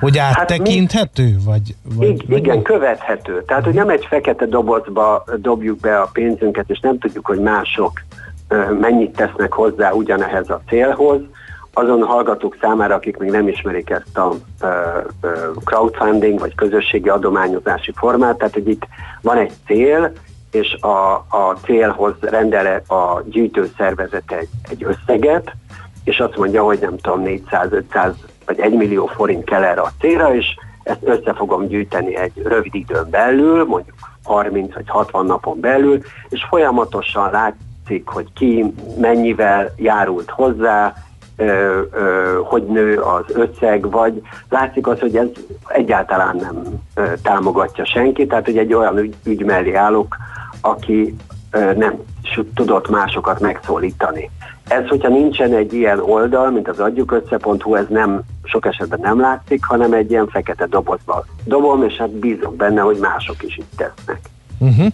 Hogy 0.00 0.18
áttekinthető? 0.18 1.32
Hát 1.32 1.44
vagy, 1.44 1.74
vagy, 1.94 2.08
igen, 2.08 2.26
vagy 2.28 2.38
igen, 2.38 2.62
követhető. 2.62 3.42
Tehát, 3.46 3.64
hogy 3.64 3.74
nem 3.74 3.88
egy 3.88 4.06
fekete 4.08 4.46
dobozba 4.46 5.24
dobjuk 5.36 5.80
be 5.80 6.00
a 6.00 6.10
pénzünket, 6.12 6.70
és 6.70 6.80
nem 6.80 6.98
tudjuk, 6.98 7.26
hogy 7.26 7.38
mások 7.38 8.02
mennyit 8.80 9.16
tesznek 9.16 9.52
hozzá 9.52 9.92
ugyanehez 9.92 10.50
a 10.50 10.60
célhoz. 10.68 11.20
Azon 11.74 12.02
hallgatók 12.02 12.56
számára, 12.60 12.94
akik 12.94 13.16
még 13.16 13.30
nem 13.30 13.48
ismerik 13.48 13.90
ezt 13.90 14.18
a 14.18 14.32
crowdfunding 15.64 16.38
vagy 16.38 16.54
közösségi 16.54 17.08
adományozási 17.08 17.92
formát, 17.94 18.38
tehát 18.38 18.54
hogy 18.54 18.68
itt 18.68 18.86
van 19.22 19.36
egy 19.36 19.52
cél, 19.66 20.12
és 20.50 20.76
a, 20.80 21.12
a 21.14 21.56
célhoz 21.64 22.14
rendel 22.20 22.82
a 22.86 23.22
gyűjtőszervezet 23.24 24.32
egy, 24.32 24.48
egy 24.70 24.84
összeget, 24.84 25.52
és 26.04 26.18
azt 26.18 26.36
mondja, 26.36 26.62
hogy 26.62 26.78
nem 26.80 26.96
tudom, 26.96 27.22
400-500 27.24 28.12
vagy 28.46 28.60
1 28.60 28.72
millió 28.72 29.06
forint 29.06 29.44
kell 29.44 29.62
erre 29.62 29.80
a 29.80 29.92
célra, 30.00 30.34
és 30.34 30.46
ezt 30.82 31.00
össze 31.02 31.34
fogom 31.34 31.66
gyűjteni 31.66 32.16
egy 32.16 32.32
rövid 32.44 32.74
időn 32.74 33.10
belül, 33.10 33.64
mondjuk 33.64 33.96
30 34.24 34.74
vagy 34.74 34.88
60 34.88 35.26
napon 35.26 35.60
belül, 35.60 36.00
és 36.28 36.44
folyamatosan 36.48 37.30
látszik, 37.82 38.08
hogy 38.08 38.26
ki 38.34 38.72
mennyivel 39.00 39.72
járult 39.76 40.30
hozzá, 40.30 40.94
ö, 41.36 41.80
ö, 41.92 42.38
hogy 42.44 42.62
nő 42.62 42.98
az 42.98 43.24
összeg, 43.34 43.90
vagy 43.90 44.22
látszik 44.48 44.86
az, 44.86 45.00
hogy 45.00 45.16
ez 45.16 45.26
egyáltalán 45.66 46.36
nem 46.36 46.62
ö, 46.94 47.12
támogatja 47.22 47.84
senki, 47.84 48.26
tehát 48.26 48.44
hogy 48.44 48.58
egy 48.58 48.74
olyan 48.74 48.98
ügy, 48.98 49.14
ügy 49.24 49.44
mellé 49.44 49.74
állok, 49.74 50.16
aki 50.60 51.16
ö, 51.50 51.72
nem 51.72 51.94
tudott 52.54 52.88
másokat 52.88 53.40
megszólítani. 53.40 54.30
Ez, 54.68 54.86
hogyha 54.88 55.08
nincsen 55.08 55.54
egy 55.54 55.72
ilyen 55.72 56.00
oldal, 56.00 56.50
mint 56.50 56.68
az 56.68 56.78
adjukössze.hu, 56.78 57.74
ez 57.74 57.86
nem 57.88 58.20
sok 58.44 58.66
esetben 58.66 59.00
nem 59.02 59.20
látszik, 59.20 59.64
hanem 59.64 59.92
egy 59.92 60.10
ilyen 60.10 60.28
fekete 60.28 60.66
dobozba 60.66 61.24
dobom, 61.44 61.82
és 61.82 61.96
hát 61.96 62.10
bízok 62.10 62.56
benne, 62.56 62.80
hogy 62.80 62.98
mások 62.98 63.42
is 63.42 63.56
itt 63.56 63.72
tesznek. 63.76 64.20
Uh-huh. 64.58 64.86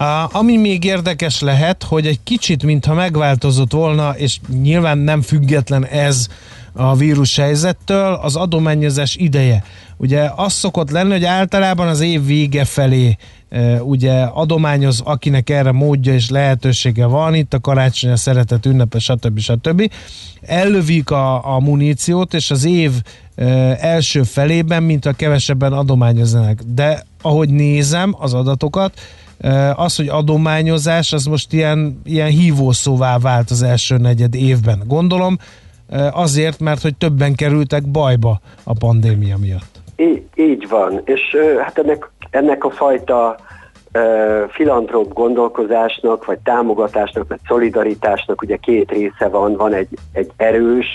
Uh, 0.00 0.36
ami 0.36 0.56
még 0.56 0.84
érdekes 0.84 1.40
lehet, 1.40 1.82
hogy 1.82 2.06
egy 2.06 2.20
kicsit, 2.24 2.62
mintha 2.62 2.94
megváltozott 2.94 3.72
volna, 3.72 4.10
és 4.16 4.38
nyilván 4.62 4.98
nem 4.98 5.22
független 5.22 5.86
ez 5.86 6.26
a 6.72 6.96
vírus 6.96 7.36
helyzettől, 7.36 8.12
az 8.22 8.36
adományozás 8.36 9.16
ideje. 9.16 9.64
Ugye 9.96 10.30
az 10.36 10.52
szokott 10.52 10.90
lenni, 10.90 11.10
hogy 11.10 11.24
általában 11.24 11.88
az 11.88 12.00
év 12.00 12.26
vége 12.26 12.64
felé 12.64 13.16
ugye 13.80 14.22
adományoz, 14.22 15.00
akinek 15.04 15.50
erre 15.50 15.72
módja 15.72 16.12
és 16.14 16.30
lehetősége 16.30 17.06
van, 17.06 17.34
itt 17.34 17.54
a 17.54 17.60
karácsony, 17.60 18.10
a 18.10 18.16
szeretet 18.16 18.66
ünnepe, 18.66 18.98
stb. 18.98 19.38
stb. 19.38 19.92
Ellövik 20.42 21.10
a, 21.10 21.54
a 21.54 21.60
muníciót, 21.60 22.34
és 22.34 22.50
az 22.50 22.64
év 22.64 22.92
első 23.80 24.22
felében, 24.22 24.82
mint 24.82 25.06
a 25.06 25.12
kevesebben 25.12 25.72
adományoznak. 25.72 26.60
De 26.74 27.06
ahogy 27.22 27.48
nézem 27.48 28.14
az 28.18 28.34
adatokat, 28.34 29.00
az, 29.74 29.96
hogy 29.96 30.08
adományozás, 30.08 31.12
az 31.12 31.24
most 31.24 31.52
ilyen, 31.52 32.00
ilyen 32.04 32.28
hívószóvá 32.28 33.18
vált 33.18 33.50
az 33.50 33.62
első 33.62 33.96
negyed 33.96 34.34
évben. 34.34 34.82
Gondolom 34.86 35.36
azért, 36.12 36.60
mert 36.60 36.82
hogy 36.82 36.96
többen 36.96 37.34
kerültek 37.34 37.86
bajba 37.86 38.40
a 38.64 38.72
pandémia 38.78 39.36
miatt. 39.36 39.80
Így, 39.96 40.22
így 40.34 40.68
van, 40.68 41.00
és 41.04 41.20
hát 41.62 41.78
ennek, 41.78 42.10
ennek 42.30 42.64
a 42.64 42.70
fajta 42.70 43.36
filantróp 44.48 45.12
gondolkozásnak, 45.12 46.24
vagy 46.24 46.38
támogatásnak, 46.38 47.28
vagy 47.28 47.38
szolidaritásnak 47.46 48.42
ugye 48.42 48.56
két 48.56 48.90
része 48.90 49.28
van. 49.28 49.56
Van 49.56 49.74
egy, 49.74 49.88
egy 50.12 50.30
erős, 50.36 50.86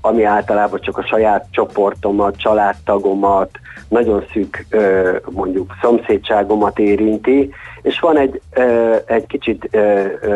ami 0.00 0.24
általában 0.24 0.80
csak 0.80 0.98
a 0.98 1.06
saját 1.06 1.46
csoportomat, 1.50 2.36
családtagomat, 2.36 3.50
nagyon 3.88 4.24
szűk 4.32 4.66
mondjuk 5.30 5.72
szomszédságomat 5.82 6.78
érinti, 6.78 7.50
és 7.82 8.00
van 8.00 8.18
egy, 8.18 8.40
egy 9.06 9.26
kicsit 9.26 9.70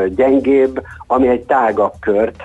gyengébb, 0.09 0.83
ami 1.07 1.29
egy 1.29 1.43
tágabb 1.43 1.93
kört 2.01 2.43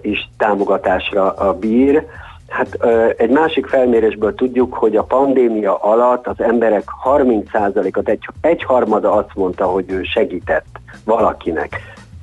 is 0.00 0.30
támogatásra 0.38 1.56
bír. 1.60 2.06
Hát 2.48 2.78
egy 3.16 3.30
másik 3.30 3.66
felmérésből 3.66 4.34
tudjuk, 4.34 4.74
hogy 4.74 4.96
a 4.96 5.02
pandémia 5.02 5.76
alatt 5.76 6.26
az 6.26 6.40
emberek 6.40 6.84
30%-at, 7.04 8.08
egy, 8.08 8.28
egyharmada 8.40 9.12
azt 9.12 9.34
mondta, 9.34 9.64
hogy 9.64 9.90
ő 9.90 10.02
segített 10.02 10.66
valakinek. 11.04 11.80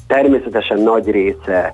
Természetesen 0.08 0.80
nagy 0.80 1.12
része 1.12 1.74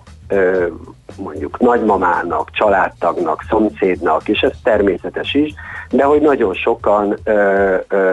mondjuk 1.18 1.60
nagymamának, 1.60 2.52
családtagnak, 2.52 3.44
szomszédnak, 3.50 4.28
és 4.28 4.40
ez 4.40 4.52
természetes 4.64 5.34
is, 5.34 5.54
de 5.90 6.04
hogy 6.04 6.22
nagyon 6.22 6.54
sokan 6.54 7.18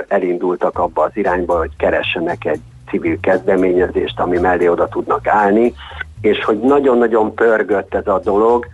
elindultak 0.08 0.78
abba 0.78 1.02
az 1.02 1.10
irányba, 1.14 1.58
hogy 1.58 1.70
keressenek 1.76 2.44
egy 2.44 2.60
civil 2.90 3.20
kezdeményezést, 3.20 4.20
ami 4.20 4.38
mellé 4.38 4.68
oda 4.68 4.88
tudnak 4.88 5.26
állni, 5.26 5.74
és 6.20 6.44
hogy 6.44 6.58
nagyon-nagyon 6.58 7.34
pörgött 7.34 7.94
ez 7.94 8.06
a 8.06 8.20
dolog. 8.24 8.66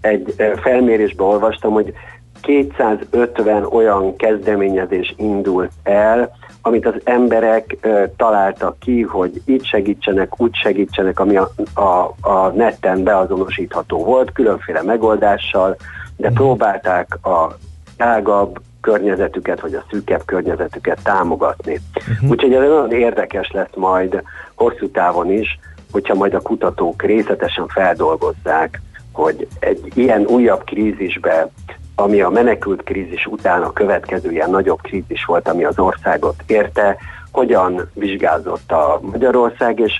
Egy 0.00 0.34
felmérésben 0.62 1.26
olvastam, 1.26 1.72
hogy 1.72 1.92
250 2.40 3.64
olyan 3.64 4.16
kezdeményezés 4.16 5.14
indult 5.16 5.70
el, 5.82 6.36
amit 6.66 6.86
az 6.86 6.94
emberek 7.04 7.76
ö, 7.80 8.04
találtak 8.16 8.78
ki, 8.78 9.02
hogy 9.02 9.42
itt 9.44 9.64
segítsenek, 9.64 10.40
úgy 10.40 10.54
segítsenek, 10.54 11.20
ami 11.20 11.36
a, 11.36 11.50
a, 11.74 12.14
a 12.20 12.52
netten 12.54 13.02
beazonosítható 13.02 14.04
volt, 14.04 14.32
különféle 14.32 14.82
megoldással, 14.82 15.76
de 16.16 16.28
mhm. 16.28 16.36
próbálták 16.36 17.26
a 17.26 17.56
tágabb 17.96 18.60
környezetüket, 18.80 19.60
vagy 19.60 19.74
a 19.74 19.84
szűkebb 19.90 20.24
környezetüket 20.24 21.00
támogatni. 21.02 21.80
Uh-huh. 21.96 22.30
Úgyhogy 22.30 22.52
ez 22.52 22.60
nagyon 22.60 22.92
érdekes 22.92 23.50
lesz 23.50 23.74
majd 23.74 24.22
hosszú 24.54 24.90
távon 24.90 25.32
is, 25.32 25.58
hogyha 25.92 26.14
majd 26.14 26.34
a 26.34 26.40
kutatók 26.40 27.02
részletesen 27.02 27.66
feldolgozzák, 27.66 28.80
hogy 29.12 29.48
egy 29.58 29.92
ilyen 29.94 30.26
újabb 30.26 30.64
krízisbe 30.64 31.48
ami 31.94 32.20
a 32.20 32.28
menekült 32.28 32.82
krízis 32.82 33.26
után 33.26 33.62
a 33.62 33.72
következő 33.72 34.30
ilyen 34.30 34.50
nagyobb 34.50 34.80
krízis 34.80 35.24
volt, 35.24 35.48
ami 35.48 35.64
az 35.64 35.78
országot 35.78 36.34
érte, 36.46 36.96
hogyan 37.32 37.90
vizsgázott 37.94 38.72
a 38.72 39.00
Magyarország, 39.02 39.78
és 39.78 39.92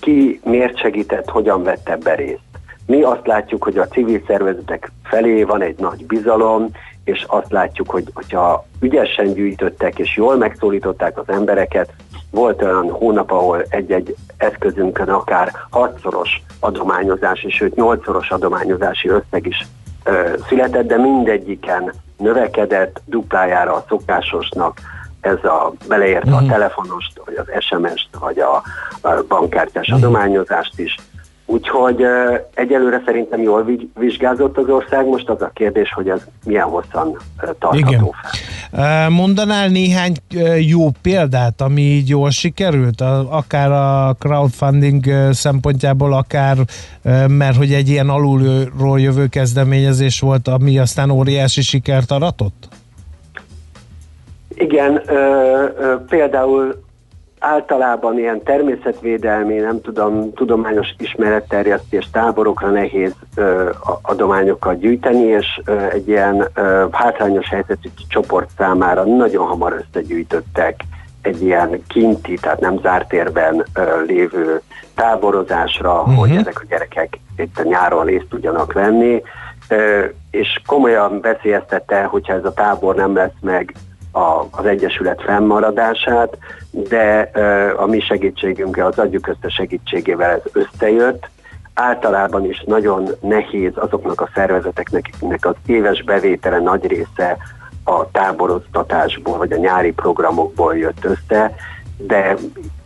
ki 0.00 0.40
miért 0.44 0.78
segített, 0.78 1.28
hogyan 1.28 1.62
vette 1.62 1.92
ebbe 1.92 2.14
részt. 2.14 2.40
Mi 2.86 3.02
azt 3.02 3.26
látjuk, 3.26 3.64
hogy 3.64 3.78
a 3.78 3.88
civil 3.88 4.22
szervezetek 4.26 4.92
felé 5.02 5.42
van 5.42 5.62
egy 5.62 5.78
nagy 5.78 6.06
bizalom, 6.06 6.70
és 7.04 7.24
azt 7.28 7.50
látjuk, 7.52 7.90
hogy 7.90 8.04
hogyha 8.14 8.66
ügyesen 8.80 9.32
gyűjtöttek 9.32 9.98
és 9.98 10.16
jól 10.16 10.36
megszólították 10.36 11.18
az 11.18 11.28
embereket, 11.28 11.92
volt 12.30 12.62
olyan 12.62 12.90
hónap, 12.90 13.30
ahol 13.30 13.64
egy-egy 13.68 14.14
eszközünkön 14.36 15.08
akár 15.08 15.52
hatszoros 15.70 16.42
adományozási, 16.60 17.50
sőt 17.50 17.74
nyolcszoros 17.74 18.30
adományozási 18.30 19.08
összeg 19.08 19.46
is 19.46 19.66
született, 20.48 20.86
de 20.86 20.96
mindegyiken 20.96 21.92
növekedett 22.16 23.00
duplájára 23.04 23.74
a 23.74 23.84
szokásosnak, 23.88 24.78
ez 25.20 25.44
a 25.44 25.72
beleértve 25.88 26.30
uh-huh. 26.30 26.36
a 26.36 26.40
mhm. 26.40 26.50
telefonost, 26.52 27.20
vagy 27.24 27.34
az 27.34 27.64
SMS-t, 27.64 28.08
vagy 28.18 28.38
a, 28.38 28.62
a 29.00 29.22
bankkártyás 29.28 29.88
uh-huh. 29.88 30.04
adományozást 30.04 30.78
is. 30.78 30.96
Úgyhogy 31.48 32.02
egyelőre 32.54 33.02
szerintem 33.04 33.42
jól 33.42 33.66
vizsgázott 33.98 34.56
az 34.58 34.68
ország, 34.68 35.06
most 35.06 35.28
az 35.28 35.42
a 35.42 35.50
kérdés, 35.54 35.92
hogy 35.92 36.08
ez 36.08 36.20
milyen 36.44 36.64
hosszan 36.64 37.18
tartható 37.58 37.76
Igen. 37.76 38.10
fel. 38.70 39.10
Mondanál 39.10 39.68
néhány 39.68 40.12
jó 40.58 40.88
példát, 41.02 41.60
ami 41.60 41.80
így 41.80 42.08
jól 42.08 42.30
sikerült, 42.30 43.00
akár 43.30 43.72
a 43.72 44.16
crowdfunding 44.18 45.04
szempontjából, 45.30 46.12
akár 46.12 46.56
mert 47.28 47.56
hogy 47.56 47.72
egy 47.72 47.88
ilyen 47.88 48.08
alulról 48.08 49.00
jövő 49.00 49.26
kezdeményezés 49.26 50.20
volt, 50.20 50.48
ami 50.48 50.78
aztán 50.78 51.10
óriási 51.10 51.62
sikert 51.62 52.10
aratott? 52.10 52.68
Igen, 54.48 55.02
ö, 55.06 55.12
ö, 55.78 55.94
például 56.08 56.84
általában 57.38 58.18
ilyen 58.18 58.42
természetvédelmi, 58.42 59.54
nem 59.54 59.80
tudom, 59.80 60.32
tudományos 60.32 60.94
ismeretterjesztés 60.98 62.08
táborokra 62.12 62.70
nehéz 62.70 63.14
ö, 63.34 63.70
adományokat 64.02 64.78
gyűjteni, 64.78 65.22
és 65.22 65.60
ö, 65.64 65.86
egy 65.90 66.08
ilyen 66.08 66.48
ö, 66.54 66.86
hátrányos 66.90 67.48
helyzetű 67.48 67.88
csoport 68.08 68.50
számára 68.56 69.04
nagyon 69.04 69.46
hamar 69.46 69.84
összegyűjtöttek 69.86 70.80
egy 71.22 71.42
ilyen 71.42 71.82
kinti, 71.88 72.34
tehát 72.34 72.60
nem 72.60 72.78
zárt 72.82 73.08
térben 73.08 73.64
ö, 73.74 74.02
lévő 74.06 74.60
táborozásra, 74.94 76.00
uh-huh. 76.00 76.16
hogy 76.16 76.30
ezek 76.30 76.60
a 76.60 76.66
gyerekek 76.68 77.18
itt 77.36 77.58
a 77.58 77.62
nyáron 77.62 78.04
részt 78.04 78.28
tudjanak 78.28 78.72
venni, 78.72 79.22
ö, 79.68 80.04
és 80.30 80.60
komolyan 80.66 81.20
veszélyeztette, 81.20 82.02
hogyha 82.02 82.32
ez 82.32 82.44
a 82.44 82.52
tábor 82.52 82.94
nem 82.94 83.14
lesz 83.14 83.38
meg 83.40 83.74
a, 84.16 84.46
az 84.50 84.66
Egyesület 84.66 85.22
fennmaradását, 85.22 86.38
de 86.70 87.30
a 87.76 87.86
mi 87.86 88.00
segítségünkkel, 88.00 88.86
az 88.86 88.98
adjuk 88.98 89.28
össze 89.28 89.48
segítségével 89.48 90.30
ez 90.30 90.42
összejött. 90.52 91.28
Általában 91.74 92.44
is 92.44 92.64
nagyon 92.66 93.08
nehéz 93.20 93.72
azoknak 93.74 94.20
a 94.20 94.28
szervezeteknek 94.34 95.10
az 95.40 95.54
éves 95.66 96.02
bevétele 96.02 96.58
nagy 96.58 96.86
része 96.86 97.36
a 97.84 98.10
táboroztatásból 98.10 99.36
vagy 99.36 99.52
a 99.52 99.56
nyári 99.56 99.92
programokból 99.92 100.76
jött 100.76 101.04
össze, 101.04 101.54
de 101.96 102.34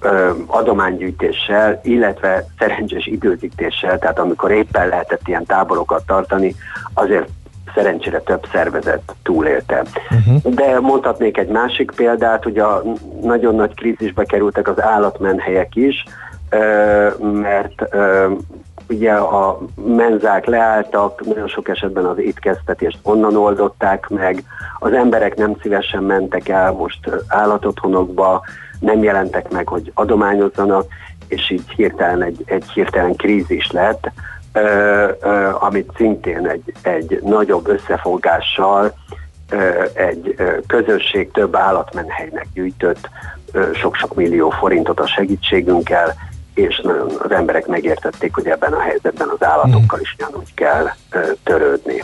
ö, 0.00 0.30
adománygyűjtéssel, 0.46 1.80
illetve 1.82 2.44
szerencsés 2.58 3.06
időzítéssel, 3.06 3.98
tehát 3.98 4.18
amikor 4.18 4.50
éppen 4.50 4.88
lehetett 4.88 5.28
ilyen 5.28 5.44
táborokat 5.44 6.06
tartani, 6.06 6.54
azért 6.94 7.28
szerencsére 7.74 8.18
több 8.18 8.46
szervezet 8.52 9.14
túlélte. 9.22 9.84
Uh-huh. 10.10 10.54
De 10.54 10.80
mondhatnék 10.80 11.38
egy 11.38 11.48
másik 11.48 11.92
példát, 11.96 12.42
hogy 12.42 12.58
a 12.58 12.82
nagyon 13.22 13.54
nagy 13.54 13.74
krízisbe 13.74 14.24
kerültek 14.24 14.68
az 14.68 14.82
állatmenhelyek 14.82 15.76
is, 15.76 16.04
mert 17.32 17.82
ugye 18.88 19.12
a 19.12 19.58
menzák 19.86 20.44
leálltak, 20.44 21.26
nagyon 21.26 21.48
sok 21.48 21.68
esetben 21.68 22.04
az 22.04 22.18
étkeztetést 22.18 22.98
onnan 23.02 23.36
oldották 23.36 24.08
meg, 24.08 24.42
az 24.78 24.92
emberek 24.92 25.36
nem 25.36 25.56
szívesen 25.62 26.02
mentek 26.02 26.48
el 26.48 26.72
most 26.72 27.10
állatotthonokba, 27.28 28.44
nem 28.80 29.02
jelentek 29.02 29.50
meg, 29.50 29.68
hogy 29.68 29.92
adományozzanak, 29.94 30.86
és 31.28 31.50
így 31.50 31.70
hirtelen 31.70 32.22
egy, 32.22 32.42
egy 32.44 32.70
hirtelen 32.70 33.16
krízis 33.16 33.70
lett, 33.70 34.10
amit 35.58 35.90
szintén 35.96 36.46
egy, 36.46 36.74
egy 36.82 37.20
nagyobb 37.22 37.68
összefogással 37.68 38.92
egy 39.94 40.34
közösség 40.66 41.30
több 41.30 41.56
állatmenhelynek 41.56 42.46
gyűjtött 42.54 43.08
sok-sok 43.74 44.14
millió 44.14 44.50
forintot 44.50 45.00
a 45.00 45.06
segítségünkkel, 45.06 46.14
és 46.54 46.80
nagyon 46.82 47.10
az 47.22 47.30
emberek 47.30 47.66
megértették, 47.66 48.34
hogy 48.34 48.46
ebben 48.46 48.72
a 48.72 48.80
helyzetben 48.80 49.28
az 49.28 49.44
állatokkal 49.46 50.00
is 50.00 50.16
ugyanúgy 50.18 50.54
kell 50.54 50.86
törődni. 51.42 52.02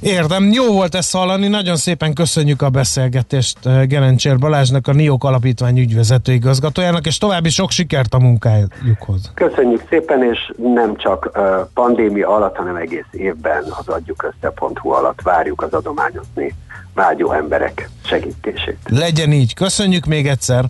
Érdem, 0.00 0.52
jó 0.52 0.72
volt 0.72 0.94
ezt 0.94 1.12
hallani, 1.12 1.48
nagyon 1.48 1.76
szépen 1.76 2.12
köszönjük 2.14 2.62
a 2.62 2.68
beszélgetést 2.68 3.58
Gerencsér 3.86 4.38
Balázsnak, 4.38 4.88
a 4.88 4.92
NIOK 4.92 5.24
Alapítvány 5.24 5.78
ügyvezető 5.78 6.32
igazgatójának, 6.32 7.06
és 7.06 7.18
további 7.18 7.48
sok 7.48 7.70
sikert 7.70 8.14
a 8.14 8.18
munkájukhoz. 8.18 9.30
Köszönjük 9.34 9.82
szépen, 9.88 10.22
és 10.32 10.52
nem 10.56 10.96
csak 10.96 11.30
uh, 11.34 11.44
pandémia 11.74 12.28
alatt, 12.28 12.56
hanem 12.56 12.76
egész 12.76 13.06
évben 13.10 13.64
az 13.78 13.88
adjuk 13.88 14.22
össze.hu 14.22 14.90
alatt 14.90 15.22
várjuk 15.22 15.62
az 15.62 15.72
adományozni 15.72 16.54
vágyó 16.94 17.32
emberek 17.32 17.90
segítését. 18.04 18.78
Legyen 18.88 19.32
így, 19.32 19.54
köszönjük 19.54 20.04
még 20.04 20.26
egyszer! 20.26 20.64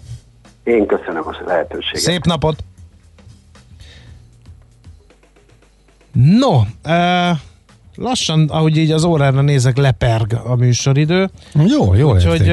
Én 0.64 0.86
köszönöm 0.86 1.22
a 1.26 1.36
lehetőséget. 1.46 2.00
Szép 2.00 2.24
napot! 2.24 2.56
No, 6.12 6.56
uh, 6.84 7.38
lassan, 7.96 8.48
ahogy 8.48 8.76
így 8.76 8.90
az 8.90 9.04
órára 9.04 9.40
nézek, 9.40 9.76
leperg 9.76 10.40
a 10.44 10.54
műsoridő. 10.54 11.30
Jó, 11.54 11.94
jó. 11.94 12.12
Úgyhogy 12.12 12.46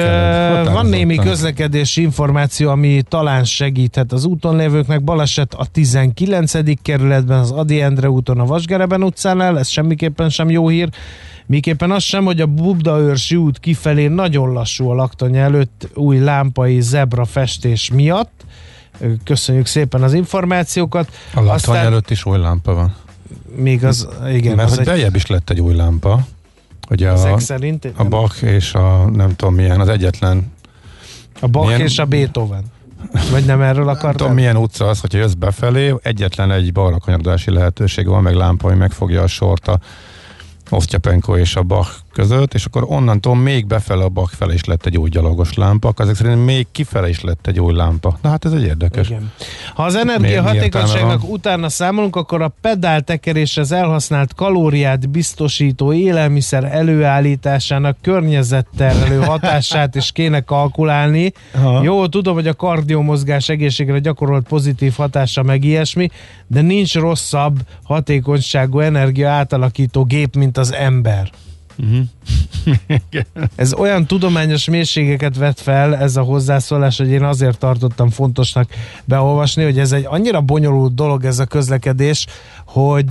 van 0.71 0.85
némi 0.85 1.15
közlekedési 1.15 2.01
információ, 2.01 2.69
ami 2.69 3.01
talán 3.07 3.43
segíthet 3.43 4.11
az 4.11 4.25
úton 4.25 4.55
lévőknek. 4.55 5.03
Baleset 5.03 5.53
a 5.53 5.65
19. 5.65 6.81
kerületben, 6.81 7.39
az 7.39 7.51
Adi 7.51 7.81
Endre 7.81 8.09
úton, 8.09 8.39
a 8.39 8.45
Vasgereben 8.45 9.03
utcánál, 9.03 9.59
ez 9.59 9.67
semmiképpen 9.67 10.29
sem 10.29 10.49
jó 10.49 10.67
hír. 10.67 10.89
Miképpen 11.45 11.91
az 11.91 12.03
sem, 12.03 12.25
hogy 12.25 12.41
a 12.41 12.45
Bubdaőrsi 12.45 13.35
út 13.35 13.59
kifelé 13.59 14.07
nagyon 14.07 14.51
lassú 14.51 14.89
a 14.89 14.93
laktanya 14.93 15.39
előtt 15.39 15.89
új 15.93 16.19
lámpai 16.19 16.81
zebra 16.81 17.25
festés 17.25 17.91
miatt. 17.93 18.45
Köszönjük 19.23 19.65
szépen 19.65 20.03
az 20.03 20.13
információkat. 20.13 21.09
A 21.33 21.41
laktanya 21.41 21.77
előtt 21.77 22.09
is 22.09 22.25
új 22.25 22.37
lámpa 22.37 22.73
van 22.73 22.95
még 23.55 23.85
az, 23.85 24.07
igen. 24.33 24.55
Mert 24.55 24.69
az 24.69 24.77
hogy 24.77 24.87
egy... 24.87 24.93
beljebb 24.93 25.15
is 25.15 25.25
lett 25.25 25.49
egy 25.49 25.61
új 25.61 25.75
lámpa. 25.75 26.25
Hogy 26.87 27.03
a, 27.03 27.39
szerint? 27.39 27.87
A 27.95 28.03
Bach 28.03 28.43
és 28.43 28.73
a 28.73 29.09
nem 29.09 29.35
tudom 29.35 29.55
milyen, 29.55 29.79
az 29.79 29.89
egyetlen. 29.89 30.51
A 31.39 31.47
Bach 31.47 31.65
milyen, 31.65 31.81
és 31.81 31.99
a 31.99 32.05
Beethoven. 32.05 32.63
Vagy 33.31 33.45
nem 33.45 33.61
erről 33.61 33.87
akartam? 33.87 34.03
Nem 34.03 34.17
tudom 34.17 34.33
milyen 34.33 34.55
utca 34.55 34.87
az, 34.87 34.99
hogyha 34.99 35.17
jössz 35.17 35.33
befelé, 35.33 35.95
egyetlen 36.01 36.51
egy 36.51 36.71
balra 36.71 36.97
kanyarodási 36.97 37.51
lehetőség 37.51 38.07
van, 38.07 38.21
meg 38.21 38.35
lámpa, 38.35 38.67
ami 38.67 38.77
megfogja 38.77 39.21
a 39.21 39.27
sort 39.27 39.67
a 39.67 39.79
Osztyapenko 40.69 41.37
és 41.37 41.55
a 41.55 41.63
Bach 41.63 41.91
között, 42.13 42.53
és 42.53 42.65
akkor 42.65 42.83
onnantól 42.87 43.35
még 43.35 43.67
befele 43.67 44.03
a 44.03 44.09
Bach 44.09 44.33
fele 44.33 44.53
is 44.53 44.63
lett 44.63 44.85
egy 44.85 44.97
új 44.97 45.09
gyalogos 45.09 45.53
lámpa, 45.53 45.93
ezek 45.97 46.15
szerint 46.15 46.45
még 46.45 46.67
kifele 46.71 47.09
is 47.09 47.21
lett 47.21 47.47
egy 47.47 47.59
új 47.59 47.73
lámpa. 47.73 48.17
Na 48.21 48.29
hát 48.29 48.45
ez 48.45 48.51
egy 48.51 48.63
érdekes. 48.63 49.09
Igen. 49.09 49.31
Ha 49.73 49.83
az 49.83 49.95
energia 49.95 50.41
hatékonyságnak 50.41 51.29
utána 51.29 51.69
számolunk, 51.69 52.15
akkor 52.15 52.41
a 52.41 52.53
pedáltekeréshez 52.61 53.71
elhasznált 53.71 54.33
kalóriát 54.33 55.09
biztosító 55.09 55.93
élelmiszer 55.93 56.63
előállításának 56.63 57.97
környezetterelő 58.01 59.19
hatását 59.31 59.95
is 59.95 60.11
kéne 60.11 60.41
kalkulálni. 60.41 61.33
Aha. 61.53 61.83
Jó, 61.83 62.07
tudom, 62.07 62.33
hogy 62.33 62.47
a 62.47 62.53
kardiomozgás 62.53 63.49
egészségre 63.49 63.99
gyakorolt 63.99 64.47
pozitív 64.47 64.93
hatása 64.97 65.43
meg 65.43 65.63
ilyesmi, 65.63 66.09
de 66.47 66.61
nincs 66.61 66.95
rosszabb 66.95 67.59
hatékonyságú 67.83 68.79
energia 68.79 69.29
átalakító 69.29 70.03
gép, 70.03 70.35
mint 70.35 70.57
az 70.57 70.73
ember. 70.73 71.29
Uh-huh. 71.77 72.05
ez 73.55 73.73
olyan 73.73 74.05
tudományos 74.05 74.65
mélységeket 74.65 75.37
vet 75.37 75.59
fel 75.59 75.95
ez 75.95 76.15
a 76.15 76.21
hozzászólás, 76.21 76.97
hogy 76.97 77.09
én 77.09 77.23
azért 77.23 77.57
tartottam 77.57 78.09
fontosnak 78.09 78.69
beolvasni, 79.05 79.63
hogy 79.63 79.79
ez 79.79 79.91
egy 79.91 80.05
annyira 80.07 80.41
bonyolult 80.41 80.95
dolog 80.95 81.25
ez 81.25 81.39
a 81.39 81.45
közlekedés, 81.45 82.25
hogy 82.65 83.09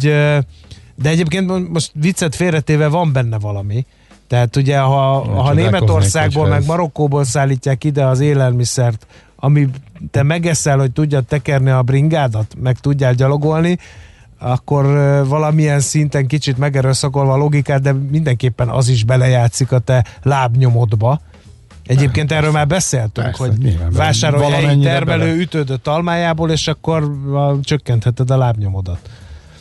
de 0.94 1.08
egyébként 1.08 1.70
most 1.70 1.90
viccet 1.94 2.34
félretéve 2.34 2.88
van 2.88 3.12
benne 3.12 3.38
valami. 3.38 3.86
Tehát 4.26 4.56
ugye, 4.56 4.78
ha, 4.78 5.20
ha 5.42 5.52
Németországból, 5.52 6.48
meg 6.48 6.66
Marokkóból 6.66 7.24
szállítják 7.24 7.84
ide 7.84 8.04
az 8.04 8.20
élelmiszert, 8.20 9.06
ami 9.36 9.68
te 10.10 10.22
megeszel, 10.22 10.78
hogy 10.78 10.92
tudjad 10.92 11.24
tekerni 11.24 11.70
a 11.70 11.82
bringádat, 11.82 12.54
meg 12.62 12.78
tudjál 12.78 13.14
gyalogolni, 13.14 13.78
akkor 14.40 14.84
valamilyen 15.26 15.80
szinten 15.80 16.26
kicsit 16.26 16.58
megerőszakolva 16.58 17.32
a 17.32 17.36
logikát, 17.36 17.80
de 17.80 17.92
mindenképpen 17.92 18.68
az 18.68 18.88
is 18.88 19.04
belejátszik 19.04 19.72
a 19.72 19.78
te 19.78 20.04
lábnyomodba. 20.22 21.20
Egyébként 21.86 22.32
erről 22.32 22.50
már 22.50 22.66
beszéltünk, 22.66 23.26
Persze, 23.26 23.46
hogy 23.46 23.78
vásárolj 23.92 24.54
egy 24.54 24.80
termelő 24.80 25.24
bele. 25.24 25.40
ütődött 25.40 25.86
almájából, 25.86 26.50
és 26.50 26.68
akkor 26.68 27.16
csökkentheted 27.62 28.30
a 28.30 28.36
lábnyomodat. 28.36 28.98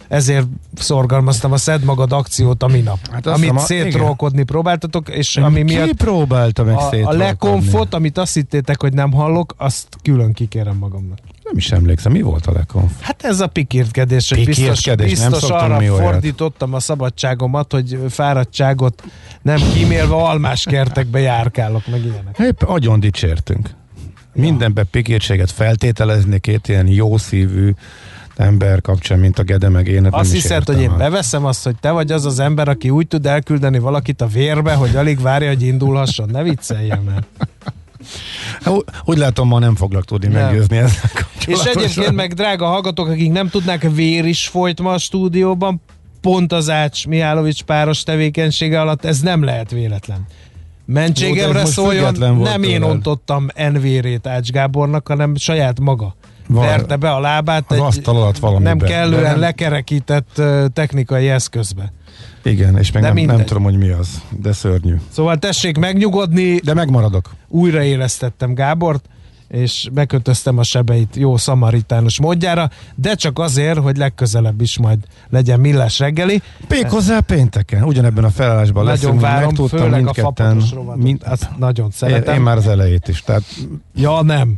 Ezért 0.08 0.48
szorgalmaztam 0.74 1.52
a 1.52 1.58
Szed 1.58 1.84
magad 1.84 2.12
akciót 2.12 2.64
a 2.64 2.68
minap. 2.68 2.98
Hát 3.12 3.26
amit 3.26 3.50
a, 3.50 3.60
szétrolkodni 3.60 4.44
próbáltatok, 4.44 5.10
és 5.10 5.36
Én 5.36 5.44
ami 5.44 5.62
miatt 5.62 5.94
próbálta 5.94 6.64
meg 6.64 6.76
a, 6.76 6.96
a 7.04 7.12
lekonfot, 7.12 7.94
amit 7.94 8.18
azt 8.18 8.34
hittétek, 8.34 8.82
hogy 8.82 8.94
nem 8.94 9.12
hallok, 9.12 9.54
azt 9.58 9.88
külön 10.02 10.34
kikérem 10.34 10.76
magamnak. 10.76 11.18
Nem 11.50 11.58
is 11.58 11.72
emlékszem, 11.72 12.12
mi 12.12 12.22
volt 12.22 12.46
a 12.46 12.52
lekonf? 12.52 12.92
Hát 13.00 13.24
ez 13.24 13.40
a 13.40 13.48
pikírtkedés, 13.48 14.30
hogy 14.30 14.46
biztos, 14.46 14.96
biztos 14.96 15.48
nem 15.48 15.58
arra 15.58 15.78
mi 15.78 15.86
fordítottam 15.86 16.74
a 16.74 16.80
szabadságomat, 16.80 17.72
hogy 17.72 18.00
fáradtságot 18.10 19.04
nem 19.42 19.60
kímélve 19.74 20.16
almás 20.16 20.64
kertekbe 20.64 21.20
járkálok, 21.20 21.88
meg 21.88 22.06
ilyenek. 22.06 22.38
Épp 22.40 22.62
agyon 22.62 23.00
dicsértünk. 23.00 23.70
Ja. 24.34 24.42
Mindenbe 24.42 24.84
pikírtséget 24.84 25.52
feltételezni 25.52 26.40
két 26.40 26.68
ilyen 26.68 26.88
jó 26.88 27.18
szívű 27.18 27.74
ember 28.36 28.82
kapcsán, 28.82 29.20
mint 29.20 29.40
a 29.40 29.44
Gede, 29.44 29.70
meg 29.70 29.88
én. 29.88 30.06
Azt 30.06 30.32
hiszed, 30.32 30.66
hogy 30.66 30.82
én 30.82 30.98
beveszem 30.98 31.46
azt, 31.46 31.64
hogy 31.64 31.76
te 31.80 31.92
vagy 31.92 32.12
az 32.12 32.26
az 32.26 32.40
ember, 32.40 32.68
aki 32.68 32.90
úgy 32.90 33.08
tud 33.08 33.26
elküldeni 33.26 33.80
valakit 33.80 34.22
a 34.22 34.28
vérbe, 34.28 34.74
hogy 34.74 34.96
alig 34.96 35.22
várja, 35.22 35.48
hogy 35.48 35.62
indulhasson. 35.62 36.30
Ne 36.32 36.44
vicceljen 36.44 37.04
már. 37.04 37.24
Úgy 39.06 39.18
látom, 39.18 39.48
ma 39.48 39.60
nem 39.60 39.76
foglak 39.76 40.06
tudni 40.06 40.28
nem. 40.28 40.44
meggyőzni 40.44 40.78
ezzel 40.78 41.10
És 41.48 41.64
egyébként 41.64 42.12
meg 42.12 42.34
drága 42.34 42.66
hallgatók, 42.66 43.08
akik 43.08 43.32
nem 43.32 43.50
tudnák, 43.50 43.92
vér 43.92 44.26
is 44.26 44.48
folyt 44.48 44.82
ma 44.82 44.92
a 44.94 44.98
stúdióban, 44.98 45.82
pont 46.22 46.52
az 46.52 46.70
Ács 46.70 47.08
Mihálovics 47.08 47.64
páros 47.64 48.04
tevékenysége 48.04 48.82
alatt, 48.82 49.06
ez 49.06 49.20
nem 49.20 49.44
lehet 49.44 49.72
véletlen. 49.72 50.26
mentségemre 50.86 51.66
szóljon, 51.66 52.16
nem 52.44 52.64
én 52.64 52.82
ontottam 52.82 53.48
NV-rét 53.72 54.28
Ács 54.28 54.50
Gábornak, 54.50 55.08
hanem 55.08 55.36
saját 55.36 55.80
maga. 55.80 56.16
Van, 56.48 56.66
verte 56.66 56.96
be 56.96 57.12
a 57.12 57.20
lábát 57.20 57.72
az 57.72 57.98
egy 57.98 58.08
alatt 58.08 58.60
nem 58.60 58.80
kellően 58.80 59.24
nem... 59.24 59.40
lekerekített 59.40 60.42
technikai 60.74 61.30
eszközbe. 61.30 61.94
Igen, 62.44 62.78
és 62.78 62.92
meg 62.92 63.02
nem, 63.02 63.16
nem 63.16 63.46
tudom, 63.46 63.64
hogy 63.64 63.78
mi 63.78 63.90
az, 63.90 64.22
de 64.30 64.54
szörnyű. 64.54 64.96
Szóval 65.10 65.38
tessék 65.38 65.78
megnyugodni. 65.78 66.56
De 66.56 66.74
megmaradok. 66.74 67.30
Újraélesztettem 67.48 68.54
Gábort, 68.54 69.10
és 69.50 69.90
bekötöztem 69.94 70.58
a 70.58 70.64
sebeit 70.64 71.16
jó 71.16 71.38
szamaritános 71.38 72.20
módjára, 72.20 72.70
de 72.96 73.14
csak 73.14 73.40
azért, 73.40 73.78
hogy 73.78 73.98
legközelebb 73.98 74.62
is 74.62 74.78
majd 74.78 75.00
legyen 75.30 75.60
millás 75.60 76.00
reggeli. 76.00 76.42
Még 76.68 76.90
hozzá 76.90 77.20
pénteken, 77.20 77.84
ugyanebben 77.84 78.24
a 78.24 78.30
felállásban 78.30 78.84
Nagyon 78.84 79.04
leszünk, 79.04 79.22
várom, 79.22 79.68
főleg 79.68 80.08
a 80.08 80.14
fapados 80.14 80.74
mind, 80.96 81.22
azt 81.26 81.50
nagyon 81.58 81.92
szeretem. 81.92 82.34
Én, 82.34 82.40
én 82.40 82.46
már 82.46 82.58
az 82.58 82.68
elejét 82.68 83.08
is, 83.08 83.22
tehát... 83.22 83.44
Ja, 83.96 84.22
nem. 84.22 84.58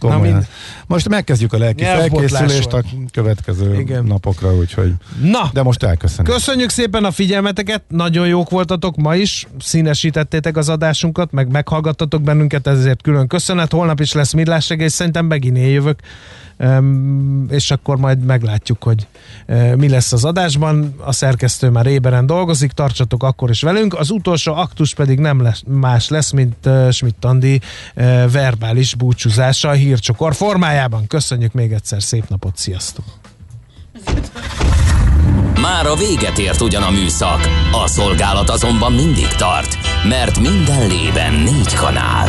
Na, 0.00 0.18
mind... 0.18 0.46
Most 0.86 1.08
megkezdjük 1.08 1.52
a 1.52 1.58
lelki 1.58 1.84
felkészülést 1.84 2.72
a 2.72 2.82
következő 3.10 3.80
Igen. 3.80 4.04
napokra, 4.04 4.54
úgyhogy... 4.54 4.92
Na, 5.22 5.50
de 5.52 5.62
most 5.62 5.82
elköszönjük. 5.82 6.34
Köszönjük 6.34 6.70
szépen 6.70 7.04
a 7.04 7.10
figyelmeteket, 7.10 7.82
nagyon 7.88 8.26
jók 8.26 8.50
voltatok 8.50 8.96
ma 8.96 9.14
is, 9.14 9.46
színesítettétek 9.60 10.56
az 10.56 10.68
adásunkat, 10.68 11.32
meg 11.32 11.50
meghallgattatok 11.50 12.22
bennünket, 12.22 12.66
ezért 12.66 13.02
külön 13.02 13.26
köszönet. 13.26 13.72
Holnap 13.72 14.00
is 14.00 14.12
lesz 14.12 14.32
Millás 14.32 14.68
reggel, 14.68 14.86
és 14.86 14.92
szerintem 14.92 15.26
megint 15.26 15.58
jövök 15.58 15.98
és 17.48 17.70
akkor 17.70 17.96
majd 17.96 18.24
meglátjuk, 18.24 18.82
hogy 18.82 19.06
mi 19.76 19.88
lesz 19.88 20.12
az 20.12 20.24
adásban. 20.24 20.94
A 21.04 21.12
szerkesztő 21.12 21.70
már 21.70 21.86
éberen 21.86 22.26
dolgozik, 22.26 22.70
tartsatok 22.72 23.22
akkor 23.22 23.50
is 23.50 23.62
velünk. 23.62 23.94
Az 23.94 24.10
utolsó 24.10 24.54
aktus 24.54 24.94
pedig 24.94 25.18
nem 25.18 25.42
lesz, 25.42 25.62
más 25.66 26.08
lesz, 26.08 26.30
mint 26.30 26.68
Schmidt 26.90 27.24
Andi 27.24 27.60
verbális 28.32 28.94
búcsúzása 28.94 29.68
a 29.68 29.72
hírcsokor 29.72 30.34
formájában. 30.34 31.06
Köszönjük 31.06 31.52
még 31.52 31.72
egyszer, 31.72 32.02
szép 32.02 32.28
napot, 32.28 32.56
sziasztok! 32.56 33.04
Már 35.60 35.86
a 35.86 35.94
véget 35.94 36.38
ért 36.38 36.60
ugyan 36.60 36.82
a 36.82 36.90
műszak, 36.90 37.40
a 37.84 37.86
szolgálat 37.86 38.50
azonban 38.50 38.92
mindig 38.92 39.28
tart, 39.28 39.76
mert 40.08 40.40
minden 40.40 40.88
lében 40.88 41.32
négy 41.32 41.74
kanál. 41.74 42.28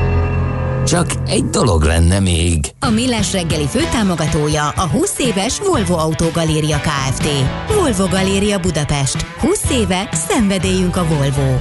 Csak 0.85 1.05
egy 1.27 1.43
dolog 1.43 1.83
lenne 1.83 2.19
még. 2.19 2.59
A 2.79 2.89
Millás 2.89 3.31
reggeli 3.31 3.67
főtámogatója 3.67 4.69
a 4.69 4.87
20 4.87 5.19
éves 5.19 5.59
Volvo 5.59 5.97
Autogaléria 5.97 6.77
Kft. 6.77 7.29
Volvo 7.75 8.07
Galéria 8.07 8.59
Budapest. 8.59 9.21
20 9.39 9.69
éve 9.71 10.09
szenvedélyünk 10.11 10.95
a 10.95 11.05
Volvo. 11.05 11.57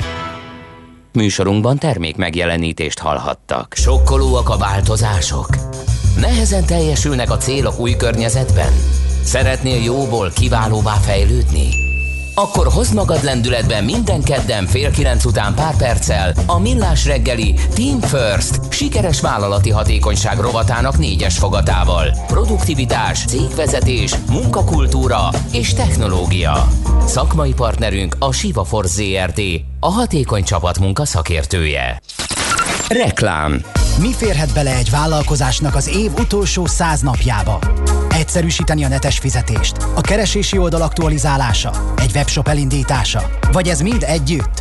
Műsorunkban 1.13 1.79
termék 1.79 2.17
megjelenítést 2.17 2.99
hallhattak. 2.99 3.75
Sokkolóak 3.77 4.49
a 4.49 4.57
változások? 4.57 5.49
Nehezen 6.21 6.67
teljesülnek 6.67 7.31
a 7.31 7.37
célok 7.37 7.79
új 7.79 7.97
környezetben? 7.97 8.73
Szeretnél 9.23 9.83
jóból 9.83 10.31
kiválóvá 10.35 10.95
fejlődni? 10.95 11.90
Akkor 12.35 12.67
hozd 12.67 12.95
magad 12.95 13.25
lendületben 13.25 13.85
minden 13.85 14.23
kedden 14.23 14.67
fél 14.67 14.91
kilenc 14.91 15.25
után 15.25 15.55
pár 15.55 15.77
perccel 15.77 16.35
a 16.47 16.59
Millás 16.59 17.07
reggeli 17.07 17.55
Team 17.75 18.01
First 18.01 18.73
sikeres 18.73 19.21
vállalati 19.21 19.71
hatékonyság 19.71 20.39
rovatának 20.39 20.99
négyes 20.99 21.39
fogatával. 21.39 22.17
Produktivitás, 22.27 23.25
cégvezetés, 23.25 24.15
munkakultúra 24.29 25.29
és 25.53 25.75
technológia. 25.75 26.69
Szakmai 27.07 27.53
partnerünk 27.53 28.17
a 28.19 28.33
Siva 28.33 28.65
Force 28.65 29.03
ZRT, 29.03 29.41
a 29.81 29.91
hatékony 29.91 30.45
csapatmunka 30.45 31.05
szakértője. 31.05 32.01
Reklám 32.89 33.63
Mi 33.99 34.13
férhet 34.13 34.53
bele 34.53 34.75
egy 34.75 34.91
vállalkozásnak 34.91 35.75
az 35.75 35.89
év 35.89 36.11
utolsó 36.19 36.67
száz 36.67 37.01
napjába? 37.01 37.59
Egyszerűsíteni 38.31 38.85
a 38.85 38.89
netes 38.89 39.19
fizetést, 39.19 39.77
a 39.95 40.01
keresési 40.01 40.59
oldal 40.59 40.83
aktualizálása, 40.83 41.93
egy 41.97 42.11
webshop 42.15 42.49
elindítása, 42.49 43.31
vagy 43.53 43.69
ez 43.69 43.81
mind 43.81 44.03
együtt? 44.03 44.61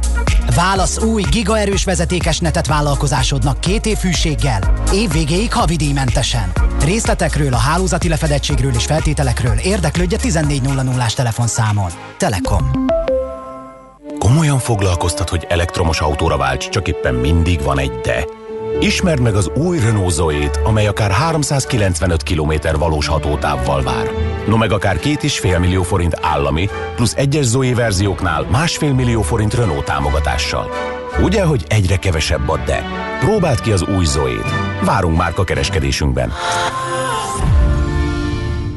Válasz 0.55 1.01
új, 1.01 1.23
gigaerős 1.31 1.83
vezetékes 1.83 2.39
netet 2.39 2.67
vállalkozásodnak 2.67 3.59
két 3.59 3.85
év 3.85 3.97
fűséggel, 3.97 4.73
év 4.93 5.11
végéig 5.11 5.53
havidíjmentesen. 5.53 6.51
Részletekről, 6.83 7.53
a 7.53 7.57
hálózati 7.57 8.09
lefedettségről 8.09 8.73
és 8.73 8.85
feltételekről 8.85 9.57
érdeklődje 9.57 10.17
1400-ás 10.21 11.13
telefonszámon. 11.13 11.91
Telekom. 12.17 12.71
Komolyan 14.19 14.59
foglalkoztat, 14.59 15.29
hogy 15.29 15.45
elektromos 15.49 15.99
autóra 16.01 16.37
válts, 16.37 16.69
csak 16.69 16.87
éppen 16.87 17.13
mindig 17.13 17.61
van 17.61 17.79
egy 17.79 17.91
de. 17.91 18.38
Ismerd 18.81 19.21
meg 19.21 19.35
az 19.35 19.51
új 19.55 19.79
Renault 19.79 20.11
zoe 20.11 20.51
amely 20.63 20.87
akár 20.87 21.11
395 21.11 22.23
km 22.23 22.53
valós 22.77 23.07
hatótávval 23.07 23.81
vár. 23.81 24.11
No 24.47 24.57
meg 24.57 24.71
akár 24.71 24.99
két 24.99 25.23
és 25.23 25.39
fél 25.39 25.59
millió 25.59 25.83
forint 25.83 26.17
állami, 26.21 26.69
plusz 26.95 27.15
egyes 27.15 27.45
Zoe 27.45 27.75
verzióknál 27.75 28.47
másfél 28.51 28.93
millió 28.93 29.21
forint 29.21 29.53
Renault 29.53 29.85
támogatással. 29.85 30.69
Ugye, 31.23 31.43
hogy 31.43 31.65
egyre 31.67 31.97
kevesebb 31.97 32.49
a 32.49 32.57
de? 32.65 32.83
Próbáld 33.19 33.61
ki 33.61 33.71
az 33.71 33.83
új 33.97 34.05
zoe 34.05 34.33
Várunk 34.83 35.17
már 35.17 35.33
a 35.35 35.43
kereskedésünkben. 35.43 36.31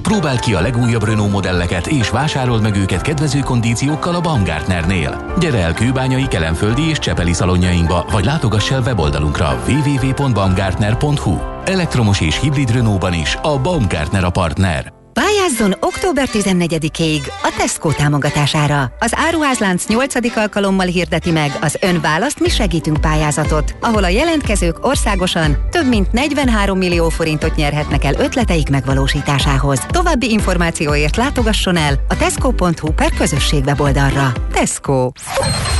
Próbáld 0.02 0.40
ki 0.40 0.54
a 0.54 0.60
legújabb 0.60 1.04
Renault 1.04 1.32
modelleket 1.32 1.86
és 1.86 2.10
vásárold 2.10 2.62
meg 2.62 2.76
őket 2.76 3.02
kedvező 3.02 3.40
kondíciókkal 3.40 4.14
a 4.14 4.20
Baumgartnernél. 4.20 5.34
Gyere 5.38 5.58
el 5.58 5.72
Kőbányai, 5.72 6.28
Kelenföldi 6.28 6.88
és 6.88 6.98
Csepeli 6.98 7.32
szalonjainkba, 7.32 8.06
vagy 8.10 8.24
látogass 8.24 8.70
el 8.70 8.80
weboldalonkra 8.80 9.62
www.baumgartner.hu. 9.66 11.38
Elektromos 11.64 12.20
és 12.20 12.40
hibrid 12.40 12.70
Renault-ban 12.70 13.14
is 13.14 13.38
a 13.42 13.60
Baumgartner 13.60 14.24
a 14.24 14.30
partner. 14.30 15.01
Pályázzon 15.12 15.76
október 15.80 16.28
14-ig 16.32 17.20
a 17.42 17.54
Tesco 17.56 17.92
támogatására. 17.92 18.92
Az 18.98 19.12
Áruházlánc 19.16 19.86
8. 19.86 20.36
alkalommal 20.36 20.86
hirdeti 20.86 21.30
meg 21.30 21.58
az 21.60 21.78
Ön 21.80 22.00
választ 22.00 22.40
mi 22.40 22.48
segítünk 22.48 23.00
pályázatot, 23.00 23.74
ahol 23.80 24.04
a 24.04 24.08
jelentkezők 24.08 24.86
országosan 24.86 25.68
több 25.70 25.88
mint 25.88 26.12
43 26.12 26.78
millió 26.78 27.08
forintot 27.08 27.54
nyerhetnek 27.54 28.04
el 28.04 28.14
ötleteik 28.14 28.68
megvalósításához. 28.68 29.78
További 29.88 30.30
információért 30.30 31.16
látogasson 31.16 31.76
el 31.76 31.94
a 32.08 32.16
tesco.hu 32.16 32.92
per 32.92 33.10
közösség 33.18 33.64
weboldalra. 33.64 34.32
Tesco. 34.52 35.10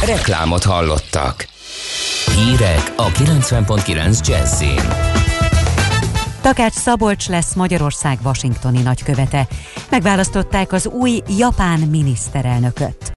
Reklámot 0.07 0.64
hallottak. 0.64 1.47
Hírek 2.35 2.93
a 2.97 3.09
90.9 3.09 4.26
Jazzin. 4.26 5.21
Takács 6.43 6.72
Szabolcs 6.72 7.28
lesz 7.28 7.55
Magyarország 7.55 8.18
washingtoni 8.24 8.82
nagykövete. 8.82 9.47
Megválasztották 9.90 10.72
az 10.72 10.86
új 10.86 11.22
japán 11.38 11.80
miniszterelnököt. 11.80 13.11